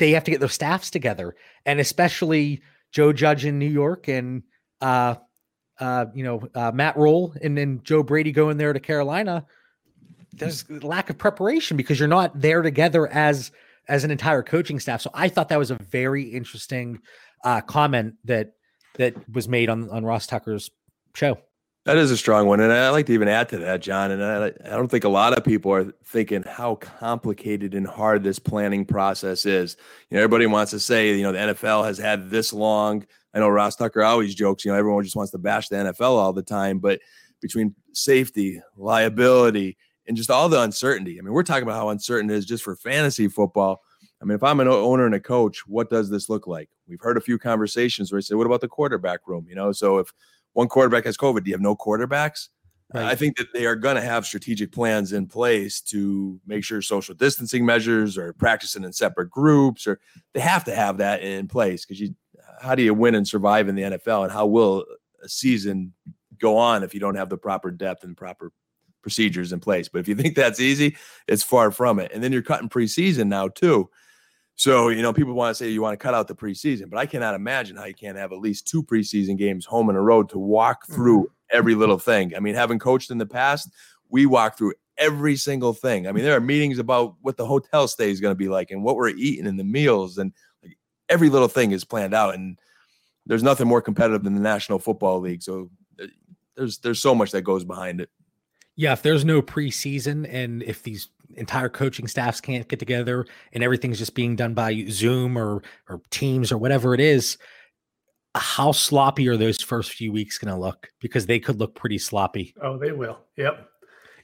they 0.00 0.10
have 0.12 0.24
to 0.24 0.30
get 0.30 0.40
their 0.40 0.48
staffs 0.48 0.90
together. 0.90 1.36
And 1.64 1.78
especially, 1.78 2.62
Joe 2.90 3.12
Judge 3.12 3.44
in 3.44 3.58
New 3.58 3.68
York 3.68 4.08
and 4.08 4.42
uh, 4.80 5.14
uh, 5.78 6.06
you 6.14 6.24
know 6.24 6.48
uh, 6.54 6.72
Matt 6.72 6.96
Rhule 6.96 7.34
and 7.40 7.56
then 7.56 7.82
Joe 7.84 8.02
Brady 8.02 8.32
going 8.32 8.56
there 8.56 8.72
to 8.72 8.80
Carolina, 8.80 9.46
there's 10.32 10.68
lack 10.70 11.10
of 11.10 11.18
preparation 11.18 11.76
because 11.76 12.00
you're 12.00 12.08
not 12.08 12.40
there 12.40 12.62
together 12.62 13.06
as 13.06 13.52
as 13.86 14.02
an 14.02 14.10
entire 14.10 14.42
coaching 14.42 14.80
staff. 14.80 15.02
So 15.02 15.10
I 15.14 15.28
thought 15.28 15.50
that 15.50 15.58
was 15.58 15.70
a 15.70 15.76
very 15.76 16.24
interesting 16.24 17.00
uh, 17.44 17.60
comment 17.60 18.14
that 18.24 18.54
that 18.96 19.14
was 19.32 19.46
made 19.46 19.68
on 19.68 19.88
on 19.90 20.04
Ross 20.04 20.26
Tucker's 20.26 20.70
show. 21.14 21.38
That 21.86 21.96
is 21.96 22.10
a 22.10 22.16
strong 22.16 22.46
one, 22.46 22.60
and 22.60 22.70
I 22.70 22.90
like 22.90 23.06
to 23.06 23.14
even 23.14 23.26
add 23.26 23.48
to 23.50 23.58
that, 23.58 23.80
John. 23.80 24.10
And 24.10 24.22
I, 24.22 24.46
I 24.66 24.76
don't 24.76 24.88
think 24.88 25.04
a 25.04 25.08
lot 25.08 25.36
of 25.36 25.42
people 25.42 25.72
are 25.72 25.90
thinking 26.04 26.42
how 26.42 26.74
complicated 26.74 27.74
and 27.74 27.86
hard 27.86 28.22
this 28.22 28.38
planning 28.38 28.84
process 28.84 29.46
is. 29.46 29.78
You 30.10 30.16
know, 30.16 30.22
everybody 30.22 30.46
wants 30.46 30.72
to 30.72 30.80
say, 30.80 31.16
you 31.16 31.22
know, 31.22 31.32
the 31.32 31.54
NFL 31.54 31.86
has 31.86 31.96
had 31.96 32.28
this 32.28 32.52
long. 32.52 33.06
I 33.32 33.38
know 33.38 33.48
Ross 33.48 33.76
Tucker 33.76 34.02
always 34.02 34.34
jokes, 34.34 34.64
you 34.64 34.70
know, 34.70 34.76
everyone 34.76 35.04
just 35.04 35.16
wants 35.16 35.32
to 35.32 35.38
bash 35.38 35.68
the 35.68 35.76
NFL 35.76 36.10
all 36.10 36.34
the 36.34 36.42
time, 36.42 36.80
but 36.80 37.00
between 37.40 37.74
safety, 37.94 38.60
liability, 38.76 39.78
and 40.06 40.16
just 40.16 40.30
all 40.30 40.48
the 40.48 40.60
uncertainty. 40.60 41.18
I 41.18 41.22
mean, 41.22 41.32
we're 41.32 41.42
talking 41.44 41.62
about 41.62 41.76
how 41.76 41.88
uncertain 41.88 42.30
it 42.30 42.34
is 42.34 42.44
just 42.44 42.62
for 42.62 42.76
fantasy 42.76 43.28
football. 43.28 43.80
I 44.20 44.26
mean, 44.26 44.34
if 44.34 44.42
I'm 44.42 44.60
an 44.60 44.68
owner 44.68 45.06
and 45.06 45.14
a 45.14 45.20
coach, 45.20 45.66
what 45.66 45.88
does 45.88 46.10
this 46.10 46.28
look 46.28 46.46
like? 46.46 46.68
We've 46.86 47.00
heard 47.00 47.16
a 47.16 47.22
few 47.22 47.38
conversations 47.38 48.12
where 48.12 48.18
I 48.18 48.20
say, 48.20 48.34
what 48.34 48.46
about 48.46 48.60
the 48.60 48.68
quarterback 48.68 49.20
room? 49.26 49.46
You 49.48 49.54
know, 49.54 49.72
so 49.72 49.98
if 49.98 50.12
one 50.52 50.68
quarterback 50.68 51.04
has 51.04 51.16
COVID, 51.16 51.44
do 51.44 51.50
you 51.50 51.54
have 51.54 51.60
no 51.60 51.76
quarterbacks? 51.76 52.48
Right. 52.92 53.04
I 53.04 53.14
think 53.14 53.36
that 53.36 53.52
they 53.54 53.66
are 53.66 53.76
going 53.76 53.94
to 53.94 54.02
have 54.02 54.26
strategic 54.26 54.72
plans 54.72 55.12
in 55.12 55.28
place 55.28 55.80
to 55.82 56.40
make 56.44 56.64
sure 56.64 56.82
social 56.82 57.14
distancing 57.14 57.64
measures 57.64 58.18
or 58.18 58.32
practicing 58.32 58.82
in 58.82 58.92
separate 58.92 59.30
groups, 59.30 59.86
or 59.86 60.00
they 60.34 60.40
have 60.40 60.64
to 60.64 60.74
have 60.74 60.96
that 60.96 61.22
in 61.22 61.46
place 61.46 61.84
because 61.84 62.00
you, 62.00 62.16
how 62.60 62.74
do 62.74 62.82
you 62.82 62.92
win 62.92 63.14
and 63.14 63.28
survive 63.28 63.68
in 63.68 63.76
the 63.76 63.82
NFL, 63.82 64.24
and 64.24 64.32
how 64.32 64.46
will 64.46 64.84
a 65.22 65.28
season 65.28 65.92
go 66.40 66.56
on 66.56 66.82
if 66.82 66.92
you 66.92 66.98
don't 66.98 67.14
have 67.14 67.28
the 67.28 67.36
proper 67.36 67.70
depth 67.70 68.02
and 68.02 68.16
proper 68.16 68.50
procedures 69.02 69.52
in 69.52 69.60
place? 69.60 69.88
But 69.88 70.00
if 70.00 70.08
you 70.08 70.16
think 70.16 70.34
that's 70.34 70.58
easy, 70.58 70.96
it's 71.28 71.44
far 71.44 71.70
from 71.70 72.00
it. 72.00 72.10
And 72.12 72.24
then 72.24 72.32
you're 72.32 72.42
cutting 72.42 72.68
preseason 72.68 73.28
now 73.28 73.48
too. 73.48 73.88
So, 74.60 74.90
you 74.90 75.00
know, 75.00 75.14
people 75.14 75.32
want 75.32 75.56
to 75.56 75.64
say 75.64 75.70
you 75.70 75.80
want 75.80 75.98
to 75.98 76.02
cut 76.02 76.12
out 76.12 76.28
the 76.28 76.34
preseason, 76.34 76.90
but 76.90 76.98
I 76.98 77.06
cannot 77.06 77.34
imagine 77.34 77.76
how 77.76 77.86
you 77.86 77.94
can't 77.94 78.18
have 78.18 78.30
at 78.30 78.40
least 78.40 78.68
two 78.68 78.82
preseason 78.82 79.38
games 79.38 79.64
home 79.64 79.88
and 79.88 79.96
a 79.96 80.02
road 80.02 80.28
to 80.28 80.38
walk 80.38 80.86
through 80.86 81.20
mm-hmm. 81.22 81.56
every 81.56 81.74
little 81.74 81.98
thing. 81.98 82.36
I 82.36 82.40
mean, 82.40 82.54
having 82.54 82.78
coached 82.78 83.10
in 83.10 83.16
the 83.16 83.24
past, 83.24 83.70
we 84.10 84.26
walk 84.26 84.58
through 84.58 84.74
every 84.98 85.36
single 85.36 85.72
thing. 85.72 86.06
I 86.06 86.12
mean, 86.12 86.24
there 86.24 86.36
are 86.36 86.42
meetings 86.42 86.78
about 86.78 87.14
what 87.22 87.38
the 87.38 87.46
hotel 87.46 87.88
stay 87.88 88.10
is 88.10 88.20
going 88.20 88.32
to 88.32 88.38
be 88.38 88.50
like 88.50 88.70
and 88.70 88.84
what 88.84 88.96
we're 88.96 89.08
eating 89.08 89.46
and 89.46 89.58
the 89.58 89.64
meals 89.64 90.18
and 90.18 90.30
like 90.62 90.76
every 91.08 91.30
little 91.30 91.48
thing 91.48 91.70
is 91.70 91.86
planned 91.86 92.12
out. 92.12 92.34
And 92.34 92.58
there's 93.24 93.42
nothing 93.42 93.66
more 93.66 93.80
competitive 93.80 94.24
than 94.24 94.34
the 94.34 94.42
National 94.42 94.78
Football 94.78 95.20
League. 95.20 95.42
So 95.42 95.70
uh, 95.98 96.04
there's 96.54 96.76
there's 96.80 97.00
so 97.00 97.14
much 97.14 97.30
that 97.30 97.44
goes 97.44 97.64
behind 97.64 98.02
it. 98.02 98.10
Yeah, 98.76 98.92
if 98.92 99.00
there's 99.00 99.24
no 99.24 99.40
preseason 99.40 100.28
and 100.30 100.62
if 100.62 100.82
these 100.82 101.08
entire 101.36 101.68
coaching 101.68 102.06
staffs 102.06 102.40
can't 102.40 102.68
get 102.68 102.78
together 102.78 103.26
and 103.52 103.62
everything's 103.62 103.98
just 103.98 104.14
being 104.14 104.36
done 104.36 104.54
by 104.54 104.84
Zoom 104.88 105.36
or 105.36 105.62
or 105.88 106.00
Teams 106.10 106.52
or 106.52 106.58
whatever 106.58 106.94
it 106.94 107.00
is, 107.00 107.38
how 108.34 108.72
sloppy 108.72 109.28
are 109.28 109.36
those 109.36 109.60
first 109.60 109.92
few 109.92 110.12
weeks 110.12 110.38
going 110.38 110.52
to 110.52 110.60
look? 110.60 110.88
Because 111.00 111.26
they 111.26 111.40
could 111.40 111.58
look 111.58 111.74
pretty 111.74 111.98
sloppy. 111.98 112.54
Oh, 112.62 112.78
they 112.78 112.92
will. 112.92 113.18
Yep. 113.36 113.66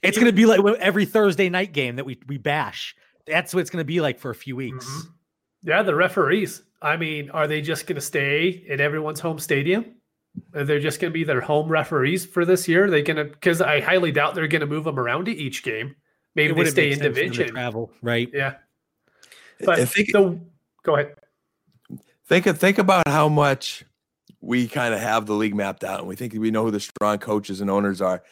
It's 0.01 0.17
going 0.17 0.27
to 0.27 0.33
be 0.33 0.45
like 0.45 0.59
every 0.79 1.05
Thursday 1.05 1.49
night 1.49 1.73
game 1.73 1.95
that 1.95 2.05
we 2.05 2.19
we 2.27 2.37
bash. 2.37 2.95
That's 3.25 3.53
what 3.53 3.61
it's 3.61 3.69
going 3.69 3.81
to 3.81 3.85
be 3.85 3.99
like 3.99 4.19
for 4.19 4.31
a 4.31 4.35
few 4.35 4.55
weeks. 4.55 4.85
Mm-hmm. 4.85 5.09
Yeah, 5.63 5.83
the 5.83 5.95
referees. 5.95 6.61
I 6.81 6.95
mean, 6.95 7.29
are 7.31 7.47
they 7.47 7.61
just 7.61 7.87
going 7.87 7.95
to 7.95 8.01
stay 8.01 8.63
in 8.67 8.79
everyone's 8.79 9.19
home 9.19 9.39
stadium? 9.39 9.95
Are 10.53 10.63
They're 10.63 10.79
just 10.79 10.99
going 10.99 11.11
to 11.11 11.13
be 11.13 11.23
their 11.23 11.41
home 11.41 11.67
referees 11.67 12.25
for 12.25 12.45
this 12.45 12.67
year. 12.67 12.89
They 12.89 13.01
going 13.01 13.17
to 13.17 13.25
because 13.25 13.61
I 13.61 13.81
highly 13.81 14.11
doubt 14.11 14.35
they're 14.35 14.47
going 14.47 14.61
to 14.61 14.67
move 14.67 14.83
them 14.83 14.99
around 14.99 15.25
to 15.25 15.35
each 15.35 15.63
game. 15.63 15.95
Maybe 16.37 16.53
they 16.53 16.69
stay 16.69 16.91
in 16.91 16.99
division. 16.99 17.49
Travel, 17.49 17.91
right? 18.01 18.29
Yeah. 18.33 18.55
But 19.59 19.89
think, 19.89 20.13
the, 20.13 20.39
go 20.83 20.95
ahead. 20.95 21.15
Think 22.27 22.45
think 22.57 22.77
about 22.77 23.07
how 23.07 23.27
much 23.27 23.83
we 24.39 24.67
kind 24.67 24.93
of 24.93 25.01
have 25.01 25.25
the 25.25 25.33
league 25.33 25.55
mapped 25.55 25.83
out, 25.83 25.99
and 25.99 26.07
we 26.07 26.15
think 26.15 26.33
we 26.33 26.51
know 26.51 26.63
who 26.63 26.71
the 26.71 26.79
strong 26.79 27.17
coaches 27.17 27.59
and 27.59 27.69
owners 27.69 28.01
are. 28.01 28.23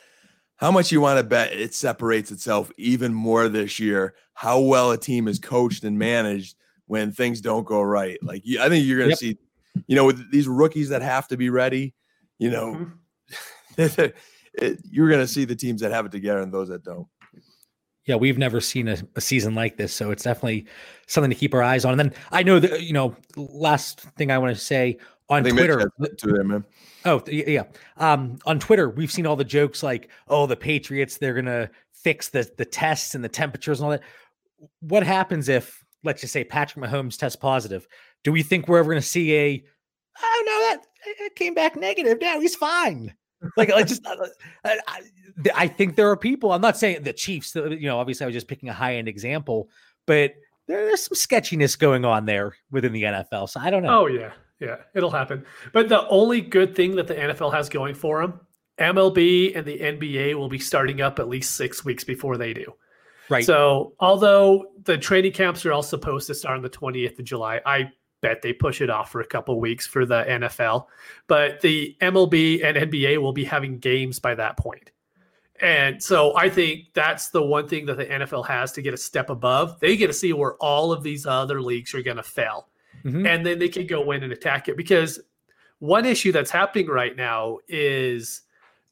How 0.57 0.71
much 0.71 0.91
you 0.91 1.01
want 1.01 1.19
to 1.19 1.23
bet 1.23 1.51
it 1.51 1.73
separates 1.73 2.31
itself 2.31 2.71
even 2.77 3.13
more 3.13 3.49
this 3.49 3.79
year? 3.79 4.15
How 4.33 4.59
well 4.61 4.91
a 4.91 4.97
team 4.97 5.27
is 5.27 5.39
coached 5.39 5.83
and 5.83 5.99
managed 5.99 6.55
when 6.85 7.11
things 7.11 7.41
don't 7.41 7.65
go 7.65 7.81
right? 7.81 8.17
Like 8.21 8.43
I 8.59 8.69
think 8.69 8.85
you're 8.85 8.99
going 8.99 9.09
to 9.09 9.25
yep. 9.25 9.35
see 9.35 9.37
you 9.87 9.95
know, 9.95 10.05
with 10.05 10.31
these 10.31 10.47
rookies 10.47 10.89
that 10.89 11.01
have 11.01 11.27
to 11.29 11.37
be 11.37 11.49
ready, 11.49 11.93
you 12.39 12.49
know, 12.49 12.89
mm-hmm. 13.77 14.11
it, 14.53 14.79
you're 14.89 15.09
going 15.09 15.21
to 15.21 15.27
see 15.27 15.45
the 15.45 15.55
teams 15.55 15.81
that 15.81 15.91
have 15.91 16.05
it 16.05 16.11
together 16.11 16.41
and 16.41 16.53
those 16.53 16.69
that 16.69 16.83
don't. 16.83 17.07
Yeah, 18.05 18.15
we've 18.15 18.37
never 18.37 18.61
seen 18.61 18.87
a, 18.87 18.97
a, 19.15 19.21
season 19.21 19.55
like 19.55 19.77
this, 19.77 19.91
so 19.91 20.11
it's 20.11 20.23
definitely 20.23 20.67
something 21.07 21.31
to 21.31 21.35
keep 21.35 21.55
our 21.55 21.63
eyes 21.63 21.85
on. 21.85 21.99
And 21.99 21.99
then 21.99 22.19
I 22.31 22.43
know 22.43 22.59
that 22.59 22.81
you 22.81 22.93
know, 22.93 23.15
last 23.35 24.01
thing 24.15 24.29
I 24.29 24.37
want 24.37 24.55
to 24.55 24.61
say 24.61 24.97
on 25.29 25.43
Twitter. 25.43 25.91
To 25.99 26.27
them, 26.27 26.47
man. 26.47 26.65
Oh 27.03 27.23
yeah, 27.27 27.63
um, 27.97 28.37
on 28.45 28.59
Twitter 28.59 28.89
we've 28.89 29.11
seen 29.11 29.25
all 29.25 29.35
the 29.35 29.43
jokes 29.43 29.81
like, 29.81 30.09
"Oh, 30.27 30.45
the 30.45 30.55
Patriots 30.55 31.17
they're 31.17 31.33
gonna 31.33 31.69
fix 31.93 32.29
the 32.29 32.49
the 32.57 32.65
tests 32.65 33.15
and 33.15 33.23
the 33.23 33.29
temperatures 33.29 33.79
and 33.79 33.85
all 33.85 33.91
that." 33.91 34.03
What 34.79 35.03
happens 35.03 35.49
if, 35.49 35.83
let's 36.03 36.21
just 36.21 36.33
say, 36.33 36.43
Patrick 36.43 36.85
Mahomes 36.85 37.17
tests 37.17 37.35
positive? 37.35 37.87
Do 38.23 38.31
we 38.31 38.43
think 38.43 38.67
we're 38.67 38.79
ever 38.79 38.89
going 38.89 39.01
to 39.01 39.07
see 39.07 39.35
a, 39.35 39.63
oh 40.21 40.43
no, 40.45 40.59
that 40.59 40.85
it 41.05 41.35
came 41.35 41.53
back 41.53 41.75
negative. 41.75 42.19
Now 42.19 42.39
he's 42.39 42.55
fine. 42.55 43.13
Like, 43.57 43.71
I 43.71 43.83
just, 43.83 44.05
I, 44.63 44.79
I, 45.55 45.67
think 45.67 45.95
there 45.95 46.09
are 46.09 46.17
people. 46.17 46.51
I'm 46.51 46.61
not 46.61 46.77
saying 46.77 47.03
the 47.03 47.13
Chiefs. 47.13 47.55
Uh, 47.55 47.69
you 47.69 47.87
know, 47.87 47.99
obviously, 47.99 48.25
I 48.25 48.27
was 48.27 48.33
just 48.33 48.47
picking 48.47 48.69
a 48.69 48.73
high 48.73 48.95
end 48.95 49.07
example, 49.07 49.69
but 50.05 50.35
there's 50.67 51.03
some 51.03 51.15
sketchiness 51.15 51.75
going 51.75 52.05
on 52.05 52.25
there 52.25 52.55
within 52.71 52.93
the 52.93 53.03
NFL. 53.03 53.49
So 53.49 53.59
I 53.59 53.69
don't 53.69 53.83
know. 53.83 54.01
Oh 54.01 54.07
yeah, 54.07 54.31
yeah, 54.59 54.77
it'll 54.93 55.11
happen. 55.11 55.45
But 55.73 55.89
the 55.89 56.07
only 56.07 56.41
good 56.41 56.75
thing 56.75 56.95
that 56.95 57.07
the 57.07 57.15
NFL 57.15 57.53
has 57.53 57.69
going 57.69 57.95
for 57.95 58.21
them, 58.21 58.39
MLB 58.79 59.55
and 59.55 59.65
the 59.65 59.79
NBA 59.79 60.35
will 60.35 60.49
be 60.49 60.59
starting 60.59 61.01
up 61.01 61.19
at 61.19 61.27
least 61.27 61.55
six 61.55 61.85
weeks 61.85 62.03
before 62.03 62.37
they 62.37 62.53
do. 62.53 62.73
Right. 63.29 63.43
So 63.43 63.93
although 63.99 64.71
the 64.83 64.97
training 64.97 65.31
camps 65.31 65.65
are 65.65 65.73
all 65.73 65.83
supposed 65.83 66.27
to 66.27 66.35
start 66.35 66.57
on 66.57 66.63
the 66.63 66.69
20th 66.69 67.17
of 67.17 67.25
July, 67.25 67.61
I 67.65 67.91
bet 68.25 68.41
they 68.41 68.53
push 68.53 68.81
it 68.81 68.89
off 68.89 69.11
for 69.11 69.21
a 69.21 69.25
couple 69.25 69.59
weeks 69.59 69.85
for 69.85 70.03
the 70.03 70.23
NFL. 70.23 70.87
But 71.27 71.61
the 71.61 71.95
MLB 72.01 72.63
and 72.63 72.75
NBA 72.91 73.19
will 73.19 73.33
be 73.33 73.43
having 73.43 73.77
games 73.77 74.17
by 74.17 74.33
that 74.33 74.57
point. 74.57 74.89
And 75.61 76.01
so 76.01 76.35
I 76.35 76.49
think 76.49 76.87
that's 76.93 77.29
the 77.29 77.43
one 77.43 77.67
thing 77.67 77.85
that 77.85 77.97
the 77.97 78.05
NFL 78.05 78.47
has 78.47 78.71
to 78.73 78.81
get 78.81 78.95
a 78.95 78.97
step 78.97 79.29
above. 79.29 79.79
They 79.79 79.95
get 79.95 80.07
to 80.07 80.13
see 80.13 80.33
where 80.33 80.55
all 80.55 80.91
of 80.91 81.03
these 81.03 81.27
other 81.27 81.61
leagues 81.61 81.93
are 81.93 82.01
going 82.01 82.17
to 82.17 82.23
fail. 82.23 82.67
Mm-hmm. 83.03 83.27
And 83.27 83.45
then 83.45 83.59
they 83.59 83.69
can 83.69 83.85
go 83.85 84.11
in 84.11 84.23
and 84.23 84.33
attack 84.33 84.69
it. 84.69 84.75
Because 84.75 85.19
one 85.77 86.05
issue 86.05 86.31
that's 86.31 86.49
happening 86.49 86.87
right 86.87 87.15
now 87.15 87.59
is 87.67 88.41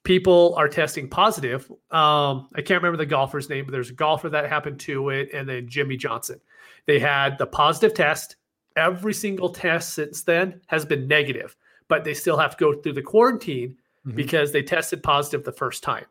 people 0.03 0.53
are 0.57 0.69
testing 0.69 1.09
positive. 1.09 1.69
Um, 1.89 2.49
I 2.55 2.61
can't 2.61 2.83
remember 2.83 2.97
the 2.97 3.07
golfer's 3.07 3.49
name, 3.49 3.65
but 3.65 3.71
there's 3.71 3.89
a 3.89 3.93
golfer 3.93 4.29
that 4.29 4.47
happened 4.47 4.79
to 4.81 5.09
it, 5.09 5.29
and 5.33 5.49
then 5.49 5.67
Jimmie 5.67 5.97
Johnson. 5.97 6.39
They 6.85 6.99
had 6.99 7.37
the 7.37 7.47
positive 7.47 7.95
test, 7.95 8.35
every 8.75 9.13
single 9.13 9.49
test 9.49 9.93
since 9.93 10.23
then 10.23 10.61
has 10.67 10.85
been 10.85 11.07
negative, 11.07 11.55
but 11.87 12.03
they 12.03 12.13
still 12.13 12.37
have 12.37 12.57
to 12.57 12.65
go 12.65 12.73
through 12.73 12.93
the 12.93 13.01
quarantine 13.01 13.77
mm-hmm. 14.05 14.15
because 14.15 14.51
they 14.51 14.63
tested 14.63 15.03
positive 15.03 15.43
the 15.43 15.51
first 15.51 15.83
time. 15.83 16.05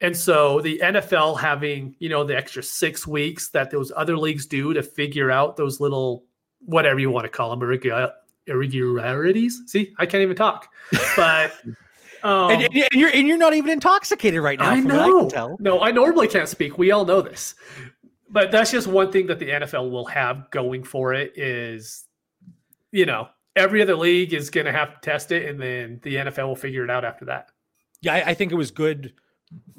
And 0.00 0.16
so 0.16 0.60
the 0.60 0.80
NFL 0.82 1.38
having, 1.38 1.94
you 2.00 2.08
know, 2.08 2.24
the 2.24 2.36
extra 2.36 2.62
six 2.62 3.06
weeks 3.06 3.50
that 3.50 3.70
those 3.70 3.92
other 3.96 4.18
leagues 4.18 4.46
do 4.46 4.74
to 4.74 4.82
figure 4.82 5.30
out 5.30 5.56
those 5.56 5.78
little, 5.78 6.24
whatever 6.64 6.98
you 6.98 7.08
want 7.10 7.24
to 7.24 7.28
call 7.28 7.54
them, 7.54 7.62
irregularities. 8.48 9.62
See, 9.66 9.94
I 9.98 10.06
can't 10.06 10.22
even 10.22 10.34
talk. 10.34 10.68
But 11.14 11.52
um, 12.24 12.50
and, 12.50 12.62
and, 12.62 12.88
you're 12.92 13.10
and 13.10 13.28
you're 13.28 13.38
not 13.38 13.54
even 13.54 13.70
intoxicated 13.70 14.40
right 14.40 14.58
now. 14.58 14.70
I 14.70 14.80
know. 14.80 15.30
I 15.36 15.54
no, 15.60 15.80
I 15.80 15.92
normally 15.92 16.26
can't 16.26 16.48
speak. 16.48 16.78
We 16.78 16.90
all 16.90 17.04
know 17.04 17.22
this 17.22 17.54
but 18.32 18.50
that's 18.50 18.70
just 18.70 18.86
one 18.86 19.12
thing 19.12 19.26
that 19.26 19.38
the 19.38 19.50
NFL 19.50 19.90
will 19.90 20.06
have 20.06 20.50
going 20.50 20.84
for 20.84 21.12
it 21.12 21.36
is, 21.36 22.06
you 22.90 23.04
know, 23.06 23.28
every 23.54 23.82
other 23.82 23.94
league 23.94 24.32
is 24.32 24.48
going 24.50 24.66
to 24.66 24.72
have 24.72 24.94
to 24.94 25.00
test 25.00 25.30
it, 25.30 25.48
and 25.48 25.60
then 25.60 26.00
the 26.02 26.16
NFL 26.16 26.48
will 26.48 26.56
figure 26.56 26.82
it 26.82 26.90
out 26.90 27.04
after 27.04 27.26
that. 27.26 27.50
Yeah, 28.00 28.14
I, 28.14 28.30
I 28.30 28.34
think 28.34 28.50
it 28.50 28.56
was 28.56 28.70
good 28.70 29.12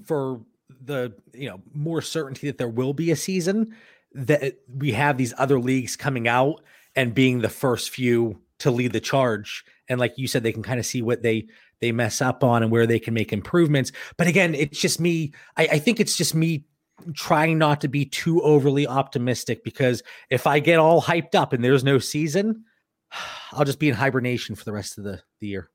for 0.06 0.42
the 0.86 1.14
you 1.34 1.50
know 1.50 1.62
more 1.74 2.02
certainty 2.02 2.48
that 2.48 2.58
there 2.58 2.70
will 2.70 2.94
be 2.94 3.12
a 3.12 3.16
season 3.16 3.76
that 4.14 4.56
we 4.68 4.92
have 4.92 5.18
these 5.18 5.34
other 5.38 5.60
leagues 5.60 5.96
coming 5.96 6.28
out 6.28 6.62
and 6.96 7.14
being 7.14 7.42
the 7.42 7.50
first 7.50 7.90
few 7.90 8.40
to 8.60 8.70
lead 8.70 8.94
the 8.94 9.00
charge 9.00 9.66
and 9.90 10.00
like 10.00 10.14
you 10.18 10.28
said 10.28 10.44
they 10.44 10.52
can 10.52 10.64
kind 10.64 10.80
of 10.80 10.86
see 10.86 11.02
what 11.02 11.24
they 11.24 11.46
they 11.80 11.92
mess 11.92 12.22
up 12.22 12.44
on 12.44 12.64
and 12.64 12.72
where 12.72 12.86
they 12.86 13.00
can 13.00 13.14
make 13.14 13.34
improvements 13.34 13.92
but 14.18 14.28
again 14.28 14.54
it's 14.56 14.80
just 14.80 15.00
me 15.00 15.34
I, 15.58 15.68
I 15.74 15.80
think 15.80 16.00
it's 16.00 16.16
just 16.16 16.36
me 16.36 16.66
trying 17.14 17.58
not 17.58 17.82
to 17.82 17.88
be 17.88 18.06
too 18.06 18.42
overly 18.42 18.88
optimistic 18.88 19.64
because 19.64 20.04
if 20.30 20.48
I 20.48 20.60
get 20.60 20.80
all 20.80 21.02
hyped 21.02 21.36
up 21.36 21.54
and 21.54 21.64
there's 21.64 21.84
no 21.84 22.00
season, 22.00 22.66
I'll 23.52 23.66
just 23.66 23.80
be 23.80 23.90
in 23.90 23.96
hibernation 23.96 24.56
for 24.56 24.64
the 24.66 24.74
rest 24.74 24.98
of 24.98 25.04
the, 25.04 25.22
the 25.40 25.48
year. 25.48 25.70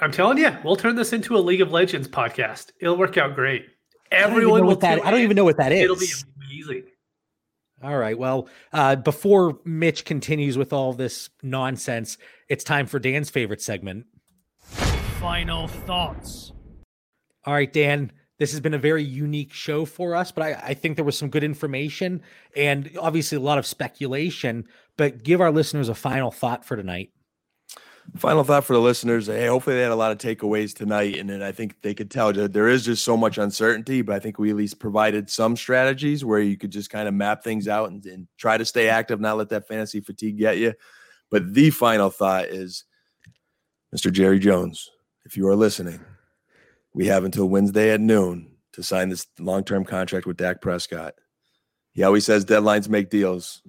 I'm 0.00 0.10
telling 0.10 0.38
you, 0.38 0.56
we'll 0.64 0.76
turn 0.76 0.96
this 0.96 1.12
into 1.12 1.36
a 1.36 1.38
League 1.38 1.60
of 1.60 1.70
Legends 1.70 2.08
podcast. 2.08 2.72
It'll 2.80 2.96
work 2.96 3.16
out 3.16 3.34
great. 3.34 3.66
I 4.10 4.20
don't 4.20 4.30
Everyone 4.32 4.60
know 4.62 4.66
will 4.66 4.76
that. 4.76 5.04
I 5.04 5.10
don't 5.10 5.20
even 5.20 5.36
know 5.36 5.44
what 5.44 5.58
that 5.58 5.70
is. 5.72 5.82
It'll 5.82 5.96
be 5.96 6.08
amazing. 6.46 6.84
All 7.82 7.96
right. 7.96 8.18
Well, 8.18 8.48
uh, 8.72 8.96
before 8.96 9.60
Mitch 9.64 10.04
continues 10.04 10.58
with 10.58 10.72
all 10.72 10.92
this 10.92 11.30
nonsense, 11.42 12.18
it's 12.48 12.64
time 12.64 12.86
for 12.86 12.98
Dan's 12.98 13.30
favorite 13.30 13.62
segment. 13.62 14.06
Final 15.20 15.68
thoughts. 15.68 16.52
All 17.44 17.54
right, 17.54 17.72
Dan. 17.72 18.12
This 18.38 18.52
has 18.52 18.60
been 18.60 18.74
a 18.74 18.78
very 18.78 19.02
unique 19.02 19.52
show 19.52 19.84
for 19.84 20.14
us, 20.14 20.30
but 20.30 20.44
I, 20.44 20.52
I 20.68 20.74
think 20.74 20.96
there 20.96 21.04
was 21.04 21.18
some 21.18 21.28
good 21.28 21.42
information 21.42 22.22
and 22.56 22.90
obviously 23.00 23.36
a 23.36 23.40
lot 23.40 23.58
of 23.58 23.66
speculation. 23.66 24.66
But 24.96 25.22
give 25.22 25.40
our 25.40 25.50
listeners 25.50 25.88
a 25.88 25.94
final 25.94 26.30
thought 26.30 26.64
for 26.64 26.76
tonight. 26.76 27.10
Final 28.16 28.42
thought 28.42 28.64
for 28.64 28.72
the 28.72 28.80
listeners. 28.80 29.26
Hey, 29.26 29.46
hopefully 29.46 29.76
they 29.76 29.82
had 29.82 29.92
a 29.92 29.96
lot 29.96 30.12
of 30.12 30.18
takeaways 30.18 30.74
tonight, 30.74 31.18
and 31.18 31.28
then 31.28 31.42
I 31.42 31.52
think 31.52 31.74
they 31.82 31.92
could 31.92 32.10
tell 32.10 32.32
that 32.32 32.54
there 32.54 32.68
is 32.68 32.84
just 32.84 33.04
so 33.04 33.18
much 33.18 33.36
uncertainty. 33.36 34.00
But 34.00 34.14
I 34.14 34.18
think 34.18 34.38
we 34.38 34.48
at 34.48 34.56
least 34.56 34.78
provided 34.78 35.28
some 35.28 35.56
strategies 35.56 36.24
where 36.24 36.40
you 36.40 36.56
could 36.56 36.70
just 36.70 36.88
kind 36.88 37.06
of 37.06 37.12
map 37.12 37.44
things 37.44 37.68
out 37.68 37.90
and, 37.90 38.04
and 38.06 38.26
try 38.38 38.56
to 38.56 38.64
stay 38.64 38.88
active, 38.88 39.20
not 39.20 39.36
let 39.36 39.50
that 39.50 39.68
fantasy 39.68 40.00
fatigue 40.00 40.38
get 40.38 40.56
you. 40.56 40.72
But 41.30 41.52
the 41.52 41.68
final 41.68 42.08
thought 42.08 42.46
is, 42.46 42.84
Mr. 43.94 44.10
Jerry 44.10 44.38
Jones, 44.38 44.90
if 45.26 45.36
you 45.36 45.46
are 45.48 45.56
listening, 45.56 46.00
we 46.94 47.06
have 47.06 47.24
until 47.24 47.48
Wednesday 47.48 47.90
at 47.90 48.00
noon 48.00 48.50
to 48.72 48.82
sign 48.82 49.08
this 49.08 49.26
long-term 49.38 49.84
contract 49.84 50.26
with 50.26 50.36
Dak 50.36 50.60
Prescott. 50.60 51.14
He 51.92 52.02
always 52.02 52.24
says 52.24 52.44
deadlines 52.44 52.88
make 52.88 53.10
deals. 53.10 53.62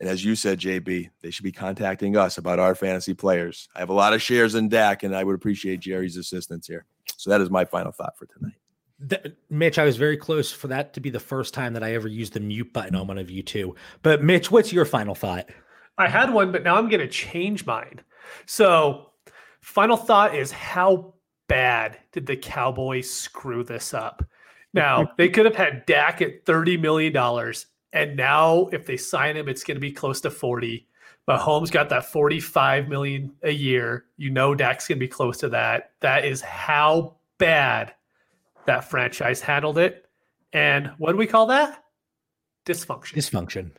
And 0.00 0.08
as 0.08 0.24
you 0.24 0.34
said, 0.34 0.58
JB, 0.58 1.10
they 1.22 1.30
should 1.30 1.44
be 1.44 1.52
contacting 1.52 2.16
us 2.16 2.36
about 2.36 2.58
our 2.58 2.74
fantasy 2.74 3.14
players. 3.14 3.68
I 3.74 3.78
have 3.78 3.90
a 3.90 3.94
lot 3.94 4.12
of 4.12 4.20
shares 4.20 4.54
in 4.54 4.68
Dak, 4.68 5.02
and 5.02 5.14
I 5.14 5.22
would 5.22 5.36
appreciate 5.36 5.80
Jerry's 5.80 6.16
assistance 6.16 6.66
here. 6.66 6.84
So 7.16 7.30
that 7.30 7.40
is 7.40 7.48
my 7.48 7.64
final 7.64 7.92
thought 7.92 8.18
for 8.18 8.26
tonight. 8.26 8.54
Th- 9.08 9.34
Mitch, 9.50 9.78
I 9.78 9.84
was 9.84 9.96
very 9.96 10.16
close 10.16 10.52
for 10.52 10.68
that 10.68 10.94
to 10.94 11.00
be 11.00 11.10
the 11.10 11.20
first 11.20 11.54
time 11.54 11.72
that 11.74 11.82
I 11.82 11.94
ever 11.94 12.08
used 12.08 12.32
the 12.32 12.40
mute 12.40 12.72
button 12.72 12.94
on 12.94 13.06
one 13.06 13.18
of 13.18 13.30
you 13.30 13.42
two. 13.42 13.74
But 14.02 14.22
Mitch, 14.22 14.50
what's 14.50 14.72
your 14.72 14.84
final 14.84 15.14
thought? 15.14 15.48
I 15.96 16.08
had 16.08 16.32
one, 16.32 16.52
but 16.52 16.64
now 16.64 16.76
I'm 16.76 16.88
going 16.88 17.00
to 17.00 17.08
change 17.08 17.64
mine. 17.66 18.00
So, 18.46 19.10
final 19.60 19.96
thought 19.96 20.34
is 20.34 20.50
how 20.50 21.13
bad 21.48 21.98
did 22.12 22.26
the 22.26 22.36
Cowboys 22.36 23.10
screw 23.10 23.64
this 23.64 23.94
up? 23.94 24.24
Now, 24.74 25.12
they 25.16 25.28
could 25.28 25.44
have 25.44 25.54
had 25.54 25.86
Dak 25.86 26.20
at 26.20 26.44
$30 26.46 26.80
million. 26.80 27.16
And 27.92 28.16
now, 28.16 28.66
if 28.72 28.84
they 28.86 28.96
sign 28.96 29.36
him, 29.36 29.48
it's 29.48 29.62
going 29.62 29.76
to 29.76 29.80
be 29.80 29.92
close 29.92 30.20
to 30.22 30.32
40. 30.32 30.88
Mahomes 31.28 31.70
got 31.70 31.88
that 31.90 32.06
45 32.06 32.88
million 32.88 33.32
a 33.44 33.52
year. 33.52 34.06
You 34.16 34.30
know 34.30 34.52
Dak's 34.52 34.88
going 34.88 34.98
to 34.98 35.00
be 35.00 35.06
close 35.06 35.38
to 35.38 35.48
that. 35.50 35.92
That 36.00 36.24
is 36.24 36.40
how 36.40 37.14
bad 37.38 37.94
that 38.66 38.90
franchise 38.90 39.40
handled 39.40 39.78
it. 39.78 40.06
And 40.52 40.90
what 40.98 41.12
do 41.12 41.18
we 41.18 41.28
call 41.28 41.46
that? 41.46 41.84
Dysfunction. 42.66 43.14
Dysfunction. 43.14 43.70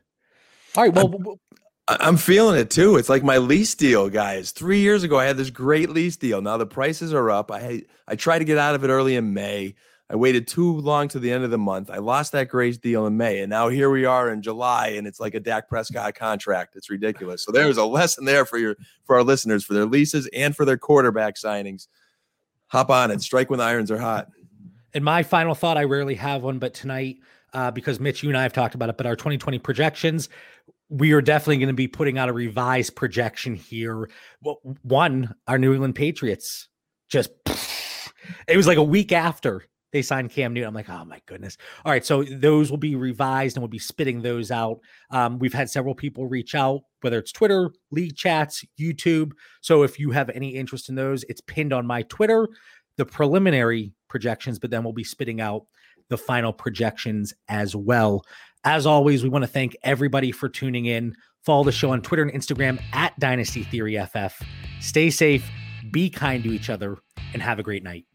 All 0.78 0.84
right. 0.86 0.93
Well, 0.93 1.09
w- 1.09 1.38
I- 1.53 1.64
I'm 1.88 2.17
feeling 2.17 2.59
it 2.59 2.71
too. 2.71 2.97
It's 2.97 3.09
like 3.09 3.23
my 3.23 3.38
lease 3.38 3.75
deal, 3.75 4.09
guys. 4.09 4.51
Three 4.51 4.79
years 4.79 5.03
ago, 5.03 5.19
I 5.19 5.25
had 5.25 5.38
this 5.38 5.51
great 5.51 5.89
lease 5.89 6.17
deal. 6.17 6.41
Now 6.41 6.57
the 6.57 6.65
prices 6.65 7.13
are 7.13 7.29
up. 7.29 7.51
I 7.51 7.83
I 8.07 8.15
tried 8.15 8.39
to 8.39 8.45
get 8.45 8.57
out 8.57 8.75
of 8.75 8.83
it 8.83 8.89
early 8.89 9.15
in 9.15 9.33
May. 9.33 9.75
I 10.09 10.15
waited 10.15 10.47
too 10.47 10.71
long 10.81 11.07
to 11.09 11.19
the 11.19 11.31
end 11.31 11.43
of 11.43 11.51
the 11.51 11.57
month. 11.57 11.89
I 11.89 11.97
lost 11.97 12.31
that 12.33 12.47
great 12.47 12.79
deal 12.81 13.07
in 13.07 13.17
May, 13.17 13.39
and 13.39 13.49
now 13.49 13.69
here 13.69 13.89
we 13.89 14.05
are 14.05 14.31
in 14.31 14.41
July, 14.41 14.89
and 14.89 15.07
it's 15.07 15.19
like 15.19 15.33
a 15.33 15.39
Dak 15.39 15.67
Prescott 15.67 16.15
contract. 16.15 16.75
It's 16.75 16.89
ridiculous. 16.89 17.43
So 17.43 17.51
there's 17.51 17.77
a 17.77 17.86
lesson 17.86 18.25
there 18.25 18.45
for 18.45 18.57
your 18.57 18.75
for 19.03 19.15
our 19.15 19.23
listeners 19.23 19.63
for 19.63 19.73
their 19.73 19.86
leases 19.86 20.27
and 20.33 20.55
for 20.55 20.65
their 20.65 20.77
quarterback 20.77 21.36
signings. 21.36 21.88
Hop 22.67 22.89
on 22.89 23.11
it. 23.11 23.21
Strike 23.21 23.51
when 23.51 23.59
the 23.59 23.65
irons 23.65 23.91
are 23.91 23.99
hot. 23.99 24.27
And 24.95 25.03
my 25.03 25.23
final 25.23 25.53
thought, 25.53 25.77
I 25.77 25.83
rarely 25.83 26.15
have 26.15 26.41
one, 26.41 26.57
but 26.57 26.73
tonight, 26.73 27.17
uh, 27.53 27.69
because 27.69 27.99
Mitch, 27.99 28.23
you 28.23 28.29
and 28.29 28.38
I 28.38 28.43
have 28.43 28.53
talked 28.53 28.75
about 28.75 28.89
it, 28.89 28.97
but 28.97 29.05
our 29.05 29.15
2020 29.15 29.59
projections, 29.59 30.29
we 30.89 31.11
are 31.13 31.21
definitely 31.21 31.57
going 31.57 31.67
to 31.67 31.73
be 31.73 31.88
putting 31.88 32.17
out 32.17 32.29
a 32.29 32.33
revised 32.33 32.95
projection 32.95 33.55
here. 33.55 34.09
One, 34.83 35.33
our 35.47 35.57
New 35.57 35.73
England 35.73 35.95
Patriots 35.95 36.67
just, 37.09 37.31
it 38.47 38.57
was 38.57 38.67
like 38.67 38.77
a 38.77 38.83
week 38.83 39.11
after 39.11 39.63
they 39.91 40.01
signed 40.01 40.29
Cam 40.29 40.53
Newton. 40.53 40.67
I'm 40.67 40.73
like, 40.73 40.89
oh 40.89 41.05
my 41.05 41.21
goodness. 41.25 41.57
All 41.86 41.91
right. 41.91 42.05
So 42.05 42.23
those 42.23 42.69
will 42.69 42.77
be 42.77 42.95
revised 42.95 43.55
and 43.55 43.61
we'll 43.61 43.69
be 43.69 43.79
spitting 43.79 44.21
those 44.21 44.51
out. 44.51 44.79
Um, 45.09 45.39
we've 45.39 45.53
had 45.53 45.69
several 45.69 45.95
people 45.95 46.27
reach 46.27 46.53
out, 46.53 46.81
whether 47.01 47.17
it's 47.17 47.31
Twitter, 47.31 47.71
league 47.91 48.15
chats, 48.15 48.65
YouTube. 48.79 49.31
So 49.61 49.83
if 49.83 49.97
you 49.97 50.11
have 50.11 50.29
any 50.31 50.49
interest 50.49 50.89
in 50.89 50.95
those, 50.95 51.23
it's 51.29 51.41
pinned 51.41 51.71
on 51.71 51.88
my 51.88 52.01
Twitter 52.03 52.49
the 52.97 53.05
preliminary 53.05 53.93
projections, 54.09 54.59
but 54.59 54.69
then 54.69 54.83
we'll 54.83 54.93
be 54.93 55.03
spitting 55.03 55.41
out 55.41 55.65
the 56.09 56.17
final 56.17 56.53
projections 56.53 57.33
as 57.49 57.75
well. 57.75 58.23
As 58.66 58.88
always, 58.88 59.22
we 59.22 59.30
want 59.30 59.43
to 59.43 59.47
thank 59.47 59.78
everybody 59.84 60.32
for 60.32 60.49
tuning 60.49 60.88
in. 60.88 61.16
Follow 61.43 61.63
the 61.63 61.72
show 61.72 61.91
on 61.91 62.01
Twitter 62.01 62.24
and 62.24 62.32
Instagram 62.34 62.82
at 62.93 63.18
Dynasty 63.20 63.63
Theory 63.63 63.95
FF. 63.95 64.41
Stay 64.82 65.11
safe, 65.11 65.47
be 65.91 66.09
kind 66.09 66.43
to 66.43 66.49
each 66.49 66.72
other, 66.72 66.97
and 67.34 67.43
have 67.43 67.59
a 67.59 67.63
great 67.63 67.84
night. 67.84 68.05